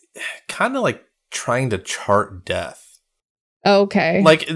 kind 0.49 0.75
of 0.77 0.83
like 0.83 1.05
trying 1.31 1.71
to 1.71 1.79
chart 1.79 2.45
death 2.45 2.79
Okay. 3.65 4.23
like 4.23 4.49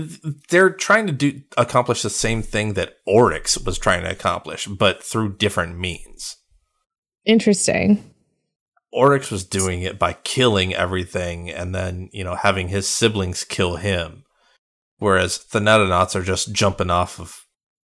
they're 0.49 0.71
trying 0.71 1.07
to 1.07 1.13
do 1.13 1.41
accomplish 1.57 2.03
the 2.03 2.11
same 2.11 2.43
thing 2.43 2.73
that 2.75 2.95
oryx 3.07 3.57
was 3.59 3.79
trying 3.79 4.03
to 4.03 4.11
accomplish 4.11 4.67
but 4.67 5.03
through 5.03 5.37
different 5.37 5.79
means 5.79 6.37
Interesting. 7.27 8.03
Oryx 8.97 9.31
was 9.31 9.45
doing 9.45 9.83
it 9.83 9.99
by 9.99 10.13
killing 10.25 10.75
everything 10.75 11.51
and 11.51 11.75
then 11.75 12.09
you 12.13 12.25
know 12.25 12.35
having 12.35 12.69
his 12.69 12.89
siblings 12.89 13.45
kill 13.45 13.77
him 13.77 14.25
whereas 14.99 15.39
thanatonauts 15.39 16.17
are 16.17 16.23
just 16.23 16.53
jumping 16.53 16.91
off 16.91 17.21
of 17.21 17.45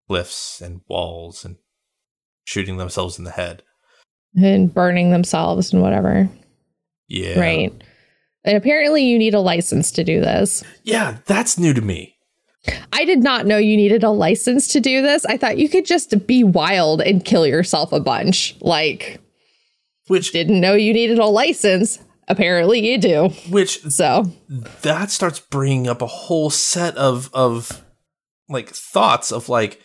cliffs 0.06 0.60
and 0.60 0.80
walls 0.88 1.44
and 1.44 1.56
shooting 2.44 2.76
themselves 2.76 3.18
in 3.18 3.24
the 3.24 3.30
head 3.30 3.62
And 4.36 4.72
burning 4.72 5.10
themselves 5.10 5.72
and 5.72 5.82
whatever. 5.82 6.28
yeah 7.08 7.38
Right. 7.40 7.72
And 8.44 8.56
apparently 8.56 9.04
you 9.04 9.18
need 9.18 9.34
a 9.34 9.40
license 9.40 9.90
to 9.92 10.04
do 10.04 10.20
this. 10.20 10.62
yeah 10.82 11.18
that's 11.26 11.58
new 11.58 11.74
to 11.74 11.80
me 11.82 12.14
I 12.92 13.04
did 13.04 13.20
not 13.22 13.46
know 13.46 13.56
you 13.56 13.76
needed 13.76 14.02
a 14.04 14.10
license 14.10 14.68
to 14.68 14.80
do 14.80 15.00
this. 15.00 15.24
I 15.24 15.36
thought 15.38 15.58
you 15.58 15.68
could 15.68 15.86
just 15.86 16.26
be 16.26 16.44
wild 16.44 17.00
and 17.00 17.24
kill 17.24 17.46
yourself 17.46 17.92
a 17.92 18.00
bunch. 18.00 18.56
Like, 18.60 19.20
which 20.08 20.32
didn't 20.32 20.60
know 20.60 20.74
you 20.74 20.92
needed 20.92 21.18
a 21.18 21.26
license. 21.26 22.00
Apparently, 22.26 22.86
you 22.86 22.98
do. 22.98 23.28
Which 23.48 23.80
so 23.84 24.30
that 24.82 25.10
starts 25.10 25.40
bringing 25.40 25.86
up 25.88 26.02
a 26.02 26.06
whole 26.06 26.50
set 26.50 26.94
of 26.96 27.30
of 27.32 27.84
like 28.48 28.68
thoughts 28.68 29.32
of 29.32 29.48
like, 29.48 29.80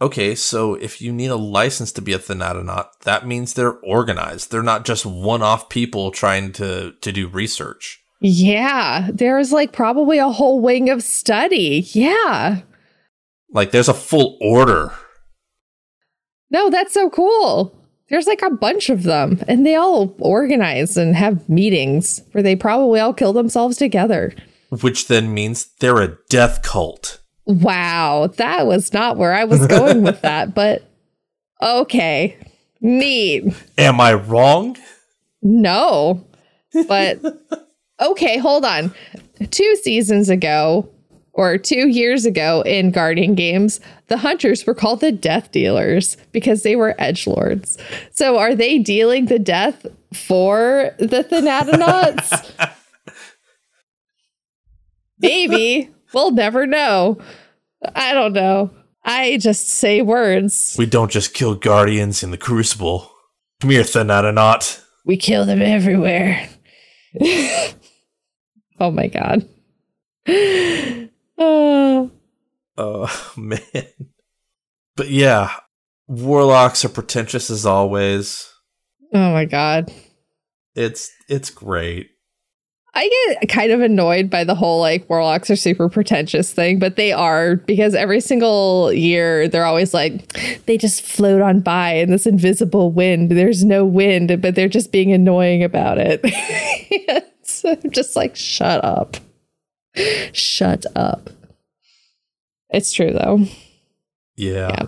okay, 0.00 0.34
so 0.36 0.74
if 0.74 1.00
you 1.00 1.12
need 1.12 1.30
a 1.30 1.36
license 1.36 1.90
to 1.92 2.02
be 2.02 2.12
a 2.12 2.18
Thanatonaut, 2.18 2.86
that 3.02 3.26
means 3.26 3.54
they're 3.54 3.78
organized. 3.80 4.50
They're 4.50 4.62
not 4.62 4.84
just 4.84 5.04
one-off 5.06 5.68
people 5.68 6.10
trying 6.12 6.52
to 6.52 6.92
to 7.00 7.10
do 7.12 7.26
research. 7.26 8.00
yeah, 8.20 9.08
there's 9.12 9.50
like 9.52 9.72
probably 9.72 10.18
a 10.18 10.30
whole 10.30 10.60
wing 10.60 10.88
of 10.90 11.02
study. 11.02 11.84
Yeah. 11.92 12.62
Like 13.50 13.70
there's 13.72 13.88
a 13.88 13.94
full 13.94 14.38
order. 14.40 14.92
No, 16.50 16.70
that's 16.70 16.94
so 16.94 17.10
cool. 17.10 17.83
There's 18.14 18.28
like 18.28 18.42
a 18.42 18.50
bunch 18.50 18.90
of 18.90 19.02
them, 19.02 19.42
and 19.48 19.66
they 19.66 19.74
all 19.74 20.14
organize 20.20 20.96
and 20.96 21.16
have 21.16 21.48
meetings 21.48 22.22
where 22.30 22.44
they 22.44 22.54
probably 22.54 23.00
all 23.00 23.12
kill 23.12 23.32
themselves 23.32 23.76
together. 23.76 24.32
which 24.82 25.08
then 25.08 25.34
means 25.34 25.64
they're 25.80 26.00
a 26.00 26.16
death 26.28 26.62
cult. 26.62 27.20
Wow, 27.44 28.28
that 28.36 28.68
was 28.68 28.92
not 28.92 29.16
where 29.16 29.34
I 29.34 29.42
was 29.42 29.66
going 29.66 30.04
with 30.04 30.20
that, 30.22 30.54
but 30.54 30.88
okay. 31.60 32.36
Neat. 32.80 33.52
Am 33.78 34.00
I 34.00 34.14
wrong? 34.14 34.76
No. 35.42 36.24
But 36.86 37.18
okay, 38.00 38.38
hold 38.38 38.64
on. 38.64 38.94
Two 39.50 39.74
seasons 39.82 40.28
ago, 40.30 40.88
or 41.34 41.58
two 41.58 41.88
years 41.88 42.24
ago 42.24 42.62
in 42.62 42.90
Guardian 42.90 43.34
games, 43.34 43.80
the 44.06 44.16
hunters 44.16 44.66
were 44.66 44.74
called 44.74 45.00
the 45.00 45.12
death 45.12 45.50
dealers 45.50 46.16
because 46.32 46.62
they 46.62 46.76
were 46.76 46.94
edge 46.98 47.26
lords. 47.26 47.76
So 48.12 48.38
are 48.38 48.54
they 48.54 48.78
dealing 48.78 49.26
the 49.26 49.40
death 49.40 49.84
for 50.12 50.94
the 50.98 51.24
Thanatonauts? 51.24 52.50
Maybe. 55.18 55.90
We'll 56.12 56.30
never 56.30 56.66
know. 56.66 57.18
I 57.94 58.14
don't 58.14 58.32
know. 58.32 58.70
I 59.04 59.36
just 59.38 59.68
say 59.68 60.00
words. 60.02 60.76
We 60.78 60.86
don't 60.86 61.10
just 61.10 61.34
kill 61.34 61.54
guardians 61.56 62.22
in 62.22 62.30
the 62.30 62.38
crucible. 62.38 63.10
Come 63.60 63.70
here, 63.70 63.82
Thanatonaut. 63.82 64.82
We 65.04 65.16
kill 65.16 65.44
them 65.44 65.60
everywhere. 65.60 66.48
oh 68.80 68.90
my 68.90 69.08
god. 69.08 69.48
Uh, 71.38 72.06
Oh 72.76 73.32
man. 73.36 73.60
But 74.96 75.10
yeah, 75.10 75.52
warlocks 76.06 76.84
are 76.84 76.88
pretentious 76.90 77.50
as 77.50 77.66
always. 77.66 78.50
oh 79.12 79.32
my 79.32 79.44
god. 79.44 79.92
It's 80.74 81.10
it's 81.28 81.50
great. 81.50 82.10
I 82.96 83.08
get 83.40 83.48
kind 83.48 83.72
of 83.72 83.80
annoyed 83.80 84.30
by 84.30 84.44
the 84.44 84.54
whole 84.54 84.78
like 84.80 85.10
warlocks 85.10 85.50
are 85.50 85.56
super 85.56 85.88
pretentious 85.88 86.52
thing, 86.52 86.78
but 86.78 86.94
they 86.94 87.10
are 87.10 87.56
because 87.56 87.94
every 87.96 88.20
single 88.20 88.92
year 88.92 89.48
they're 89.48 89.64
always 89.64 89.92
like 89.92 90.32
they 90.66 90.78
just 90.78 91.02
float 91.02 91.42
on 91.42 91.60
by 91.60 91.94
in 91.94 92.10
this 92.12 92.26
invisible 92.26 92.92
wind. 92.92 93.32
There's 93.32 93.64
no 93.64 93.84
wind, 93.84 94.40
but 94.40 94.54
they're 94.54 94.68
just 94.68 94.92
being 94.92 95.12
annoying 95.12 95.64
about 95.64 95.98
it. 95.98 97.26
so 97.42 97.76
I'm 97.82 97.90
just 97.90 98.14
like, 98.14 98.36
shut 98.36 98.84
up. 98.84 99.16
Shut 100.32 100.84
up. 100.96 101.30
It's 102.70 102.92
true 102.92 103.12
though. 103.12 103.44
Yeah. 104.36 104.86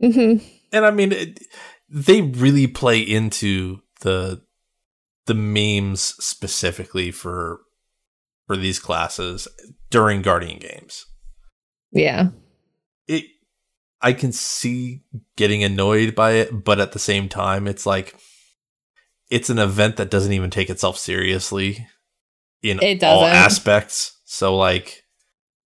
hmm 0.00 0.36
And 0.72 0.86
I 0.86 0.90
mean 0.90 1.12
it, 1.12 1.40
they 1.88 2.22
really 2.22 2.66
play 2.66 3.00
into 3.00 3.80
the 4.00 4.40
the 5.26 5.34
memes 5.34 6.00
specifically 6.00 7.10
for 7.10 7.60
for 8.46 8.56
these 8.56 8.78
classes 8.78 9.46
during 9.90 10.22
Guardian 10.22 10.58
games. 10.58 11.04
Yeah. 11.92 12.28
It 13.06 13.24
I 14.00 14.14
can 14.14 14.32
see 14.32 15.02
getting 15.36 15.62
annoyed 15.62 16.14
by 16.14 16.32
it, 16.32 16.64
but 16.64 16.80
at 16.80 16.92
the 16.92 16.98
same 16.98 17.28
time 17.28 17.66
it's 17.66 17.84
like 17.84 18.16
it's 19.30 19.50
an 19.50 19.58
event 19.58 19.96
that 19.96 20.10
doesn't 20.10 20.32
even 20.32 20.50
take 20.50 20.70
itself 20.70 20.96
seriously 20.96 21.86
in 22.62 22.82
It 22.82 23.04
all 23.04 23.20
doesn't. 23.22 23.36
aspects. 23.36 24.16
So 24.32 24.56
like 24.56 25.04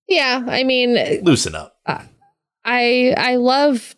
Yeah. 0.07 0.41
I 0.47 0.63
mean, 0.63 0.95
loosen 1.21 1.53
up. 1.53 1.75
Uh, 1.85 2.01
I 2.63 3.13
I 3.17 3.35
love 3.35 3.93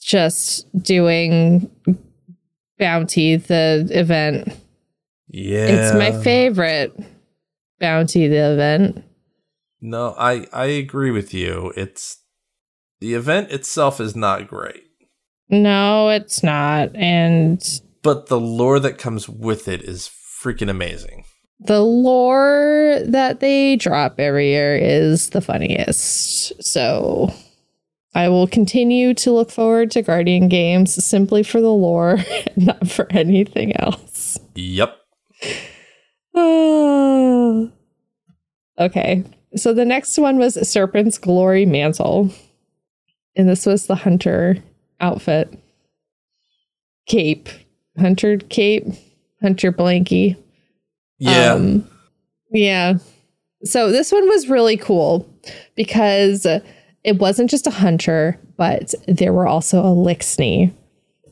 just 0.00 0.72
doing 0.80 1.68
bounty 2.78 3.34
the 3.34 3.88
event. 3.90 4.52
Yeah. 5.26 5.66
It's 5.66 5.94
my 5.94 6.12
favorite 6.22 6.96
bounty 7.80 8.28
the 8.28 8.52
event. 8.52 9.04
No, 9.80 10.14
I 10.16 10.46
I 10.52 10.66
agree 10.66 11.10
with 11.10 11.34
you. 11.34 11.72
It's 11.76 12.18
the 13.00 13.14
event 13.14 13.50
itself 13.50 14.00
is 14.00 14.14
not 14.14 14.46
great, 14.46 14.84
No, 15.48 16.08
it's 16.10 16.44
not. 16.44 16.94
And 16.94 17.60
but 18.02 18.26
the 18.26 18.38
lore 18.38 18.78
that 18.78 18.96
comes 18.96 19.28
with 19.28 19.66
it 19.66 19.82
is 19.82 20.08
freaking 20.40 20.70
amazing. 20.70 21.24
The 21.60 21.80
lore 21.80 23.00
that 23.04 23.40
they 23.40 23.76
drop 23.76 24.20
every 24.20 24.48
year 24.48 24.76
is 24.76 25.30
the 25.30 25.40
funniest. 25.40 26.62
So 26.62 27.32
I 28.14 28.28
will 28.28 28.46
continue 28.46 29.14
to 29.14 29.32
look 29.32 29.50
forward 29.50 29.90
to 29.92 30.02
Guardian 30.02 30.48
games 30.48 31.04
simply 31.04 31.42
for 31.42 31.60
the 31.60 31.72
lore, 31.72 32.18
not 32.56 32.88
for 32.88 33.06
anything 33.10 33.76
else. 33.76 34.38
Yep. 34.54 34.96
Okay. 38.78 39.24
So 39.56 39.74
the 39.74 39.84
next 39.84 40.16
one 40.18 40.38
was 40.38 40.54
Serpent's 40.68 41.18
Glory 41.18 41.66
Mantle. 41.66 42.30
And 43.36 43.48
this 43.48 43.66
was 43.66 43.86
the 43.86 43.96
hunter 43.96 44.58
outfit. 45.00 45.52
Cape. 47.06 47.48
Hunter 47.98 48.38
cape. 48.38 48.86
Hunter 49.42 49.72
blankie. 49.72 50.36
Yeah. 51.18 51.52
Um, 51.52 51.88
yeah. 52.50 52.94
So 53.64 53.90
this 53.90 54.12
one 54.12 54.28
was 54.28 54.48
really 54.48 54.76
cool 54.76 55.28
because 55.74 56.46
it 57.04 57.18
wasn't 57.18 57.50
just 57.50 57.66
a 57.66 57.70
hunter, 57.70 58.38
but 58.56 58.94
there 59.06 59.32
were 59.32 59.46
also 59.46 59.80
a 59.80 59.94
Lixney. 59.94 60.72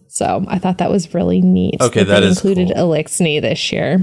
So 0.09 0.45
I 0.49 0.59
thought 0.59 0.79
that 0.79 0.91
was 0.91 1.15
really 1.15 1.41
neat. 1.41 1.81
Okay, 1.81 2.03
that 2.03 2.21
they 2.21 2.27
is 2.27 2.39
included 2.39 2.71
a 2.71 2.83
Lixney 2.83 3.41
this 3.41 3.71
year. 3.71 4.01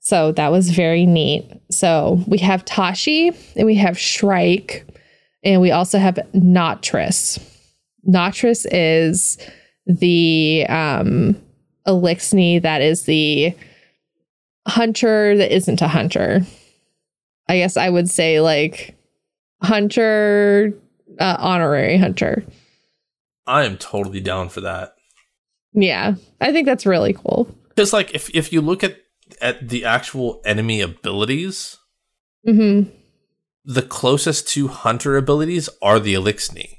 So 0.00 0.32
that 0.32 0.50
was 0.50 0.70
very 0.70 1.06
neat. 1.06 1.50
So 1.70 2.22
we 2.26 2.38
have 2.38 2.64
Tashi 2.64 3.32
and 3.56 3.66
we 3.66 3.74
have 3.74 3.98
Shrike, 3.98 4.86
and 5.42 5.60
we 5.60 5.70
also 5.70 5.98
have 5.98 6.16
Notriks. 6.34 7.38
Notriks 8.08 8.66
is 8.70 9.38
the 9.86 10.66
um 10.68 11.36
Eliksni 11.86 12.62
that 12.62 12.80
is 12.80 13.04
the 13.04 13.54
hunter 14.70 15.36
that 15.36 15.54
isn't 15.54 15.82
a 15.82 15.88
hunter. 15.88 16.40
I 17.48 17.58
guess 17.58 17.76
I 17.76 17.90
would 17.90 18.08
say 18.08 18.40
like 18.40 18.96
hunter, 19.62 20.72
uh, 21.18 21.36
honorary 21.38 21.98
hunter. 21.98 22.44
I 23.46 23.64
am 23.64 23.76
totally 23.76 24.20
down 24.20 24.48
for 24.48 24.60
that. 24.62 24.94
Yeah, 25.72 26.14
I 26.40 26.52
think 26.52 26.66
that's 26.66 26.86
really 26.86 27.12
cool. 27.12 27.54
Because 27.68 27.92
like 27.92 28.14
if 28.14 28.30
if 28.34 28.52
you 28.52 28.60
look 28.60 28.82
at 28.82 28.96
at 29.40 29.68
the 29.68 29.84
actual 29.84 30.40
enemy 30.44 30.80
abilities, 30.80 31.78
mm-hmm. 32.46 32.90
the 33.64 33.82
closest 33.82 34.48
to 34.48 34.68
hunter 34.68 35.16
abilities 35.16 35.68
are 35.82 36.00
the 36.00 36.14
Eliksni. 36.14 36.78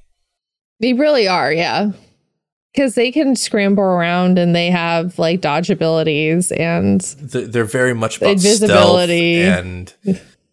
They 0.80 0.94
really 0.94 1.28
are, 1.28 1.54
yeah. 1.54 1.92
Because 2.74 2.96
they 2.96 3.12
can 3.12 3.36
scramble 3.36 3.84
around 3.84 4.40
and 4.40 4.56
they 4.56 4.70
have 4.72 5.20
like 5.20 5.42
dodge 5.42 5.70
abilities 5.70 6.52
and 6.54 7.02
They're, 7.02 7.66
very 7.66 7.94
much 7.94 8.18
about 8.18 8.32
Invisibility. 8.32 9.42
stealth 9.44 9.66
and 9.66 9.94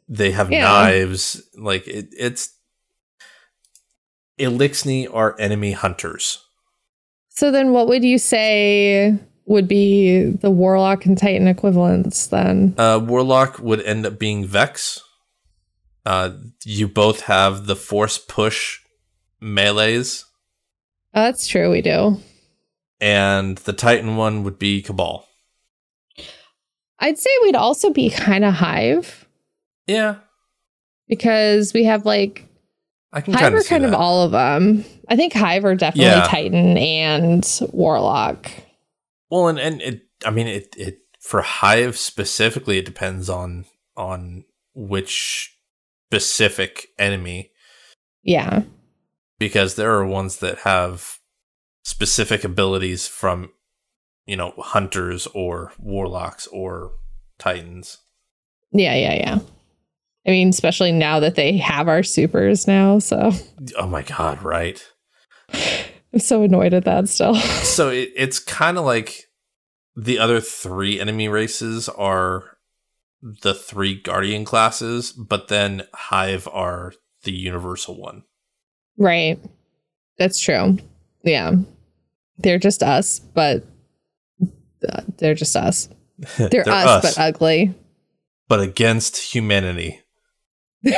they 0.08 0.32
have 0.32 0.50
Yeah. 0.50 0.62
knives. 0.64 1.42
Like 1.56 1.86
it, 1.86 2.08
it's 2.18 2.54
Eliksni 4.38 5.08
are 5.12 5.36
enemy 5.38 5.72
hunters. 5.72 6.38
so 7.30 7.50
then 7.50 7.72
what 7.72 7.86
would 7.88 8.02
you 8.04 8.18
say 8.18 9.16
would 9.46 9.66
be 9.68 10.24
the 10.24 10.50
warlock 10.50 11.06
and 11.06 11.16
titan 11.16 11.48
equivalents 11.48 12.26
then? 12.28 12.74
Uh, 12.76 13.00
Warlock 13.02 13.58
would 13.60 13.80
end 13.82 14.04
up 14.06 14.18
being 14.18 14.44
Vex. 14.44 15.00
Uh, 16.04 16.30
you 16.64 16.86
both 16.88 17.22
have 17.22 17.66
the 17.66 17.76
force 17.76 18.18
push 18.18 18.80
melees, 19.40 20.24
Oh, 21.14 21.22
that's 21.24 21.46
true, 21.46 21.70
we 21.70 21.80
do. 21.82 22.20
and 23.00 23.58
the 23.58 23.72
Titan 23.72 24.16
one 24.16 24.42
would 24.44 24.58
be 24.58 24.82
Cabal. 24.82 25.26
I'd 27.00 27.18
say 27.18 27.30
we'd 27.42 27.54
also 27.56 27.90
be 27.90 28.10
kind 28.10 28.44
of 28.44 28.54
hive 28.54 29.26
Yeah, 29.86 30.16
because 31.08 31.72
we 31.72 31.84
have 31.84 32.04
like 32.04 32.44
I 33.12 33.20
can 33.20 33.34
hive 33.34 33.54
are 33.54 33.62
kind 33.62 33.84
of 33.84 33.94
all 33.94 34.22
of 34.24 34.32
them. 34.32 34.84
I 35.08 35.16
think 35.16 35.32
hive 35.32 35.64
are 35.64 35.74
definitely 35.74 36.10
Yeah. 36.10 36.26
titan 36.26 36.76
and 36.76 37.60
warlock. 37.72 38.50
Well, 39.30 39.48
and 39.48 39.58
and 39.58 39.80
it, 39.80 40.02
I 40.26 40.30
mean, 40.30 40.46
it 40.48 40.74
it 40.76 40.98
for 41.20 41.40
Hive 41.42 41.96
specifically, 41.96 42.78
it 42.78 42.84
depends 42.84 43.28
on 43.30 43.64
on 43.96 44.44
which 44.74 45.54
specific 46.10 46.88
enemy 46.98 47.50
Yeah. 48.22 48.62
Because 49.38 49.74
there 49.74 49.92
are 49.94 50.06
ones 50.06 50.38
that 50.38 50.58
have 50.60 51.18
specific 51.84 52.44
abilities 52.44 53.06
from 53.06 53.50
you 54.26 54.36
know 54.36 54.52
hunters 54.58 55.26
or 55.28 55.72
warlocks 55.78 56.46
or 56.48 56.92
titans. 57.38 57.98
Yeah, 58.72 58.94
yeah, 58.94 59.14
yeah. 59.14 59.38
I 60.26 60.30
mean, 60.30 60.50
especially 60.50 60.92
now 60.92 61.20
that 61.20 61.36
they 61.36 61.56
have 61.56 61.88
our 61.88 62.02
supers 62.02 62.66
now, 62.66 62.98
so 62.98 63.32
Oh 63.76 63.86
my 63.86 64.02
god, 64.02 64.42
right? 64.42 64.84
I'm 66.12 66.20
so 66.20 66.42
annoyed 66.42 66.74
at 66.74 66.84
that 66.84 67.08
still. 67.08 67.34
So 67.68 67.90
it, 67.90 68.10
it's 68.16 68.38
kind 68.38 68.76
of 68.76 68.84
like 68.84 69.24
the 69.94 70.18
other 70.18 70.40
three 70.40 70.98
enemy 70.98 71.28
races 71.28 71.88
are 71.88 72.58
the 73.22 73.54
three 73.54 74.00
Guardian 74.00 74.44
classes, 74.44 75.12
but 75.12 75.48
then 75.48 75.84
Hive 75.94 76.48
are 76.52 76.92
the 77.22 77.32
universal 77.32 78.00
one. 78.00 78.24
Right. 78.98 79.38
That's 80.18 80.38
true. 80.40 80.78
Yeah. 81.22 81.52
They're 82.38 82.58
just 82.58 82.82
us, 82.82 83.18
but 83.20 83.64
uh, 84.86 85.02
they're 85.16 85.34
just 85.34 85.56
us. 85.56 85.88
They're, 86.36 86.68
us, 86.68 87.02
but 87.02 87.18
ugly. 87.18 87.74
But 88.48 88.60
against 88.60 89.16
humanity. 89.16 90.00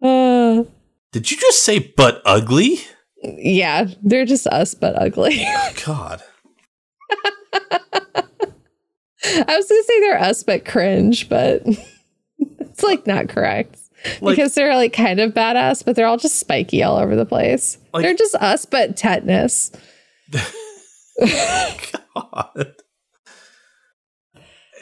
Uh, 0.00 0.62
Did 1.10 1.30
you 1.30 1.36
just 1.36 1.64
say 1.64 1.92
but 1.96 2.22
ugly? 2.24 2.78
yeah, 3.22 3.86
they're 4.02 4.24
just 4.24 4.46
us, 4.46 4.74
but 4.74 5.00
ugly. 5.00 5.44
God. 5.84 6.22
I 9.24 9.56
was 9.56 9.68
gonna 9.68 9.82
say 9.82 10.00
they're 10.00 10.20
us, 10.20 10.44
but 10.44 10.64
cringe, 10.64 11.28
but 11.28 11.62
it's 12.38 12.82
like 12.82 13.06
not 13.06 13.28
correct. 13.28 13.78
Like- 14.20 14.36
because 14.36 14.54
they're 14.54 14.74
like 14.76 14.92
kind 14.92 15.18
of 15.20 15.32
badass, 15.34 15.84
but 15.84 15.96
they're 15.96 16.06
all 16.06 16.16
just 16.18 16.38
spiky 16.38 16.82
all 16.82 16.96
over 16.98 17.16
the 17.16 17.26
place. 17.26 17.78
Like- 17.92 18.04
they're 18.04 18.14
just 18.14 18.34
us, 18.36 18.64
but 18.64 18.96
tetanus. 18.96 19.72
God. 22.14 22.74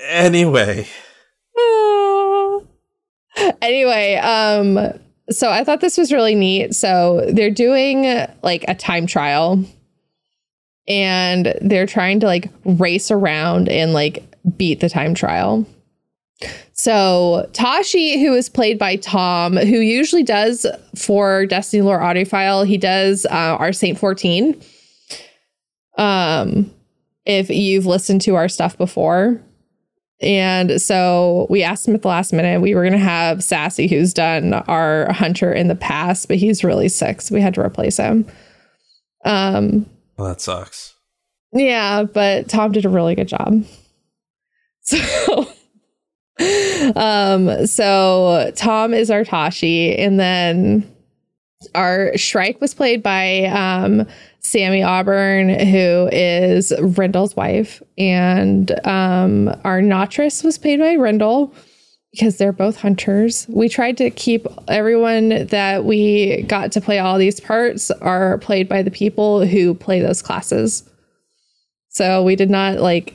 Anyway, 0.09 0.87
Ah. 1.59 2.61
anyway, 3.63 4.17
um, 4.17 4.79
so 5.31 5.51
I 5.51 5.65
thought 5.65 5.81
this 5.81 5.97
was 5.99 6.13
really 6.13 6.35
neat. 6.35 6.75
So 6.75 7.29
they're 7.33 7.51
doing 7.51 8.05
like 8.43 8.65
a 8.69 8.75
time 8.75 9.07
trial 9.07 9.65
and 10.87 11.55
they're 11.63 11.87
trying 11.87 12.21
to 12.21 12.27
like 12.27 12.51
race 12.65 13.11
around 13.11 13.69
and 13.69 13.93
like 13.93 14.23
beat 14.57 14.81
the 14.81 14.89
time 14.89 15.15
trial. 15.15 15.67
So 16.73 17.49
Tashi, 17.53 18.21
who 18.21 18.35
is 18.35 18.49
played 18.49 18.79
by 18.79 18.97
Tom, 18.97 19.57
who 19.57 19.79
usually 19.79 20.23
does 20.23 20.67
for 20.95 21.47
Destiny 21.47 21.83
Lore 21.83 22.01
Audiophile, 22.01 22.67
he 22.67 22.77
does 22.77 23.25
uh, 23.27 23.57
our 23.59 23.73
Saint 23.73 23.99
14. 23.99 24.61
Um, 25.97 26.71
if 27.25 27.49
you've 27.49 27.87
listened 27.87 28.21
to 28.23 28.35
our 28.35 28.49
stuff 28.49 28.77
before, 28.77 29.41
and 30.21 30.81
so 30.81 31.47
we 31.51 31.63
asked 31.63 31.87
him 31.87 31.95
at 31.95 32.03
the 32.03 32.09
last 32.09 32.33
minute. 32.33 32.61
We 32.61 32.75
were 32.75 32.83
going 32.83 32.93
to 32.93 32.99
have 32.99 33.45
Sassy, 33.45 33.87
who's 33.87 34.15
done 34.15 34.55
our 34.55 35.13
hunter 35.13 35.53
in 35.53 35.69
the 35.69 35.75
past, 35.75 36.29
but 36.29 36.39
he's 36.39 36.65
really 36.65 36.89
sick. 36.89 37.21
So 37.21 37.35
we 37.35 37.43
had 37.43 37.55
to 37.55 37.61
replace 37.61 37.99
him. 37.99 38.27
Um, 39.25 39.87
well, 40.17 40.29
that 40.29 40.41
sucks. 40.41 40.95
yeah, 41.53 42.05
but 42.05 42.49
Tom 42.49 42.73
did 42.73 42.85
a 42.85 42.89
really 42.91 43.15
good 43.15 43.29
job. 43.29 43.65
So, 44.89 45.49
um, 46.97 47.67
so 47.67 48.53
Tom 48.57 48.93
is 48.93 49.11
our 49.11 49.25
Tashi, 49.25 49.97
and 49.97 50.21
then 50.21 50.91
our 51.75 52.17
Shrike 52.17 52.61
was 52.61 52.75
played 52.75 53.03
by 53.03 53.45
um 53.45 54.07
Sammie 54.41 54.83
Auburn, 54.83 55.49
who 55.49 56.09
is 56.13 56.73
Rindel's 56.81 57.35
wife, 57.37 57.83
and 57.97 58.71
um 58.87 59.49
our 59.65 59.81
Notriks 59.81 60.45
was 60.45 60.59
played 60.59 60.79
by 60.79 60.97
Rendell 60.97 61.53
because 62.13 62.39
they're 62.39 62.53
both 62.53 62.81
hunters. 62.81 63.47
We 63.49 63.69
tried 63.69 63.97
to 63.99 64.11
keep 64.11 64.47
everyone 64.69 65.47
that 65.47 65.85
we 65.85 66.43
got 66.43 66.73
to 66.73 66.81
play 66.81 66.99
all 66.99 67.19
these 67.19 67.41
parts 67.41 67.91
are 67.91 68.39
played 68.39 68.69
by 68.69 68.83
the 68.83 68.91
people 68.91 69.45
who 69.47 69.75
play 69.75 70.01
those 70.01 70.23
classes. 70.23 70.89
So 71.89 72.23
we 72.23 72.37
did 72.37 72.51
not 72.51 72.79
like 72.79 73.15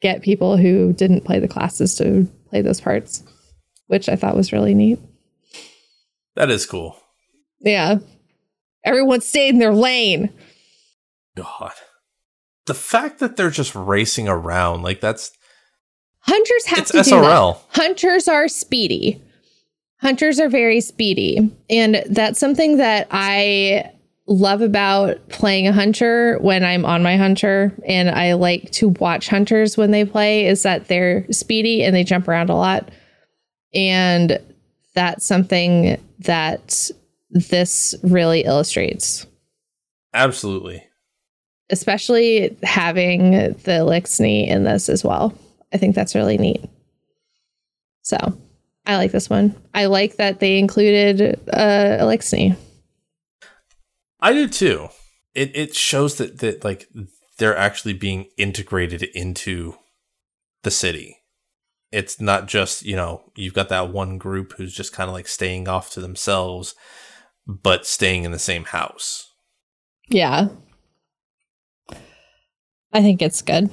get 0.00 0.22
people 0.22 0.56
who 0.56 0.92
didn't 0.92 1.24
play 1.24 1.38
the 1.38 1.48
classes 1.48 1.94
to 1.96 2.28
play 2.50 2.62
those 2.62 2.80
parts, 2.80 3.22
which 3.86 4.08
I 4.08 4.16
thought 4.16 4.36
was 4.36 4.52
really 4.52 4.74
neat. 4.74 4.98
That 6.36 6.50
is 6.50 6.66
cool. 6.66 6.96
Yeah. 7.60 7.98
Everyone 8.84 9.20
stayed 9.20 9.50
in 9.50 9.58
their 9.58 9.74
lane. 9.74 10.32
God. 11.36 11.72
The 12.66 12.74
fact 12.74 13.18
that 13.18 13.36
they're 13.36 13.50
just 13.50 13.74
racing 13.74 14.28
around, 14.28 14.82
like 14.82 15.00
that's 15.00 15.32
Hunters 16.20 16.66
have 16.66 16.86
to 16.86 16.92
do 16.92 16.98
SRL. 16.98 17.54
that. 17.72 17.80
Hunters 17.80 18.28
are 18.28 18.48
speedy. 18.48 19.22
Hunters 20.00 20.38
are 20.38 20.48
very 20.48 20.80
speedy. 20.80 21.54
And 21.70 22.04
that's 22.10 22.38
something 22.38 22.76
that 22.76 23.08
I 23.10 23.90
love 24.28 24.60
about 24.60 25.26
playing 25.30 25.66
a 25.66 25.72
hunter 25.72 26.38
when 26.40 26.62
I'm 26.62 26.84
on 26.84 27.02
my 27.02 27.16
hunter 27.16 27.72
and 27.86 28.10
I 28.10 28.34
like 28.34 28.70
to 28.72 28.90
watch 28.90 29.28
hunters 29.28 29.76
when 29.76 29.90
they 29.90 30.04
play 30.04 30.46
is 30.46 30.62
that 30.64 30.86
they're 30.86 31.26
speedy 31.32 31.82
and 31.82 31.96
they 31.96 32.04
jump 32.04 32.28
around 32.28 32.50
a 32.50 32.54
lot. 32.54 32.90
And 33.74 34.38
that's 34.94 35.24
something 35.24 35.98
that 36.20 36.90
this 37.30 37.94
really 38.02 38.42
illustrates, 38.42 39.26
absolutely. 40.12 40.84
especially 41.70 42.56
having 42.62 43.30
the 43.30 43.80
Eliksni 43.80 44.46
in 44.46 44.64
this 44.64 44.88
as 44.88 45.02
well. 45.04 45.36
I 45.72 45.78
think 45.78 45.94
that's 45.94 46.14
really 46.14 46.38
neat. 46.38 46.64
So 48.02 48.16
I 48.86 48.96
like 48.96 49.12
this 49.12 49.30
one. 49.30 49.54
I 49.74 49.86
like 49.86 50.16
that 50.16 50.40
they 50.40 50.58
included 50.58 51.38
uh, 51.52 51.98
Eliksni. 52.00 52.56
I 54.20 54.32
do 54.32 54.48
too. 54.48 54.88
It 55.34 55.52
it 55.54 55.74
shows 55.74 56.16
that 56.16 56.38
that 56.38 56.64
like 56.64 56.88
they're 57.38 57.56
actually 57.56 57.94
being 57.94 58.26
integrated 58.36 59.02
into 59.02 59.74
the 60.62 60.70
city. 60.70 61.18
It's 61.90 62.20
not 62.20 62.48
just, 62.48 62.84
you 62.84 62.96
know, 62.96 63.32
you've 63.34 63.54
got 63.54 63.70
that 63.70 63.92
one 63.92 64.18
group 64.18 64.54
who's 64.56 64.74
just 64.74 64.92
kind 64.92 65.08
of 65.08 65.14
like 65.14 65.28
staying 65.28 65.68
off 65.68 65.90
to 65.92 66.00
themselves 66.00 66.74
but 67.48 67.86
staying 67.86 68.24
in 68.24 68.30
the 68.30 68.38
same 68.38 68.64
house. 68.64 69.32
Yeah. 70.08 70.48
I 72.92 73.00
think 73.00 73.22
it's 73.22 73.40
good. 73.40 73.70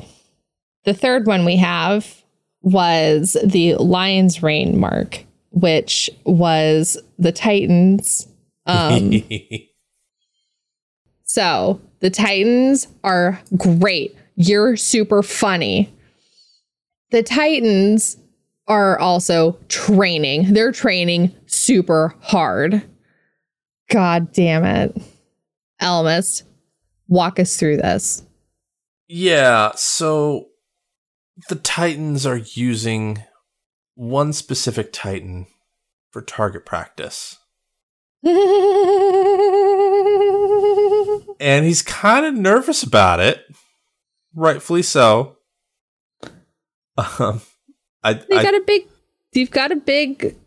The 0.86 0.94
third 0.94 1.28
one 1.28 1.44
we 1.44 1.58
have 1.58 2.24
was 2.62 3.36
the 3.44 3.76
Lion's 3.76 4.42
Reign 4.42 4.80
mark, 4.80 5.26
which 5.52 6.10
was 6.24 6.98
the 7.20 7.32
Titans. 7.34 8.28
Um, 8.66 9.12
so 11.26 11.82
the 12.00 12.10
Titans 12.10 12.88
are 13.04 13.42
great. 13.58 14.16
You're 14.36 14.78
super 14.78 15.22
funny. 15.24 15.92
The 17.12 17.24
Titans 17.24 18.18
are 18.68 19.00
also 19.00 19.58
training. 19.68 20.54
They're 20.54 20.72
training 20.72 21.34
super 21.46 22.16
hard. 22.22 22.84
God 23.90 24.32
damn 24.34 24.66
it. 24.66 24.96
Ellimist, 25.82 26.44
walk 27.08 27.40
us 27.40 27.58
through 27.58 27.78
this. 27.78 28.24
Yeah, 29.08 29.72
so 29.76 30.48
the 31.50 31.56
Titans 31.56 32.26
are 32.26 32.42
using 32.54 33.24
one 33.94 34.34
specific 34.34 34.92
Titan 34.92 35.48
for 36.12 36.22
target 36.22 36.66
practice. 36.66 37.38
And 41.40 41.66
he's 41.66 41.82
kind 41.82 42.26
of 42.26 42.34
nervous 42.34 42.84
about 42.84 43.20
it. 43.20 43.44
Rightfully 44.34 44.84
so. 44.84 45.38
Um, 47.20 47.42
I, 48.06 48.14
They 48.14 48.38
I 48.38 48.44
got 48.44 48.54
a 48.54 48.64
big 48.66 48.88
you've 49.34 49.52
got 49.52 49.74
a 49.74 49.76
big 49.76 50.38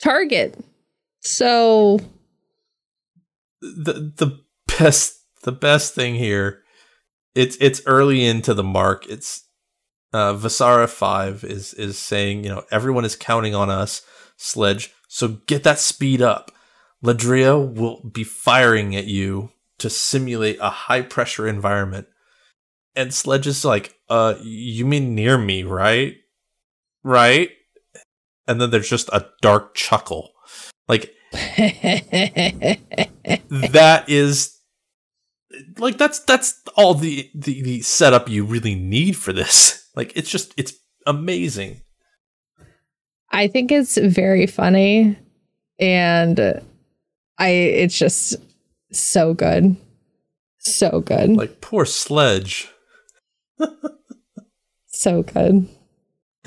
target. 0.00 0.56
So 1.18 1.98
the 3.60 4.12
the 4.16 4.40
best 4.78 5.24
the 5.42 5.52
best 5.52 5.94
thing 5.94 6.14
here 6.14 6.62
it's 7.34 7.56
it's 7.60 7.80
early 7.86 8.24
into 8.24 8.54
the 8.54 8.62
mark 8.62 9.06
it's 9.08 9.44
uh 10.12 10.34
Vasara 10.34 10.88
5 10.88 11.44
is 11.44 11.74
is 11.74 11.98
saying 11.98 12.44
you 12.44 12.50
know 12.50 12.64
everyone 12.70 13.04
is 13.04 13.16
counting 13.16 13.54
on 13.54 13.70
us 13.70 14.02
sledge 14.36 14.92
so 15.08 15.28
get 15.46 15.62
that 15.62 15.78
speed 15.78 16.20
up 16.20 16.50
Ladrillo 17.04 17.74
will 17.74 18.02
be 18.02 18.24
firing 18.24 18.94
at 18.96 19.06
you 19.06 19.50
to 19.78 19.90
simulate 19.90 20.58
a 20.60 20.70
high 20.70 21.02
pressure 21.02 21.46
environment. 21.46 22.06
And 22.94 23.12
sledge 23.12 23.46
is 23.46 23.64
like 23.64 23.94
uh 24.08 24.34
you 24.42 24.86
mean 24.86 25.14
near 25.14 25.38
me 25.38 25.62
right? 25.62 26.14
Right? 27.02 27.50
And 28.48 28.60
then 28.60 28.70
there's 28.70 28.88
just 28.88 29.08
a 29.12 29.26
dark 29.42 29.74
chuckle. 29.74 30.32
Like 30.88 31.12
that 33.48 34.04
is 34.08 34.56
like 35.78 35.98
that's 35.98 36.20
that's 36.20 36.60
all 36.76 36.94
the, 36.94 37.30
the 37.34 37.62
the 37.62 37.80
setup 37.82 38.28
you 38.28 38.44
really 38.44 38.74
need 38.74 39.16
for 39.16 39.32
this. 39.32 39.82
Like 39.96 40.12
it's 40.14 40.28
just 40.28 40.52
it's 40.58 40.74
amazing. 41.06 41.80
I 43.30 43.48
think 43.48 43.72
it's 43.72 43.96
very 43.96 44.46
funny 44.46 45.18
and 45.78 46.38
I 47.38 47.48
it's 47.48 47.98
just 47.98 48.36
so 48.92 49.34
good. 49.34 49.76
So 50.58 51.00
good. 51.00 51.30
like 51.30 51.60
poor 51.60 51.84
sledge 51.84 52.68
so 54.88 55.22
good. 55.22 55.68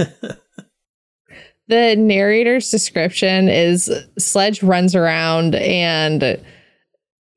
the 1.67 1.95
narrator's 1.95 2.69
description 2.69 3.47
is 3.47 3.89
Sledge 4.17 4.61
runs 4.63 4.95
around 4.95 5.55
and 5.55 6.41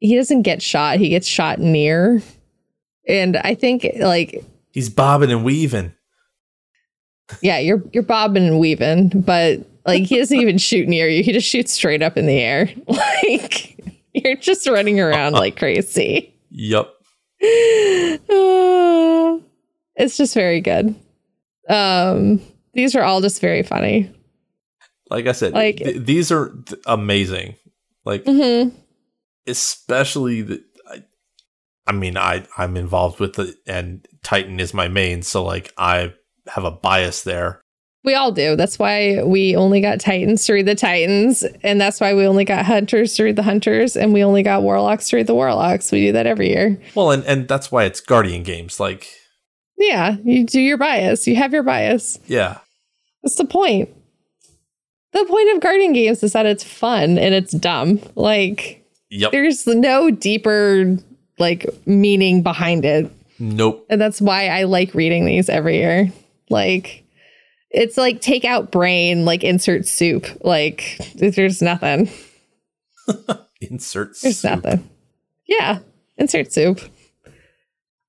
he 0.01 0.17
doesn't 0.17 0.43
get 0.43 0.61
shot, 0.63 0.99
he 0.99 1.09
gets 1.11 1.27
shot 1.27 1.59
near. 1.61 2.21
And 3.09 3.37
I 3.37 3.55
think 3.55 3.87
like 4.01 4.45
He's 4.73 4.89
bobbing 4.89 5.31
and 5.31 5.45
weaving. 5.45 5.93
yeah, 7.43 7.59
you're 7.59 7.83
you're 7.93 8.03
bobbing 8.03 8.47
and 8.47 8.59
weaving, 8.59 9.09
but 9.15 9.61
like 9.87 10.05
he 10.05 10.19
doesn't 10.19 10.39
even 10.41 10.59
shoot 10.59 10.89
near 10.89 11.09
you. 11.09 11.23
He 11.23 11.33
just 11.33 11.47
shoots 11.49 11.73
straight 11.73 12.03
up 12.03 12.17
in 12.17 12.27
the 12.27 12.41
air. 12.41 12.71
Like 12.89 13.77
you're 14.25 14.37
just 14.37 14.69
running 14.69 15.01
around 15.01 15.33
like 15.33 15.57
crazy. 15.57 16.35
Yep. 16.51 16.87
Uh, 17.43 17.47
it's 19.97 20.17
just 20.17 20.35
very 20.35 20.61
good. 20.61 20.95
Um 21.69 22.41
these 22.75 22.95
are 22.97 23.03
all 23.03 23.21
just 23.21 23.41
very 23.41 23.63
funny. 23.63 24.11
Like 25.11 25.27
I 25.27 25.33
said, 25.33 25.53
Like- 25.53 25.77
th- 25.79 26.05
these 26.05 26.33
are 26.33 26.51
th- 26.67 26.81
amazing. 26.87 27.57
Like 28.05 28.25
mm-hmm. 28.25 28.77
especially 29.47 30.43
the. 30.43 30.65
I, 30.91 31.03
I 31.87 31.93
mean, 31.93 32.17
I 32.17 32.47
I'm 32.59 32.77
involved 32.77 33.21
with 33.21 33.35
the 33.35 33.55
and 33.67 34.07
Titan 34.23 34.59
is 34.59 34.75
my 34.75 34.89
main, 34.89 35.23
so 35.23 35.45
like 35.45 35.73
I 35.79 36.15
have 36.49 36.65
a 36.65 36.71
bias 36.71 37.23
there. 37.23 37.62
We 38.05 38.15
all 38.15 38.33
do. 38.33 38.57
That's 38.57 38.79
why 38.81 39.23
we 39.23 39.55
only 39.55 39.81
got 39.81 40.01
Titans 40.01 40.45
to 40.47 40.55
read 40.55 40.67
the 40.67 40.75
Titans, 40.75 41.45
and 41.63 41.81
that's 41.81 42.01
why 42.01 42.15
we 42.15 42.27
only 42.27 42.45
got 42.45 42.65
Hunters 42.67 43.15
to 43.15 43.25
read 43.25 43.37
the 43.37 43.45
Hunters, 43.45 43.97
and 43.97 44.13
we 44.13 44.25
only 44.25 44.43
got 44.43 44.63
Warlocks 44.63 45.09
to 45.11 45.17
read 45.17 45.29
the 45.29 45.35
Warlocks. 45.35 45.93
We 45.93 46.07
do 46.07 46.13
that 46.13 46.27
every 46.27 46.49
year. 46.51 46.81
Well, 46.97 47.13
and 47.13 47.25
and 47.25 47.47
that's 47.47 47.71
why 47.71 47.85
it's 47.85 48.01
Guardian 48.01 48.43
games. 48.43 48.81
Like, 48.81 49.09
Yeah, 49.79 50.17
you 50.25 50.45
do 50.45 50.61
your 50.61 50.79
bias. 50.79 51.27
You 51.29 51.37
have 51.37 51.53
your 51.53 51.63
bias. 51.63 52.19
yeah, 52.27 52.59
That's 53.23 53.37
the 53.37 53.45
point. 53.45 53.89
The 55.13 55.25
point 55.27 55.55
of 55.55 55.61
Guardian 55.61 55.93
games 55.93 56.23
is 56.23 56.33
that 56.33 56.47
it's 56.47 56.65
fun 56.65 57.19
and 57.19 57.35
it's 57.35 57.53
dumb. 57.53 58.01
Like, 58.17 58.85
yep, 59.11 59.31
there's 59.31 59.67
no 59.67 60.11
deeper 60.11 60.97
like 61.39 61.67
meaning 61.87 62.43
behind 62.43 62.85
it. 62.85 63.11
nope, 63.39 63.87
And 63.91 64.01
that's 64.01 64.21
why 64.21 64.49
I 64.49 64.65
like 64.65 64.95
reading 64.95 65.25
these 65.27 65.49
every 65.49 65.77
year. 65.77 66.11
Like, 66.51 67.02
it's 67.73 67.97
like 67.97 68.21
take 68.21 68.45
out 68.45 68.71
brain, 68.71 69.25
like 69.25 69.43
insert 69.43 69.87
soup. 69.87 70.27
Like, 70.43 70.99
there's 71.15 71.63
nothing. 71.63 72.11
insert. 73.61 74.17
There's 74.21 74.39
soup. 74.39 74.65
nothing. 74.65 74.89
Yeah, 75.47 75.81
insert 76.17 76.53
soup. 76.53 76.81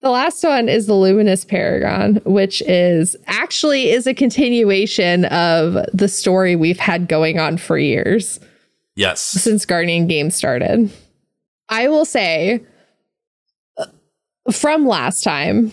The 0.01 0.09
last 0.09 0.43
one 0.43 0.67
is 0.67 0.85
the 0.85 0.95
Luminous 0.95 1.45
Paragon, 1.45 2.15
which 2.25 2.61
is 2.63 3.15
actually 3.25 3.89
is 3.89 4.05
a 4.05 4.13
continuation 4.13 5.23
of 5.25 5.77
the 5.93 6.09
story 6.09 6.57
we've 6.57 6.79
had 6.79 7.07
going 7.07 7.39
on 7.39 7.57
for 7.57 7.77
years 7.77 8.41
Yes, 8.95 9.21
since 9.21 9.65
Guardian 9.65 10.07
Games 10.07 10.35
started. 10.35 10.91
I 11.69 11.87
will 11.87 12.03
say 12.03 12.61
uh, 13.77 13.85
from 14.51 14.85
last 14.85 15.23
time 15.23 15.71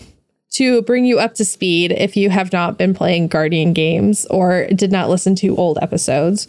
to 0.51 0.81
bring 0.81 1.05
you 1.05 1.19
up 1.19 1.35
to 1.35 1.45
speed 1.45 1.91
if 1.91 2.17
you 2.17 2.29
have 2.29 2.51
not 2.51 2.77
been 2.77 2.93
playing 2.93 3.27
Guardian 3.27 3.73
games 3.73 4.25
or 4.27 4.67
did 4.67 4.91
not 4.91 5.09
listen 5.09 5.35
to 5.35 5.55
old 5.55 5.79
episodes. 5.81 6.47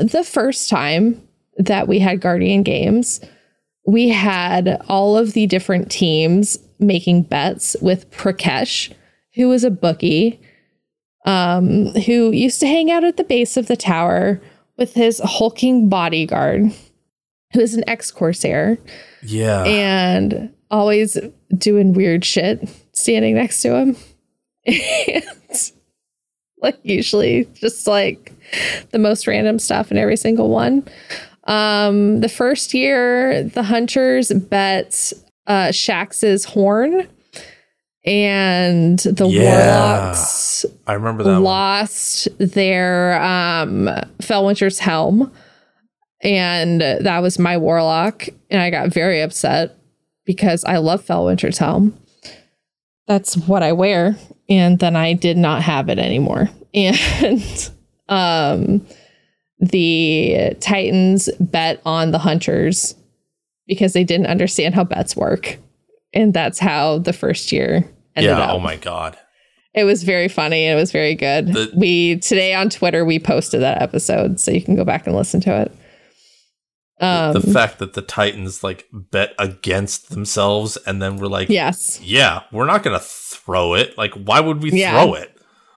The 0.00 0.24
first 0.24 0.68
time 0.70 1.22
that 1.58 1.86
we 1.86 1.98
had 1.98 2.20
Guardian 2.20 2.62
games, 2.62 3.20
we 3.86 4.08
had 4.08 4.82
all 4.88 5.16
of 5.16 5.32
the 5.32 5.46
different 5.46 5.90
teams 5.90 6.58
making 6.78 7.22
bets 7.22 7.76
with 7.80 8.10
Prak'kesh, 8.10 8.92
who 9.34 9.48
was 9.48 9.64
a 9.64 9.70
bookie, 9.70 10.40
um, 11.26 11.86
who 12.06 12.30
used 12.30 12.60
to 12.60 12.66
hang 12.66 12.90
out 12.90 13.04
at 13.04 13.16
the 13.16 13.24
base 13.24 13.56
of 13.56 13.66
the 13.66 13.76
tower 13.76 14.40
with 14.78 14.94
his 14.94 15.20
hulking 15.22 15.88
bodyguard, 15.88 16.72
who 17.52 17.60
is 17.60 17.74
an 17.74 17.84
ex 17.86 18.10
Corsair 18.10 18.78
yeah, 19.22 19.62
and 19.64 20.52
always 20.70 21.18
doing 21.56 21.92
weird 21.92 22.24
shit 22.24 22.68
standing 22.96 23.34
next 23.36 23.62
to 23.62 23.76
him. 23.76 23.96
and 24.66 25.24
like 26.58 26.78
usually 26.82 27.44
just 27.54 27.86
like 27.86 28.32
the 28.90 28.98
most 28.98 29.26
random 29.28 29.58
stuff 29.60 29.90
in 29.92 29.98
every 29.98 30.16
single 30.16 30.48
one. 30.50 30.84
Um, 31.44 32.20
the 32.20 32.28
first 32.28 32.74
year, 32.74 33.44
the 33.44 33.62
hunters 33.62 34.32
bet 34.32 35.12
uh 35.46 35.70
Shax's 35.70 36.44
horn 36.44 37.06
and 38.04 38.98
the 38.98 39.28
Yeah. 39.28 40.00
warlocks 40.06 40.64
I 40.88 40.94
remember 40.94 41.22
that 41.24 41.34
one. 41.34 41.42
lost 41.44 42.26
their 42.38 43.20
um 43.22 43.88
Fellwinter's 44.18 44.78
helm. 44.80 45.30
And 46.22 46.80
that 46.80 47.18
was 47.20 47.38
my 47.38 47.56
warlock. 47.58 48.26
And 48.50 48.60
I 48.60 48.70
got 48.70 48.88
very 48.92 49.20
upset 49.20 49.76
because 50.24 50.64
I 50.64 50.78
love 50.78 51.04
Fellwinter's 51.04 51.58
helm. 51.58 51.96
That's 53.06 53.36
what 53.36 53.62
I 53.62 53.72
wear. 53.72 54.16
And 54.48 54.78
then 54.78 54.96
I 54.96 55.12
did 55.12 55.36
not 55.36 55.62
have 55.62 55.88
it 55.88 55.98
anymore. 55.98 56.50
And 56.74 57.70
um 58.10 58.86
the 59.60 60.54
Titans 60.60 61.30
bet 61.40 61.80
on 61.86 62.10
the 62.10 62.18
hunters 62.18 62.94
because 63.66 63.94
they 63.94 64.04
didn't 64.04 64.26
understand 64.26 64.74
how 64.74 64.84
bets 64.84 65.16
work. 65.16 65.56
And 66.12 66.34
that's 66.34 66.58
how 66.58 66.98
the 66.98 67.14
first 67.14 67.52
year 67.52 67.88
ended 68.14 68.30
yeah. 68.30 68.40
up. 68.40 68.54
Oh 68.54 68.58
my 68.58 68.76
god. 68.76 69.16
It 69.72 69.84
was 69.84 70.04
very 70.04 70.28
funny. 70.28 70.66
It 70.66 70.74
was 70.74 70.92
very 70.92 71.14
good. 71.14 71.52
The- 71.52 71.72
we 71.74 72.18
today 72.18 72.54
on 72.54 72.68
Twitter 72.68 73.04
we 73.04 73.18
posted 73.18 73.62
that 73.62 73.80
episode, 73.80 74.38
so 74.38 74.50
you 74.50 74.62
can 74.62 74.76
go 74.76 74.84
back 74.84 75.06
and 75.06 75.16
listen 75.16 75.40
to 75.42 75.62
it. 75.62 75.72
Um, 76.98 77.34
the 77.34 77.40
fact 77.42 77.78
that 77.80 77.92
the 77.92 78.00
Titans 78.02 78.64
like 78.64 78.86
bet 78.92 79.34
against 79.38 80.08
themselves 80.10 80.78
and 80.86 81.02
then 81.02 81.16
we're 81.18 81.26
like, 81.26 81.50
yes. 81.50 82.00
yeah, 82.02 82.44
we're 82.52 82.64
not 82.66 82.82
gonna 82.82 83.00
throw 83.00 83.74
it. 83.74 83.96
Like, 83.98 84.14
why 84.14 84.40
would 84.40 84.62
we 84.62 84.70
Yeah. 84.72 84.92
throw 84.92 85.14
it? 85.14 85.32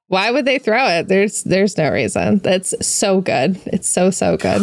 Why 0.07 0.31
would 0.31 0.45
they 0.45 0.59
throw 0.59 0.87
it? 0.87 1.07
There's 1.07 1.43
there's 1.43 1.77
no 1.77 1.91
reason. 1.91 2.39
That's 2.39 2.73
so 2.85 3.19
good. 3.21 3.59
It's 3.67 3.89
so 3.89 4.09
so 4.11 4.37
good. 4.37 4.61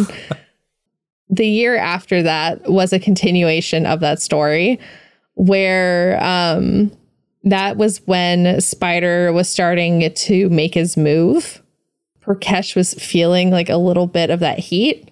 the 1.29 1.47
year 1.47 1.75
after 1.77 2.23
that 2.23 2.69
was 2.69 2.91
a 2.91 2.99
continuation 2.99 3.85
of 3.85 3.99
that 3.99 4.21
story 4.21 4.79
where 5.35 6.17
um 6.23 6.91
that 7.43 7.77
was 7.77 8.01
when 8.07 8.59
Spider 8.59 9.31
was 9.31 9.47
starting 9.47 10.11
to 10.11 10.49
make 10.49 10.73
his 10.73 10.97
move. 10.97 11.61
Prak'kesh 12.25 12.75
was 12.75 12.93
feeling 12.95 13.51
like 13.51 13.69
a 13.69 13.77
little 13.77 14.07
bit 14.07 14.29
of 14.31 14.39
that 14.41 14.59
heat. 14.59 15.11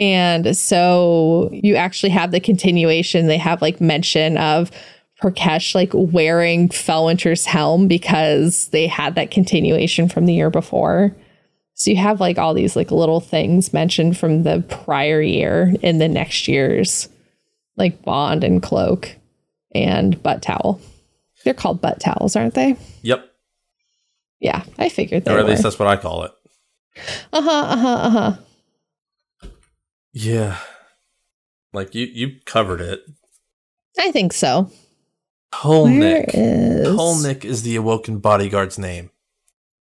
And 0.00 0.56
so 0.56 1.50
you 1.52 1.76
actually 1.76 2.10
have 2.10 2.30
the 2.32 2.40
continuation. 2.40 3.26
They 3.26 3.36
have 3.36 3.60
like 3.60 3.80
mention 3.80 4.38
of 4.38 4.70
Prak'kesh 5.22 5.74
like 5.74 5.90
wearing 5.92 6.70
Fellwinter's 6.70 7.44
helm 7.44 7.86
because 7.86 8.68
they 8.68 8.86
had 8.86 9.14
that 9.14 9.30
continuation 9.30 10.08
from 10.08 10.24
the 10.24 10.32
year 10.32 10.48
before. 10.48 11.14
So 11.74 11.90
you 11.90 11.98
have 11.98 12.20
like 12.20 12.38
all 12.38 12.54
these 12.54 12.76
like 12.76 12.90
little 12.90 13.20
things 13.20 13.72
mentioned 13.72 14.16
from 14.16 14.42
the 14.42 14.64
prior 14.68 15.20
year 15.20 15.74
in 15.82 15.98
the 15.98 16.08
next 16.08 16.48
year's 16.48 17.08
like 17.76 18.02
bond 18.02 18.42
and 18.42 18.62
cloak 18.62 19.14
and 19.74 20.22
butt 20.22 20.40
towel. 20.42 20.80
They're 21.44 21.54
called 21.54 21.80
butt 21.80 22.00
towels, 22.00 22.36
aren't 22.36 22.54
they? 22.54 22.76
Yep. 23.02 23.26
Yeah, 24.40 24.62
I 24.78 24.88
figured 24.88 25.24
that. 25.24 25.34
Or 25.34 25.38
at 25.38 25.44
were. 25.44 25.50
least 25.50 25.62
that's 25.62 25.78
what 25.78 25.88
I 25.88 25.96
call 25.96 26.24
it. 26.24 26.32
Uh 27.32 27.42
huh. 27.42 27.50
Uh 27.50 27.76
huh. 27.76 27.94
Uh 27.94 28.10
huh. 28.10 28.36
Yeah. 30.12 30.58
Like 31.72 31.94
you 31.94 32.06
you 32.06 32.40
covered 32.44 32.80
it. 32.80 33.00
I 33.98 34.10
think 34.12 34.32
so. 34.32 34.70
Kolnick. 35.52 36.00
Where 36.00 36.24
is- 36.32 37.44
is 37.44 37.62
the 37.62 37.76
awoken 37.76 38.18
bodyguard's 38.18 38.78
name. 38.78 39.10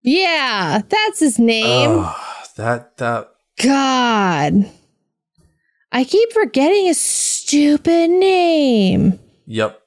Yeah, 0.01 0.81
that's 0.87 1.19
his 1.19 1.37
name. 1.39 1.89
Oh, 1.91 2.15
that 2.55 2.97
that 2.97 3.29
God. 3.61 4.69
I 5.91 6.03
keep 6.03 6.31
forgetting 6.33 6.85
his 6.85 6.99
stupid 6.99 8.09
name. 8.09 9.19
yep. 9.45 9.81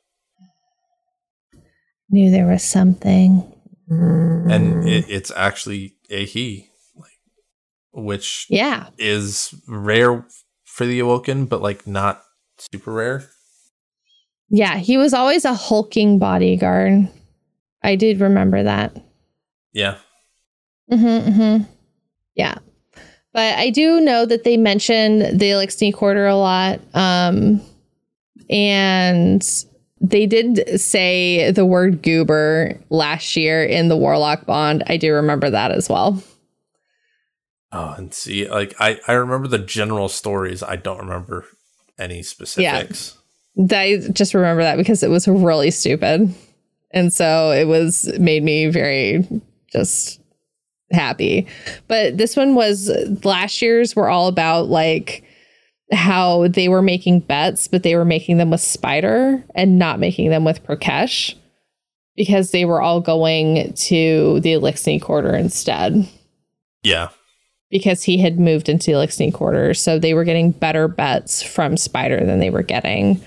Knew 2.08 2.30
there 2.30 2.46
was 2.46 2.62
something. 2.64 3.44
And 3.88 4.88
it, 4.88 5.04
it's 5.08 5.30
actually 5.36 5.94
a 6.10 6.24
he, 6.24 6.69
which 7.92 8.46
Yeah. 8.48 8.88
is 8.98 9.54
rare 9.68 10.24
for 10.64 10.86
the 10.86 11.00
awoken, 11.00 11.46
but 11.46 11.62
like 11.62 11.86
not 11.86 12.22
super 12.58 12.92
rare. 12.92 13.28
Yeah, 14.48 14.76
he 14.78 14.96
was 14.96 15.14
always 15.14 15.44
a 15.44 15.54
hulking 15.54 16.18
bodyguard. 16.18 17.08
I 17.82 17.96
did 17.96 18.20
remember 18.20 18.62
that. 18.62 18.96
Yeah. 19.72 19.96
Mm-hmm, 20.90 21.30
mm-hmm. 21.30 21.62
Yeah. 22.34 22.54
But 23.32 23.58
I 23.58 23.70
do 23.70 24.00
know 24.00 24.26
that 24.26 24.42
they 24.42 24.56
mentioned 24.56 25.38
the 25.40 25.54
like 25.54 25.70
sneak 25.70 26.02
order 26.02 26.26
a 26.26 26.34
lot. 26.36 26.80
Um 26.94 27.60
and 28.48 29.46
they 30.00 30.26
did 30.26 30.80
say 30.80 31.52
the 31.52 31.64
word 31.64 32.02
goober 32.02 32.76
last 32.88 33.36
year 33.36 33.62
in 33.62 33.88
the 33.88 33.96
Warlock 33.96 34.46
Bond. 34.46 34.82
I 34.88 34.96
do 34.96 35.12
remember 35.14 35.50
that 35.50 35.70
as 35.70 35.88
well. 35.88 36.20
Oh, 37.72 37.94
and 37.96 38.12
see, 38.12 38.48
like 38.48 38.74
I, 38.80 39.00
I 39.06 39.12
remember 39.12 39.48
the 39.48 39.58
general 39.58 40.08
stories. 40.08 40.62
I 40.62 40.76
don't 40.76 40.98
remember 40.98 41.46
any 41.98 42.22
specifics. 42.22 43.16
Yeah. 43.56 43.78
I 43.78 43.98
just 44.12 44.34
remember 44.34 44.62
that 44.62 44.76
because 44.76 45.02
it 45.02 45.10
was 45.10 45.28
really 45.28 45.70
stupid. 45.70 46.34
And 46.92 47.12
so 47.12 47.52
it 47.52 47.66
was 47.66 48.10
made 48.18 48.42
me 48.42 48.66
very 48.66 49.24
just 49.72 50.20
happy. 50.90 51.46
But 51.86 52.18
this 52.18 52.36
one 52.36 52.54
was 52.54 52.90
last 53.24 53.62
year's 53.62 53.94
were 53.94 54.08
all 54.08 54.26
about 54.26 54.68
like 54.68 55.24
how 55.92 56.48
they 56.48 56.68
were 56.68 56.82
making 56.82 57.20
bets, 57.20 57.68
but 57.68 57.82
they 57.82 57.94
were 57.94 58.04
making 58.04 58.38
them 58.38 58.50
with 58.50 58.60
Spider 58.60 59.44
and 59.54 59.78
not 59.78 60.00
making 60.00 60.30
them 60.30 60.44
with 60.44 60.64
Prak'kesh 60.64 61.34
because 62.16 62.50
they 62.50 62.64
were 62.64 62.82
all 62.82 63.00
going 63.00 63.72
to 63.74 64.40
the 64.40 64.54
Eliksni 64.54 65.00
quarter 65.00 65.34
instead 65.34 66.08
Yeah. 66.82 67.08
Because 67.70 68.02
he 68.02 68.18
had 68.18 68.40
moved 68.40 68.68
into 68.68 68.86
the 68.86 68.96
Eliksni 68.96 69.32
quarters. 69.32 69.80
So 69.80 69.98
they 69.98 70.14
were 70.14 70.24
getting 70.24 70.50
better 70.50 70.88
bets 70.88 71.42
from 71.42 71.76
Spider 71.76 72.24
than 72.24 72.40
they 72.40 72.50
were 72.50 72.62
getting 72.62 73.20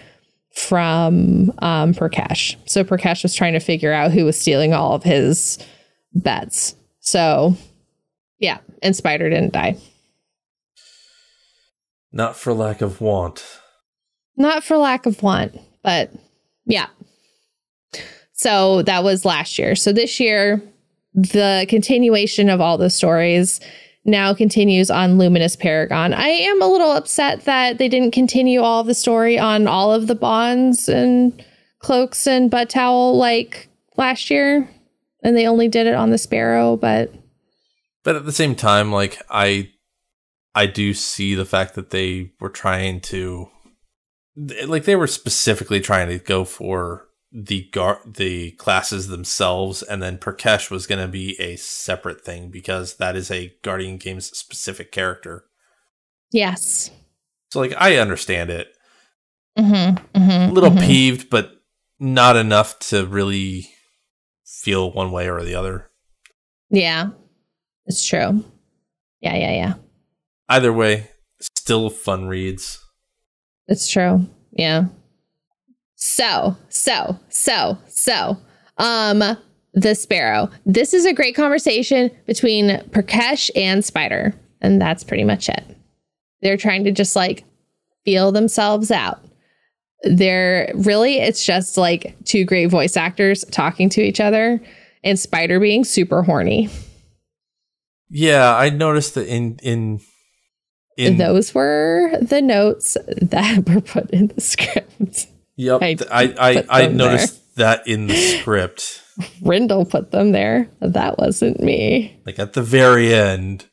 from 0.53 1.51
um, 1.59 1.93
Prak'kesh. 1.93 2.57
So 2.65 2.83
Prak'kesh 2.83 3.23
was 3.23 3.33
trying 3.33 3.53
to 3.53 3.59
figure 3.59 3.93
out 3.93 4.11
who 4.11 4.25
was 4.25 4.39
stealing 4.39 4.73
all 4.73 4.93
of 4.93 5.03
his 5.03 5.57
bets. 6.13 6.75
So 6.99 7.55
yeah, 8.39 8.59
and 8.81 8.95
Spider 8.95 9.29
didn't 9.29 9.53
die. 9.53 9.77
Not 12.11 12.35
for 12.35 12.53
lack 12.53 12.81
of 12.81 13.01
want. 13.01 13.43
Not 14.35 14.63
for 14.63 14.77
lack 14.77 15.05
of 15.05 15.23
want, 15.23 15.57
but 15.83 16.11
yeah. 16.65 16.87
So 18.33 18.81
that 18.83 19.03
was 19.03 19.25
last 19.25 19.57
year. 19.57 19.75
So 19.75 19.93
this 19.93 20.19
year, 20.19 20.61
the 21.13 21.65
continuation 21.69 22.49
of 22.49 22.59
all 22.59 22.77
the 22.77 22.89
stories 22.89 23.59
now 24.05 24.33
continues 24.33 24.89
on 24.89 25.17
Luminous 25.17 25.55
Paragon. 25.55 26.13
I 26.13 26.27
am 26.27 26.61
a 26.61 26.67
little 26.67 26.91
upset 26.91 27.45
that 27.45 27.77
they 27.77 27.87
didn't 27.87 28.11
continue 28.11 28.61
all 28.61 28.83
the 28.83 28.93
story 28.93 29.39
on 29.39 29.67
all 29.67 29.93
of 29.93 30.07
the 30.07 30.15
bonds 30.15 30.89
and 30.89 31.43
cloaks 31.79 32.27
and 32.27 32.51
butt 32.51 32.69
towel 32.69 33.17
like 33.17 33.69
last 33.97 34.29
year. 34.29 34.69
And 35.23 35.37
they 35.37 35.47
only 35.47 35.69
did 35.69 35.87
it 35.87 35.95
on 35.95 36.09
the 36.09 36.17
Sparrow, 36.17 36.75
but 36.75 37.13
But 38.03 38.17
at 38.17 38.25
the 38.25 38.33
same 38.33 38.55
time, 38.55 38.91
like 38.91 39.21
I 39.29 39.69
I 40.53 40.65
do 40.65 40.93
see 40.93 41.33
the 41.33 41.45
fact 41.45 41.75
that 41.75 41.91
they 41.91 42.31
were 42.39 42.49
trying 42.49 42.99
to 43.01 43.49
like 44.65 44.83
they 44.83 44.95
were 44.95 45.07
specifically 45.07 45.79
trying 45.79 46.09
to 46.09 46.19
go 46.19 46.43
for 46.43 47.07
the 47.35 47.67
gar- 47.71 48.01
the 48.05 48.51
classes 48.51 49.07
themselves 49.07 49.81
and 49.81 50.03
then 50.03 50.19
Prak'kesh 50.19 50.69
was 50.69 50.85
going 50.85 51.01
to 51.01 51.07
be 51.07 51.35
a 51.41 51.55
separate 51.55 52.23
thing 52.23 52.49
because 52.49 52.97
that 52.97 53.15
is 53.15 53.31
a 53.31 53.53
Guardian 53.63 53.97
Games 53.97 54.25
specific 54.37 54.91
character. 54.91 55.45
yes. 56.31 56.91
So 57.51 57.59
like 57.59 57.73
I 57.77 57.97
understand 57.97 58.49
it. 58.49 58.67
Mm-hmm, 59.57 60.17
mm-hmm, 60.17 60.49
A 60.49 60.51
little 60.51 60.71
mhm. 60.71 60.85
peeved 60.85 61.29
but 61.29 61.51
not 61.99 62.35
enough 62.35 62.79
to 62.89 63.05
really 63.05 63.69
feel 64.45 64.91
one 64.91 65.11
way 65.11 65.29
or 65.29 65.43
the 65.43 65.53
other. 65.55 65.89
Yeah, 66.71 67.09
it's 67.85 68.03
true. 68.05 68.43
Yeah, 69.21 69.35
yeah, 69.35 69.51
yeah. 69.51 69.73
Either 70.49 70.73
way, 70.73 71.09
still 71.39 71.89
fun 71.91 72.25
reads. 72.27 72.83
It's 73.67 73.87
true. 73.87 74.27
Yeah. 74.51 74.85
So, 76.03 76.57
so, 76.67 77.17
so, 77.29 77.77
so, 77.87 78.37
um, 78.77 79.23
the 79.73 79.95
sparrow. 79.95 80.49
This 80.65 80.93
is 80.93 81.05
a 81.05 81.13
great 81.13 81.33
conversation 81.33 82.11
between 82.27 82.71
Prak'kesh 82.89 83.49
and 83.55 83.85
Spider, 83.85 84.33
and 84.59 84.81
that's 84.81 85.05
pretty 85.05 85.23
much 85.23 85.47
it. 85.47 85.63
They're 86.41 86.57
trying 86.57 86.83
to 86.83 86.91
just 86.91 87.15
like 87.15 87.45
feel 88.03 88.33
themselves 88.33 88.91
out. 88.91 89.21
They're 90.01 90.73
really, 90.75 91.19
it's 91.19 91.45
just 91.45 91.77
like 91.77 92.17
two 92.25 92.43
great 92.43 92.65
voice 92.65 92.97
actors 92.97 93.45
talking 93.49 93.87
to 93.91 94.01
each 94.01 94.19
other, 94.19 94.61
and 95.05 95.17
Spider 95.17 95.57
being 95.57 95.85
super 95.85 96.21
horny. 96.21 96.67
Yeah, 98.09 98.53
I 98.53 98.71
noticed 98.71 99.15
that 99.15 99.27
in 99.27 99.57
in 99.63 100.01
in 100.97 101.17
Those 101.17 101.55
were 101.55 102.11
the 102.21 102.41
notes 102.41 102.97
that 103.07 103.69
were 103.73 103.79
put 103.79 104.09
in 104.09 104.27
the 104.27 104.41
script. 104.41 105.27
Yep, 105.55 105.81
I 105.81 105.97
I 106.11 106.33
I, 106.39 106.65
I, 106.69 106.87
noticed 106.87 107.55
that 107.55 107.87
in 107.87 108.07
the 108.07 108.15
script, 108.15 109.03
Rindel 109.41 109.87
put 109.89 110.11
them 110.11 110.31
there. 110.31 110.69
That 110.79 111.17
wasn't 111.19 111.61
me. 111.61 112.19
like 112.25 112.39
at 112.39 112.53
the 112.53 112.63
very 112.63 113.13
end, 113.13 113.65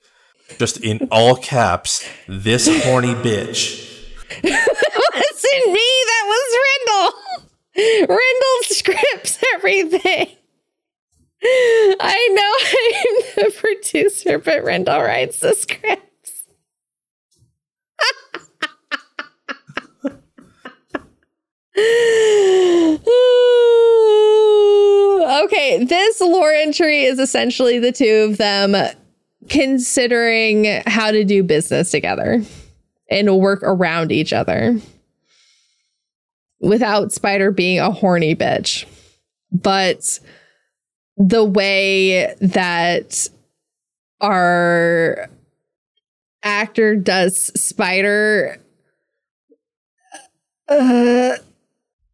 just 0.58 0.78
in 0.78 1.08
all 1.10 1.36
caps, 1.36 2.06
this 2.28 2.66
horny 2.84 3.14
bitch. 3.14 3.86
that 4.42 4.42
wasn't 5.14 5.72
me. 5.72 5.88
That 6.06 6.24
was 6.26 6.58
Rindel. 6.66 8.08
Rindel 8.16 8.74
scripts 8.74 9.38
everything. 9.54 10.36
I 11.42 12.28
know 12.34 13.44
I'm 13.44 13.44
the 13.44 13.54
producer, 13.58 14.38
but 14.38 14.62
Rindel 14.62 15.02
writes 15.06 15.40
the 15.40 15.54
scripts. 15.54 16.09
okay, 25.44 25.84
this 25.84 26.20
lore 26.20 26.52
entry 26.52 27.04
is 27.04 27.18
essentially 27.18 27.78
the 27.78 27.92
two 27.92 28.28
of 28.30 28.38
them 28.38 28.76
considering 29.48 30.82
how 30.86 31.10
to 31.10 31.24
do 31.24 31.42
business 31.42 31.90
together 31.90 32.42
and 33.10 33.38
work 33.38 33.62
around 33.62 34.12
each 34.12 34.32
other 34.32 34.78
without 36.60 37.12
Spider 37.12 37.50
being 37.50 37.80
a 37.80 37.90
horny 37.90 38.36
bitch. 38.36 38.86
But 39.50 40.20
the 41.16 41.44
way 41.44 42.34
that 42.40 43.28
our 44.20 45.28
actor 46.42 46.96
does 46.96 47.50
Spider, 47.60 48.58
uh, 50.68 51.36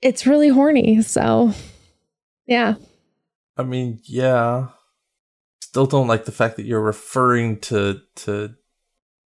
it's 0.07 0.27
really 0.27 0.49
horny. 0.49 1.03
So, 1.03 1.53
yeah. 2.47 2.75
I 3.57 3.65
mean, 3.65 4.01
yeah. 4.05 4.69
Still 5.61 5.87
don't 5.87 6.07
like 6.07 6.25
the 6.25 6.33
fact 6.33 6.57
that 6.57 6.65
you're 6.65 6.81
referring 6.81 7.59
to 7.61 8.01
to 8.17 8.55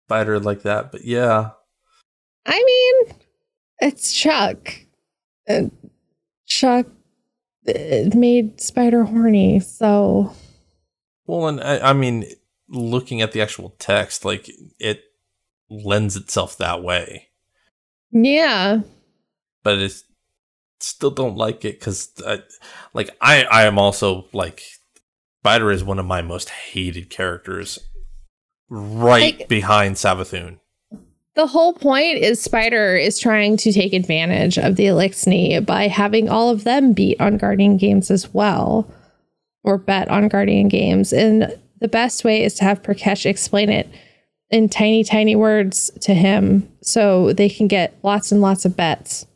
Spider 0.06 0.40
like 0.40 0.62
that, 0.62 0.90
but 0.90 1.04
yeah. 1.04 1.50
I 2.44 2.62
mean, 2.62 3.16
it's 3.78 4.12
Chuck. 4.12 4.74
And 5.46 5.70
Chuck 6.46 6.86
uh, 7.68 8.10
made 8.14 8.60
Spider 8.60 9.04
horny. 9.04 9.60
So, 9.60 10.32
Well, 11.26 11.46
and 11.46 11.60
I, 11.60 11.90
I 11.90 11.92
mean, 11.92 12.26
looking 12.68 13.22
at 13.22 13.32
the 13.32 13.40
actual 13.40 13.76
text, 13.78 14.24
like 14.24 14.50
it 14.78 15.04
lends 15.70 16.16
itself 16.16 16.58
that 16.58 16.82
way, 16.82 17.28
yeah. 18.10 18.80
but 19.62 19.78
it's 19.78 20.04
still 20.80 21.10
don't 21.10 21.36
like 21.36 21.64
it 21.64 21.78
because, 21.78 22.10
uh, 22.24 22.38
like, 22.92 23.10
I 23.20 23.44
I 23.44 23.64
am 23.64 23.78
also 23.78 24.26
like 24.32 24.62
Spider 25.42 25.70
is 25.70 25.84
one 25.84 25.98
of 25.98 26.06
my 26.06 26.22
most 26.22 26.48
hated 26.48 27.10
characters, 27.10 27.78
right 28.68 29.38
Like- 29.38 29.48
behind 29.48 29.96
Savathun. 29.96 30.58
The 31.34 31.46
whole 31.48 31.72
point 31.72 32.18
is 32.18 32.40
Spider 32.40 32.94
is 32.94 33.18
trying 33.18 33.56
to 33.58 33.72
take 33.72 33.92
advantage 33.92 34.56
of 34.56 34.76
the 34.76 34.84
Eliksni 34.86 35.64
by 35.66 35.88
having 35.88 36.28
all 36.28 36.48
of 36.48 36.62
them 36.62 36.92
beat 36.92 37.20
on 37.20 37.38
Guardian 37.38 37.76
games 37.76 38.08
as 38.10 38.32
well, 38.32 38.88
or 39.64 39.76
bet 39.76 40.08
on 40.08 40.28
Guardian 40.28 40.68
games. 40.68 41.12
And 41.12 41.58
the 41.80 41.88
best 41.88 42.22
way 42.24 42.44
is 42.44 42.54
to 42.54 42.64
have 42.64 42.82
Prak'kesh 42.84 43.26
explain 43.26 43.68
it 43.68 43.88
in 44.50 44.68
tiny, 44.68 45.02
tiny 45.02 45.34
words 45.34 45.90
to 46.02 46.14
him 46.14 46.68
so 46.82 47.32
they 47.32 47.48
can 47.48 47.66
get 47.66 47.98
lots 48.04 48.30
and 48.30 48.40
lots 48.40 48.64
of 48.64 48.76
bets 48.76 49.26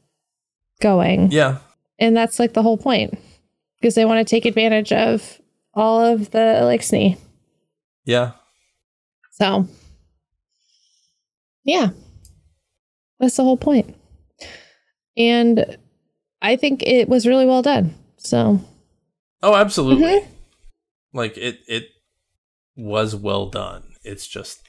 going. 0.80 1.30
Yeah, 1.30 1.58
And 1.98 2.16
that's 2.16 2.38
like 2.38 2.52
the 2.54 2.62
whole 2.62 2.78
point 2.78 3.18
because 3.80 3.94
they 3.94 4.04
want 4.04 4.26
to 4.26 4.30
take 4.30 4.44
advantage 4.44 4.92
of 4.92 5.40
all 5.74 6.00
of 6.04 6.30
the 6.30 6.38
Eliksni. 6.38 7.16
yeah. 8.04 8.32
So, 9.32 9.68
yeah, 11.64 11.90
that's 13.20 13.36
the 13.36 13.44
whole 13.44 13.56
point. 13.56 13.94
And 15.16 15.76
I 16.42 16.56
think 16.56 16.82
it 16.84 17.08
was 17.08 17.26
really 17.26 17.46
well 17.46 17.62
done. 17.62 17.94
So, 18.16 18.60
Oh, 19.42 19.54
absolutely. 19.54 20.04
Mm-hmm. 20.20 20.32
Like 21.14 21.36
it 21.38 21.60
it 21.68 21.84
was 22.76 23.14
well 23.14 23.48
done. 23.48 23.94
It's 24.02 24.26
just 24.26 24.60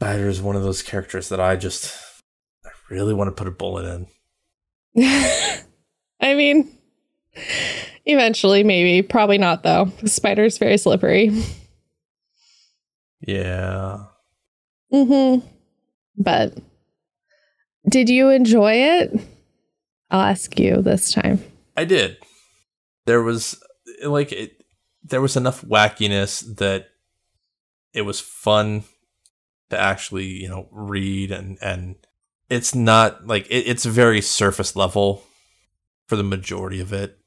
Spider 0.00 0.28
is 0.28 0.40
one 0.40 0.54
of 0.54 0.62
those 0.62 0.82
characters 0.82 1.28
that 1.30 1.40
I 1.40 1.56
just 1.56 1.92
I 2.64 2.70
really 2.90 3.14
want 3.14 3.28
to 3.28 3.32
put 3.32 3.48
a 3.48 3.56
bullet 3.56 3.84
in. 3.84 4.06
I 6.20 6.34
mean, 6.34 6.70
eventually, 8.04 8.64
maybe. 8.64 9.06
Probably 9.06 9.38
not, 9.38 9.62
though. 9.62 9.92
Spider's 10.04 10.58
very 10.58 10.78
slippery. 10.78 11.30
Yeah. 13.20 14.04
Mm 14.92 15.40
hmm. 15.42 15.46
But 16.16 16.58
did 17.88 18.08
you 18.08 18.30
enjoy 18.30 18.72
it? 18.72 19.20
I'll 20.10 20.20
ask 20.20 20.58
you 20.58 20.82
this 20.82 21.12
time. 21.12 21.42
I 21.76 21.84
did. 21.84 22.16
There 23.06 23.22
was 23.22 23.62
like 24.04 24.32
it 24.32 24.64
there 25.02 25.20
was 25.20 25.36
enough 25.36 25.62
wackiness 25.62 26.56
that 26.56 26.88
it 27.92 28.02
was 28.02 28.20
fun 28.20 28.84
to 29.70 29.78
actually, 29.78 30.26
you 30.26 30.48
know, 30.48 30.68
read 30.70 31.30
and 31.30 31.58
and 31.62 31.96
it's 32.48 32.74
not 32.74 33.26
like 33.26 33.46
it, 33.46 33.66
it's 33.66 33.84
very 33.84 34.20
surface 34.20 34.76
level 34.76 35.24
for 36.06 36.16
the 36.16 36.22
majority 36.22 36.80
of 36.80 36.92
it. 36.92 37.18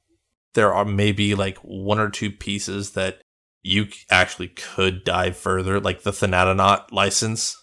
There 0.54 0.72
are 0.72 0.84
maybe 0.84 1.34
like 1.34 1.58
one 1.58 1.98
or 1.98 2.10
two 2.10 2.30
pieces 2.30 2.90
that 2.92 3.22
you 3.62 3.86
actually 4.10 4.48
could 4.48 5.04
dive 5.04 5.36
further, 5.36 5.80
like 5.80 6.02
the 6.02 6.10
Thanatonaut 6.10 6.92
license. 6.92 7.56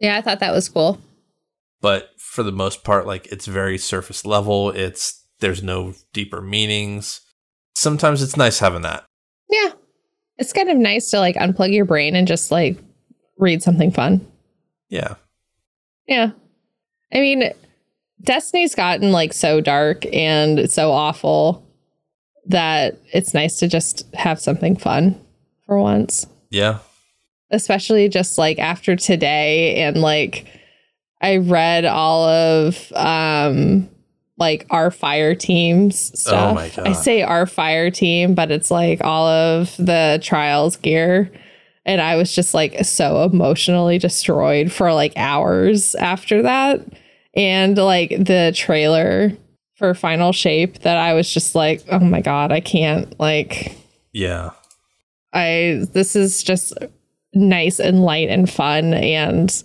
Yeah, 0.00 0.16
I 0.16 0.20
thought 0.20 0.40
that 0.40 0.52
was 0.52 0.68
cool. 0.68 1.00
But 1.80 2.10
for 2.18 2.42
the 2.42 2.52
most 2.52 2.84
part, 2.84 3.06
like 3.06 3.26
it's 3.26 3.46
very 3.46 3.78
surface 3.78 4.26
level. 4.26 4.70
It's 4.70 5.24
there's 5.40 5.62
no 5.62 5.94
deeper 6.12 6.40
meanings. 6.40 7.20
Sometimes 7.74 8.22
it's 8.22 8.36
nice 8.36 8.58
having 8.58 8.82
that. 8.82 9.04
Yeah. 9.48 9.72
It's 10.36 10.52
kind 10.52 10.70
of 10.70 10.76
nice 10.76 11.10
to 11.10 11.20
like 11.20 11.36
unplug 11.36 11.72
your 11.72 11.84
brain 11.84 12.16
and 12.16 12.26
just 12.26 12.50
like 12.50 12.78
read 13.38 13.62
something 13.62 13.92
fun. 13.92 14.26
Yeah. 14.88 15.14
Yeah. 16.06 16.30
I 17.14 17.20
mean, 17.20 17.52
Destiny's 18.22 18.74
gotten 18.74 19.12
like 19.12 19.32
so 19.32 19.60
dark 19.60 20.04
and 20.12 20.70
so 20.70 20.92
awful 20.92 21.64
that 22.46 22.98
it's 23.12 23.34
nice 23.34 23.58
to 23.58 23.68
just 23.68 24.06
have 24.14 24.40
something 24.40 24.76
fun 24.76 25.18
for 25.66 25.78
once. 25.78 26.26
Yeah. 26.50 26.78
Especially 27.50 28.08
just 28.08 28.38
like 28.38 28.58
after 28.58 28.96
today 28.96 29.76
and 29.76 29.98
like 29.98 30.46
I 31.20 31.38
read 31.38 31.84
all 31.84 32.24
of 32.28 32.92
um 32.94 33.88
like 34.36 34.66
our 34.70 34.90
fire 34.90 35.34
team's 35.34 36.18
stuff. 36.20 36.52
Oh 36.52 36.54
my 36.54 36.68
God. 36.68 36.88
I 36.88 36.92
say 36.92 37.22
our 37.22 37.46
fire 37.46 37.90
team, 37.90 38.34
but 38.34 38.50
it's 38.50 38.70
like 38.70 39.00
all 39.02 39.26
of 39.28 39.76
the 39.76 40.18
trials 40.22 40.76
gear. 40.76 41.30
And 41.86 42.00
I 42.00 42.16
was 42.16 42.34
just 42.34 42.54
like 42.54 42.84
so 42.84 43.24
emotionally 43.24 43.98
destroyed 43.98 44.72
for 44.72 44.92
like 44.92 45.12
hours 45.16 45.94
after 45.94 46.42
that. 46.42 46.80
And 47.36 47.76
like 47.76 48.10
the 48.10 48.52
trailer 48.54 49.32
for 49.74 49.92
Final 49.94 50.32
Shape 50.32 50.80
that 50.80 50.96
I 50.96 51.14
was 51.14 51.32
just 51.32 51.54
like, 51.54 51.82
oh 51.90 51.98
my 51.98 52.20
God, 52.20 52.52
I 52.52 52.60
can't 52.60 53.18
like 53.18 53.76
Yeah. 54.12 54.50
I 55.32 55.82
this 55.92 56.14
is 56.14 56.42
just 56.44 56.74
nice 57.34 57.80
and 57.80 58.04
light 58.04 58.28
and 58.28 58.48
fun 58.48 58.94
and 58.94 59.62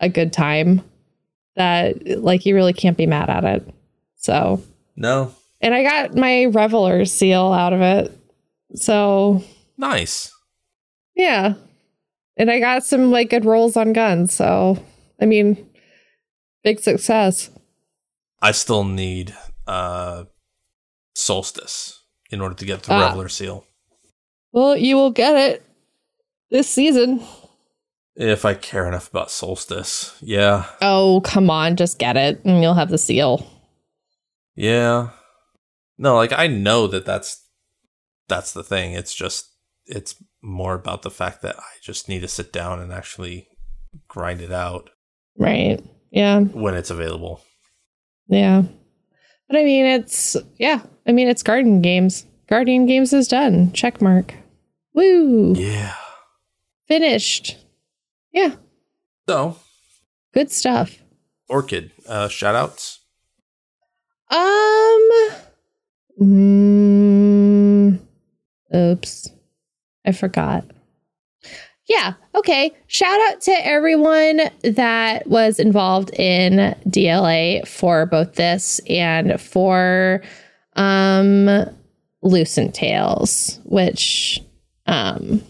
a 0.00 0.08
good 0.08 0.32
time 0.32 0.82
that 1.56 2.20
like 2.20 2.46
you 2.46 2.54
really 2.54 2.72
can't 2.72 2.96
be 2.96 3.06
mad 3.06 3.28
at 3.28 3.44
it. 3.44 3.74
So 4.14 4.62
No. 4.94 5.34
and 5.60 5.74
I 5.74 5.82
got 5.82 6.14
my 6.14 6.44
Reveler 6.44 7.04
seal 7.04 7.52
out 7.52 7.72
of 7.72 7.80
it. 7.80 8.16
So 8.76 9.42
Nice. 9.76 10.32
yeah. 11.16 11.54
And 12.36 12.48
I 12.52 12.60
got 12.60 12.84
some 12.84 13.10
like 13.10 13.30
good 13.30 13.44
rolls 13.44 13.76
on 13.76 13.92
guns. 13.92 14.32
So 14.32 14.78
I 15.20 15.26
mean 15.26 15.66
big 16.68 16.80
success. 16.80 17.50
I 18.42 18.52
still 18.52 18.84
need 18.84 19.34
uh 19.66 20.24
solstice 21.14 22.02
in 22.30 22.40
order 22.40 22.54
to 22.54 22.64
get 22.64 22.82
the 22.82 22.92
Ah. 22.92 23.06
Reveler 23.08 23.28
seal. 23.28 23.64
Well, 24.52 24.76
you 24.76 24.96
will 24.96 25.10
get 25.10 25.34
it 25.36 25.62
this 26.50 26.68
season. 26.68 27.22
If 28.16 28.44
I 28.44 28.54
care 28.54 28.86
enough 28.88 29.08
about 29.10 29.30
solstice. 29.30 30.16
Yeah. 30.20 30.64
Oh, 30.82 31.20
come 31.24 31.50
on, 31.50 31.76
just 31.76 31.98
get 31.98 32.16
it 32.16 32.40
and 32.44 32.62
you'll 32.62 32.74
have 32.74 32.90
the 32.90 32.98
seal. 32.98 33.46
Yeah. 34.56 35.10
No, 35.96 36.16
like 36.16 36.32
I 36.32 36.46
know 36.48 36.86
that 36.88 37.04
that's 37.06 37.44
that's 38.28 38.52
the 38.52 38.64
thing. 38.64 38.92
It's 38.92 39.14
just 39.14 39.46
it's 39.86 40.14
more 40.42 40.74
about 40.74 41.02
the 41.02 41.10
fact 41.10 41.40
that 41.42 41.56
I 41.58 41.72
just 41.82 42.08
need 42.08 42.20
to 42.20 42.28
sit 42.28 42.52
down 42.52 42.78
and 42.80 42.92
actually 42.92 43.48
grind 44.06 44.40
it 44.42 44.52
out 44.52 44.90
Right. 45.40 45.80
Yeah. 46.10 46.40
when 46.40 46.74
it's 46.74 46.90
available. 46.90 47.42
Yeah. 48.28 48.62
But 49.48 49.58
I 49.58 49.64
mean, 49.64 49.86
it's, 49.86 50.36
yeah. 50.58 50.80
I 51.06 51.12
mean, 51.12 51.28
it's 51.28 51.42
Guardian 51.42 51.80
Games. 51.82 52.26
Guardian 52.48 52.86
Games 52.86 53.12
is 53.12 53.28
done. 53.28 53.72
Check 53.72 54.00
mark. 54.02 54.34
Woo. 54.94 55.54
Yeah. 55.54 55.94
Finished. 56.86 57.56
Yeah. 58.32 58.54
So, 59.28 59.56
Good 60.32 60.50
stuff. 60.50 60.98
Orchid, 61.48 61.90
uh 62.06 62.28
shout 62.28 62.54
outs. 62.54 63.00
Um. 64.30 65.08
Mm, 66.20 67.98
oops. 68.74 69.30
I 70.04 70.12
forgot. 70.12 70.64
Yeah. 71.88 72.12
Okay. 72.34 72.72
Shout 72.86 73.18
out 73.30 73.40
to 73.42 73.66
everyone 73.66 74.42
that 74.62 75.26
was 75.26 75.58
involved 75.58 76.10
in 76.18 76.76
DLA 76.86 77.66
for 77.66 78.04
both 78.04 78.34
this 78.34 78.78
and 78.88 79.40
for 79.40 80.22
um 80.76 81.48
Lucent 82.22 82.74
Tales, 82.74 83.58
which 83.64 84.40
um 84.86 85.42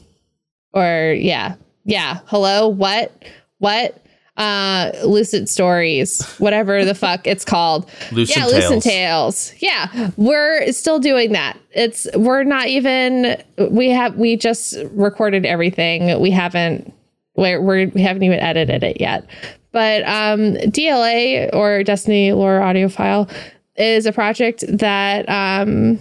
or 0.72 1.14
yeah. 1.18 1.56
Yeah. 1.84 2.20
Hello. 2.26 2.68
What? 2.68 3.12
What? 3.58 4.00
Uh 4.38 4.92
Lucid 5.04 5.48
Stories, 5.48 6.24
whatever 6.38 6.84
the 6.84 6.94
fuck 7.04 7.26
it's 7.26 7.44
called. 7.44 7.90
Lucent 8.12 8.38
yeah, 8.38 8.46
Lucent 8.46 8.82
Tales. 8.82 9.50
Tales. 9.50 9.54
Yeah, 9.58 10.10
we're 10.16 10.72
still 10.72 10.98
doing 10.98 11.32
that. 11.32 11.58
It's 11.72 12.06
we're 12.14 12.44
not 12.44 12.68
even 12.68 13.42
we 13.70 13.90
have 13.90 14.16
we 14.16 14.36
just 14.36 14.76
recorded 14.92 15.44
everything. 15.44 16.20
We 16.20 16.30
haven't 16.30 16.94
we're, 17.34 17.60
we're 17.60 17.88
we 17.88 18.00
haven't 18.00 18.22
even 18.22 18.38
edited 18.38 18.82
it 18.82 19.00
yet. 19.00 19.26
But 19.72 20.02
um 20.04 20.54
DLA 20.70 21.50
or 21.52 21.82
Destiny 21.82 22.32
Lore 22.32 22.60
Audiophile 22.60 23.30
is 23.76 24.06
a 24.06 24.12
project 24.12 24.64
that 24.68 25.28
um 25.28 25.98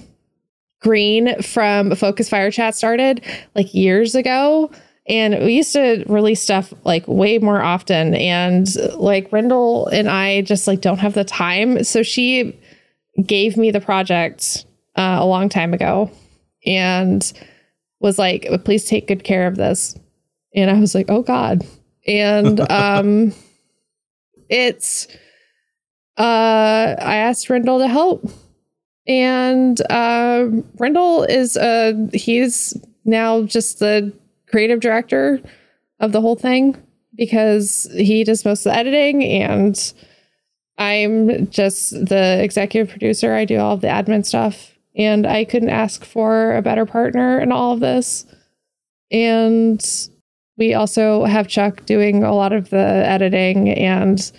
Green 0.79 1.41
from 1.41 1.95
Focus 1.95 2.29
Fire 2.29 2.51
Chat 2.51 2.75
started 2.75 3.21
like 3.55 3.73
years 3.73 4.13
ago. 4.13 4.71
And 5.07 5.39
we 5.45 5.53
used 5.53 5.73
to 5.73 6.03
release 6.07 6.41
stuff 6.41 6.73
like 6.83 7.07
way 7.07 7.37
more 7.37 7.61
often. 7.61 8.13
And 8.13 8.67
like 8.95 9.29
Rindel 9.31 9.91
and 9.91 10.09
I 10.09 10.41
just 10.41 10.67
like 10.67 10.81
don't 10.81 10.99
have 10.99 11.13
the 11.13 11.23
time. 11.23 11.83
So 11.83 12.03
she 12.03 12.59
gave 13.25 13.55
me 13.55 13.71
the 13.71 13.79
project 13.79 14.65
uh, 14.95 15.17
a 15.19 15.25
long 15.25 15.47
time 15.47 15.73
ago 15.73 16.11
and 16.65 17.31
was 17.99 18.19
like, 18.19 18.47
please 18.65 18.85
take 18.85 19.07
good 19.07 19.23
care 19.23 19.47
of 19.47 19.55
this. 19.55 19.97
And 20.53 20.69
I 20.69 20.79
was 20.79 20.93
like, 20.93 21.09
oh 21.09 21.21
God. 21.21 21.65
And 22.05 22.59
um 22.71 23.33
it's 24.49 25.07
uh 26.17 26.95
I 26.99 27.15
asked 27.17 27.47
Rindel 27.47 27.79
to 27.79 27.87
help. 27.87 28.29
And 29.07 29.79
uh 29.89 30.47
Rindel 30.77 31.29
is 31.29 31.55
uh 31.55 31.93
he's 32.13 32.75
now 33.05 33.43
just 33.43 33.79
the 33.79 34.13
creative 34.49 34.79
director 34.79 35.41
of 35.99 36.11
the 36.11 36.21
whole 36.21 36.35
thing 36.35 36.75
because 37.15 37.89
he 37.93 38.23
does 38.23 38.45
most 38.45 38.65
of 38.65 38.71
the 38.71 38.77
editing 38.77 39.23
and 39.23 39.93
I'm 40.77 41.49
just 41.49 41.91
the 41.91 42.41
executive 42.43 42.89
producer. 42.89 43.33
I 43.33 43.45
do 43.45 43.57
all 43.57 43.73
of 43.73 43.81
the 43.81 43.87
admin 43.87 44.25
stuff 44.25 44.75
and 44.95 45.25
I 45.25 45.43
couldn't 45.43 45.69
ask 45.69 46.05
for 46.05 46.55
a 46.55 46.61
better 46.61 46.85
partner 46.85 47.39
in 47.39 47.51
all 47.51 47.73
of 47.73 47.79
this. 47.79 48.25
And 49.11 49.83
we 50.57 50.73
also 50.73 51.25
have 51.25 51.47
Chuck 51.47 51.85
doing 51.85 52.23
a 52.23 52.33
lot 52.33 52.53
of 52.53 52.69
the 52.69 52.77
editing 52.77 53.69
and 53.69 54.31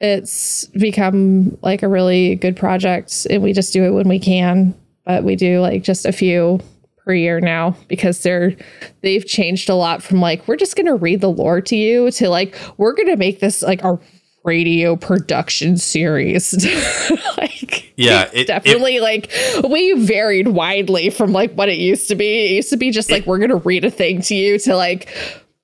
it's 0.00 0.66
become 0.66 1.56
like 1.62 1.82
a 1.82 1.88
really 1.88 2.34
good 2.36 2.56
project 2.56 3.26
and 3.30 3.42
we 3.42 3.52
just 3.52 3.72
do 3.72 3.84
it 3.84 3.92
when 3.92 4.08
we 4.08 4.18
can, 4.18 4.74
but 5.04 5.24
we 5.24 5.36
do 5.36 5.60
like 5.60 5.82
just 5.82 6.06
a 6.06 6.12
few 6.12 6.60
per 7.04 7.12
year 7.14 7.40
now 7.40 7.76
because 7.88 8.22
they're 8.22 8.54
they've 9.02 9.26
changed 9.26 9.68
a 9.68 9.74
lot 9.74 10.02
from 10.02 10.20
like 10.20 10.46
we're 10.46 10.56
just 10.56 10.76
gonna 10.76 10.94
read 10.96 11.20
the 11.20 11.30
lore 11.30 11.60
to 11.60 11.76
you 11.76 12.10
to 12.12 12.28
like 12.28 12.56
we're 12.76 12.94
gonna 12.94 13.16
make 13.16 13.40
this 13.40 13.62
like 13.62 13.82
a 13.84 13.98
radio 14.44 14.96
production 14.96 15.76
series. 15.76 16.52
Like 17.36 17.92
Yeah, 17.96 18.28
it- 18.32 18.46
definitely 18.46 19.00
like 19.00 19.30
we 19.68 19.92
varied 19.94 20.48
widely 20.48 21.10
from 21.10 21.32
like 21.32 21.52
what 21.54 21.68
it 21.68 21.78
used 21.78 22.08
to 22.08 22.14
be. 22.14 22.46
It 22.46 22.50
used 22.52 22.70
to 22.70 22.76
be 22.76 22.90
just 22.90 23.10
like 23.10 23.26
we're 23.26 23.38
gonna 23.38 23.56
read 23.56 23.84
a 23.84 23.90
thing 23.90 24.20
to 24.22 24.34
you 24.34 24.58
to 24.60 24.76
like 24.76 25.08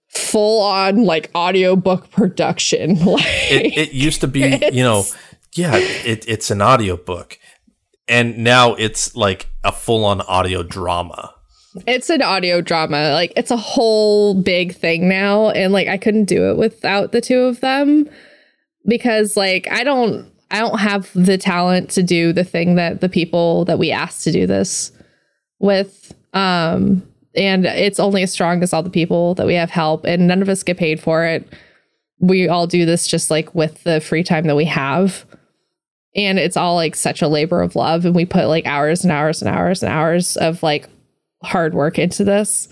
full 0.09 0.63
on 0.63 1.05
like 1.05 1.31
audiobook 1.35 2.11
production. 2.11 2.97
Like 3.05 3.25
It, 3.51 3.79
it 3.79 3.93
used 3.93 4.21
to 4.23 4.27
be, 4.29 4.41
you 4.73 4.83
know, 4.83 5.05
yeah, 5.55 5.77
it, 5.77 6.25
it's 6.29 6.51
an 6.51 6.63
audiobook. 6.63 7.39
and 8.09 8.39
now 8.39 8.75
it's 8.75 9.15
like 9.17 9.49
a 9.69 9.73
full-on 9.73 10.23
audio 10.23 10.63
drama. 10.63 11.35
It's 11.87 12.09
an 12.09 12.23
audio 12.23 12.63
drama. 12.63 13.13
Like 13.13 13.35
it's 13.37 13.51
a 13.51 13.57
whole 13.57 14.35
big 14.35 14.75
thing 14.75 15.09
now 15.09 15.51
and 15.51 15.73
like 15.73 15.87
I 15.87 15.99
couldn't 15.99 16.25
do 16.25 16.51
it 16.51 16.57
without 16.57 17.13
the 17.13 17.21
two 17.21 17.41
of 17.41 17.61
them 17.61 18.09
because 18.87 19.37
like 19.37 19.69
I 19.71 19.85
don't 19.85 20.27
I 20.51 20.61
don't 20.61 20.79
have 20.79 21.11
the 21.13 21.37
talent 21.37 21.91
to 21.91 22.03
do 22.03 22.33
the 22.33 22.45
thing 22.45 22.77
that 22.77 23.03
the 23.03 23.11
people 23.11 23.67
that 23.67 23.79
we 23.79 23.93
asked 23.93 24.25
to 24.25 24.33
do 24.33 24.47
this 24.47 24.91
with 25.59 26.15
um 26.33 27.07
and 27.35 27.67
it's 27.67 28.01
only 28.01 28.23
as 28.23 28.33
strong 28.33 28.63
as 28.63 28.73
all 28.73 28.83
the 28.83 28.89
people 28.89 29.35
that 29.35 29.47
we 29.47 29.55
have 29.55 29.71
help 29.71 30.07
and 30.07 30.27
none 30.27 30.41
of 30.41 30.49
us 30.49 30.63
get 30.63 30.79
paid 30.79 30.99
for 30.99 31.27
it. 31.27 31.47
We 32.21 32.49
all 32.49 32.67
do 32.67 32.87
this 32.87 33.07
just 33.07 33.31
like 33.31 33.55
with 33.55 33.85
the 33.85 34.01
free 34.01 34.25
time 34.25 34.47
that 34.47 34.57
we 34.57 34.65
have 34.65 35.27
and 36.19 36.39
it's 36.39 36.57
all 36.57 36.75
like 36.75 36.97
such 36.97 37.23
a 37.23 37.29
labor 37.29 37.63
of 37.63 37.77
love. 37.77 38.05
And 38.05 38.15
we 38.15 38.25
put 38.25 38.49
like 38.49 38.67
hours 38.67 39.05
and 39.05 39.13
hours 39.13 39.41
and 39.41 39.49
hours 39.49 39.83
and 39.83 39.93
hours 39.93 40.37
of 40.37 40.63
like 40.63 40.89
hard 41.45 41.75
work 41.75 41.99
into 41.99 42.25
this. 42.25 42.69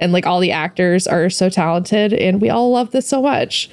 And 0.00 0.12
like 0.12 0.26
all 0.26 0.40
the 0.40 0.52
actors 0.52 1.06
are 1.06 1.30
so 1.30 1.48
talented 1.48 2.12
and 2.12 2.40
we 2.40 2.50
all 2.50 2.72
love 2.72 2.90
this 2.90 3.08
so 3.08 3.22
much. 3.22 3.70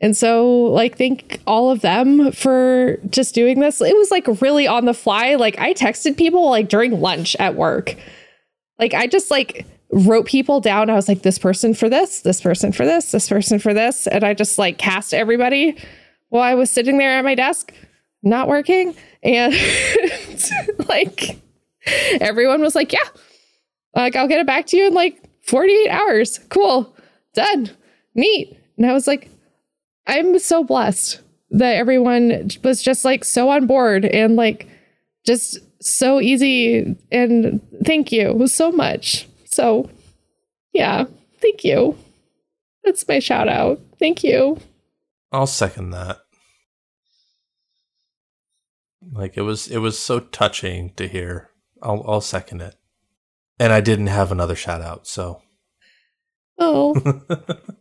And 0.00 0.14
so 0.14 0.46
like 0.46 0.98
thank 0.98 1.40
all 1.46 1.70
of 1.70 1.80
them 1.80 2.32
for 2.32 2.98
just 3.08 3.34
doing 3.34 3.60
this. 3.60 3.80
It 3.80 3.96
was 3.96 4.10
like 4.10 4.26
really 4.42 4.66
on 4.66 4.84
the 4.84 4.94
fly. 4.94 5.36
Like 5.36 5.58
i 5.58 5.72
texted 5.72 6.18
people 6.18 6.50
like 6.50 6.68
during 6.68 7.00
lunch 7.00 7.34
at 7.38 7.54
work. 7.54 7.96
Like 8.78 8.92
i 8.92 9.06
just 9.06 9.30
like 9.30 9.66
wrote 9.90 10.26
people 10.26 10.60
down. 10.60 10.90
I 10.90 10.94
was 10.94 11.08
like 11.08 11.22
this 11.22 11.38
person 11.38 11.72
for 11.72 11.88
this 11.88 12.20
this 12.20 12.42
person 12.42 12.72
for 12.72 12.84
this 12.84 13.10
this 13.10 13.28
person 13.28 13.58
for 13.58 13.72
this. 13.72 14.06
And 14.06 14.22
i 14.22 14.34
just 14.34 14.58
like 14.58 14.76
cast 14.76 15.14
everybody 15.14 15.78
while 16.28 16.42
i 16.42 16.54
was 16.54 16.70
sitting 16.70 16.98
there 16.98 17.18
at 17.18 17.24
my 17.24 17.34
desk 17.34 17.72
not 18.26 18.48
working. 18.48 18.94
And 19.22 19.54
like 20.88 21.40
everyone 22.20 22.60
was 22.60 22.74
like 22.74 22.92
yeah 22.92 23.08
like 23.94 24.16
i'll 24.16 24.26
get 24.26 24.40
it 24.40 24.46
back 24.46 24.66
to 24.66 24.76
you 24.76 24.88
in 24.88 24.94
like 24.94 25.22
48 25.44 25.88
hours. 25.88 26.40
Cool. 26.48 26.94
Done. 27.34 27.70
Neat. 28.14 28.58
And 28.76 28.86
i 28.86 28.92
was 28.92 29.06
like 29.06 29.30
i'm 30.06 30.38
so 30.38 30.64
blessed 30.64 31.20
that 31.50 31.76
everyone 31.76 32.50
was 32.64 32.82
just 32.82 33.04
like 33.04 33.24
so 33.24 33.48
on 33.48 33.66
board 33.66 34.04
and 34.04 34.36
like 34.36 34.68
just 35.24 35.58
so 35.80 36.20
easy. 36.20 36.96
And 37.12 37.60
thank 37.84 38.10
you 38.10 38.46
so 38.48 38.72
much. 38.72 39.28
So 39.44 39.88
yeah 40.72 41.04
thank 41.40 41.64
you. 41.64 41.96
That's 42.84 43.06
my 43.06 43.20
shout 43.20 43.48
out 43.48 43.80
thank 43.98 44.24
you. 44.24 44.58
I'll 45.32 45.46
second 45.46 45.90
that. 45.90 46.25
Like 49.12 49.36
it 49.36 49.42
was 49.42 49.68
it 49.68 49.78
was 49.78 49.98
so 49.98 50.20
touching 50.20 50.92
to 50.94 51.08
hear. 51.08 51.50
I'll 51.82 52.04
I'll 52.06 52.20
second 52.20 52.62
it. 52.62 52.76
And 53.58 53.72
I 53.72 53.80
didn't 53.80 54.08
have 54.08 54.32
another 54.32 54.56
shout 54.56 54.82
out, 54.82 55.06
so 55.06 55.42
oh 56.58 56.94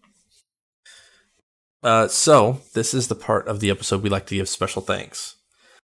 Uh, 1.86 2.08
so, 2.08 2.62
this 2.74 2.96
is 2.96 3.10
the 3.10 3.16
part 3.16 3.48
of 3.48 3.60
the 3.60 3.70
episode 3.70 4.02
we 4.02 4.10
like 4.10 4.26
to 4.26 4.34
give 4.34 4.50
special 4.50 4.82
thanks. 4.82 5.36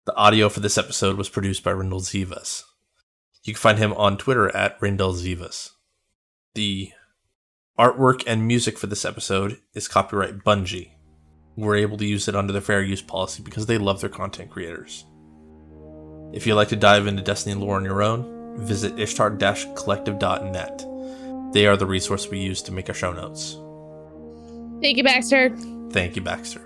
The 0.05 0.16
audio 0.16 0.48
for 0.48 0.59
this 0.59 0.76
episode 0.76 1.16
was 1.16 1.28
produced 1.28 1.62
by 1.62 1.70
Rindel 1.70 2.01
Zivas. 2.01 2.64
You 3.44 3.55
can 3.55 3.60
find 3.60 3.78
him 3.78 3.93
on 3.93 4.18
Twitter 4.18 4.55
at 4.55 4.80
Rindel 4.80 5.14
Zivas. 5.14 5.70
The 6.56 6.90
artwork 7.78 8.24
and 8.26 8.48
music 8.48 8.78
for 8.78 8.88
this 8.88 9.05
episode 9.05 9.59
is 9.74 9.86
copyright 9.86 10.38
Bungie. 10.38 10.90
We're 11.56 11.76
able 11.76 11.96
to 11.98 12.04
use 12.04 12.28
it 12.28 12.36
under 12.36 12.52
the 12.52 12.60
fair 12.60 12.82
use 12.82 13.02
policy 13.02 13.42
because 13.42 13.66
they 13.66 13.78
love 13.78 14.00
their 14.00 14.10
content 14.10 14.50
creators. 14.50 15.04
If 16.32 16.46
you'd 16.46 16.54
like 16.56 16.68
to 16.68 16.76
dive 16.76 17.06
into 17.06 17.22
Destiny 17.22 17.54
lore 17.54 17.76
on 17.76 17.84
your 17.84 18.02
own, 18.02 18.56
visit 18.58 18.98
ishtar-collective.net. 18.98 20.86
They 21.52 21.66
are 21.66 21.76
the 21.76 21.86
resource 21.86 22.28
we 22.28 22.38
use 22.38 22.60
to 22.62 22.72
make 22.72 22.88
our 22.88 22.94
show 22.94 23.12
notes. 23.12 23.56
thank 24.82 24.98
you 24.98 25.04
baxter 25.04 25.50
Thank 25.90 26.16
you, 26.16 26.22
Baxter. 26.22 26.60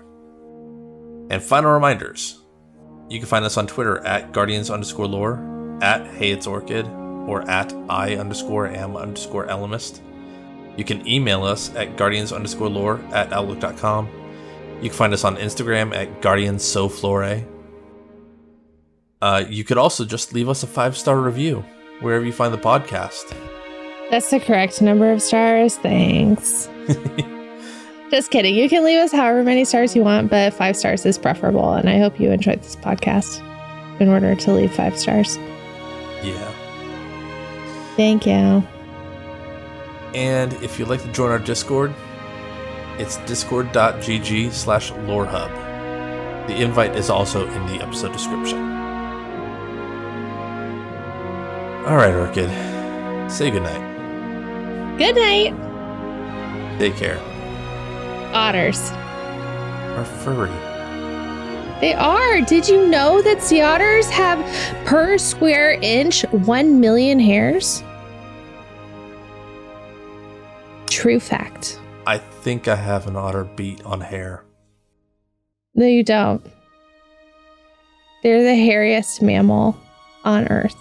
And 1.29 1.41
final 1.41 1.71
reminders. 1.71 2.41
You 3.09 3.19
can 3.19 3.27
find 3.27 3.45
us 3.45 3.57
on 3.57 3.67
Twitter 3.67 3.99
at 3.99 4.31
Guardians 4.31 4.69
underscore 4.69 5.07
lore, 5.07 5.79
at 5.81 6.05
Hey 6.15 6.31
It's 6.31 6.47
Orchid, 6.47 6.87
or 6.87 7.49
at 7.49 7.73
I 7.89 8.15
underscore 8.15 8.67
am 8.67 8.97
underscore 8.97 9.47
Ellimist. 9.47 10.01
You 10.77 10.83
can 10.83 11.07
email 11.07 11.43
us 11.43 11.73
at 11.75 11.97
guardians 11.97 12.31
underscore 12.31 12.69
lore 12.69 12.99
at 13.13 13.31
outlook.com. 13.31 14.09
You 14.81 14.89
can 14.89 14.97
find 14.97 15.13
us 15.13 15.23
on 15.23 15.37
Instagram 15.37 15.95
at 15.95 16.21
Guardians 16.21 16.63
So 16.63 16.89
Flore. 16.89 17.43
Uh, 19.21 19.43
you 19.47 19.63
could 19.63 19.77
also 19.77 20.03
just 20.05 20.33
leave 20.33 20.49
us 20.49 20.63
a 20.63 20.67
five 20.67 20.97
star 20.97 21.19
review 21.19 21.63
wherever 21.99 22.25
you 22.25 22.33
find 22.33 22.51
the 22.53 22.57
podcast. 22.57 23.35
that's 24.09 24.31
the 24.31 24.39
correct 24.39 24.81
number 24.81 25.11
of 25.11 25.21
stars 25.21 25.77
thanks 25.77 26.67
just 28.11 28.31
kidding 28.31 28.55
you 28.55 28.67
can 28.67 28.83
leave 28.83 28.97
us 28.97 29.11
however 29.11 29.43
many 29.43 29.63
stars 29.63 29.95
you 29.95 30.03
want 30.03 30.29
but 30.31 30.51
five 30.55 30.75
stars 30.75 31.05
is 31.05 31.17
preferable 31.19 31.73
and 31.73 31.87
i 31.87 31.99
hope 31.99 32.19
you 32.19 32.31
enjoyed 32.31 32.59
this 32.63 32.75
podcast 32.77 33.39
in 34.01 34.09
order 34.09 34.33
to 34.35 34.51
leave 34.51 34.73
five 34.73 34.97
stars 34.97 35.37
Yeah. 36.23 36.51
thank 37.95 38.25
you 38.25 38.63
And 40.15 40.51
if 40.63 40.79
you'd 40.79 40.87
like 40.89 41.03
to 41.03 41.11
join 41.13 41.29
our 41.29 41.39
Discord, 41.39 41.93
it's 43.01 43.17
discord.gg 43.25 44.51
slash 44.51 44.91
lorehub. 44.91 45.49
The 46.47 46.61
invite 46.61 46.95
is 46.95 47.09
also 47.09 47.47
in 47.47 47.65
the 47.65 47.83
episode 47.83 48.13
description. 48.13 48.59
Alright, 51.87 52.13
Orchid. 52.13 52.49
Say 53.31 53.49
goodnight. 53.49 53.81
good 54.99 55.15
night 55.15 55.55
Take 56.77 56.95
care. 56.95 57.19
otters 58.33 58.91
Are 58.91 60.05
furry. 60.05 60.51
They 61.81 61.95
are. 61.95 62.41
Did 62.41 62.67
you 62.69 62.85
know 62.87 63.23
that 63.23 63.41
sea 63.41 63.61
otters 63.61 64.07
have 64.11 64.39
per 64.85 65.17
square 65.17 65.79
inch 65.81 66.21
1 66.29 66.79
million 66.79 67.19
hairs? 67.19 67.83
True 70.85 71.19
fact. 71.19 71.80
I 72.05 72.17
think 72.17 72.67
I 72.67 72.75
have 72.75 73.07
an 73.07 73.15
otter 73.15 73.43
beat 73.43 73.83
on 73.85 74.01
hair. 74.01 74.43
No, 75.75 75.85
you 75.85 76.03
don't. 76.03 76.45
They're 78.23 78.43
the 78.43 78.49
hairiest 78.49 79.21
mammal 79.21 79.77
on 80.23 80.47
Earth. 80.47 80.75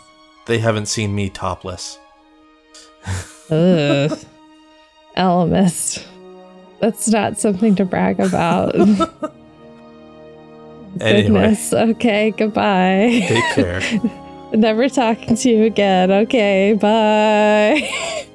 They 0.47 0.59
haven't 0.59 0.87
seen 0.87 1.15
me 1.15 1.31
topless. 1.31 1.99
Ugh. 3.51 4.19
Ellimist. 5.17 6.05
That's 6.81 7.09
not 7.09 7.39
something 7.39 7.75
to 7.77 7.85
brag 7.85 8.21
about. 8.21 8.75
Anyway. 11.01 11.57
Okay, 11.73 12.33
goodbye. 12.33 13.25
Take 13.27 13.55
care. 13.55 13.81
Never 14.53 14.89
talking 14.89 15.37
to 15.37 15.49
you 15.49 15.65
again. 15.65 16.11
Okay, 16.11 16.73
bye. 16.73 18.27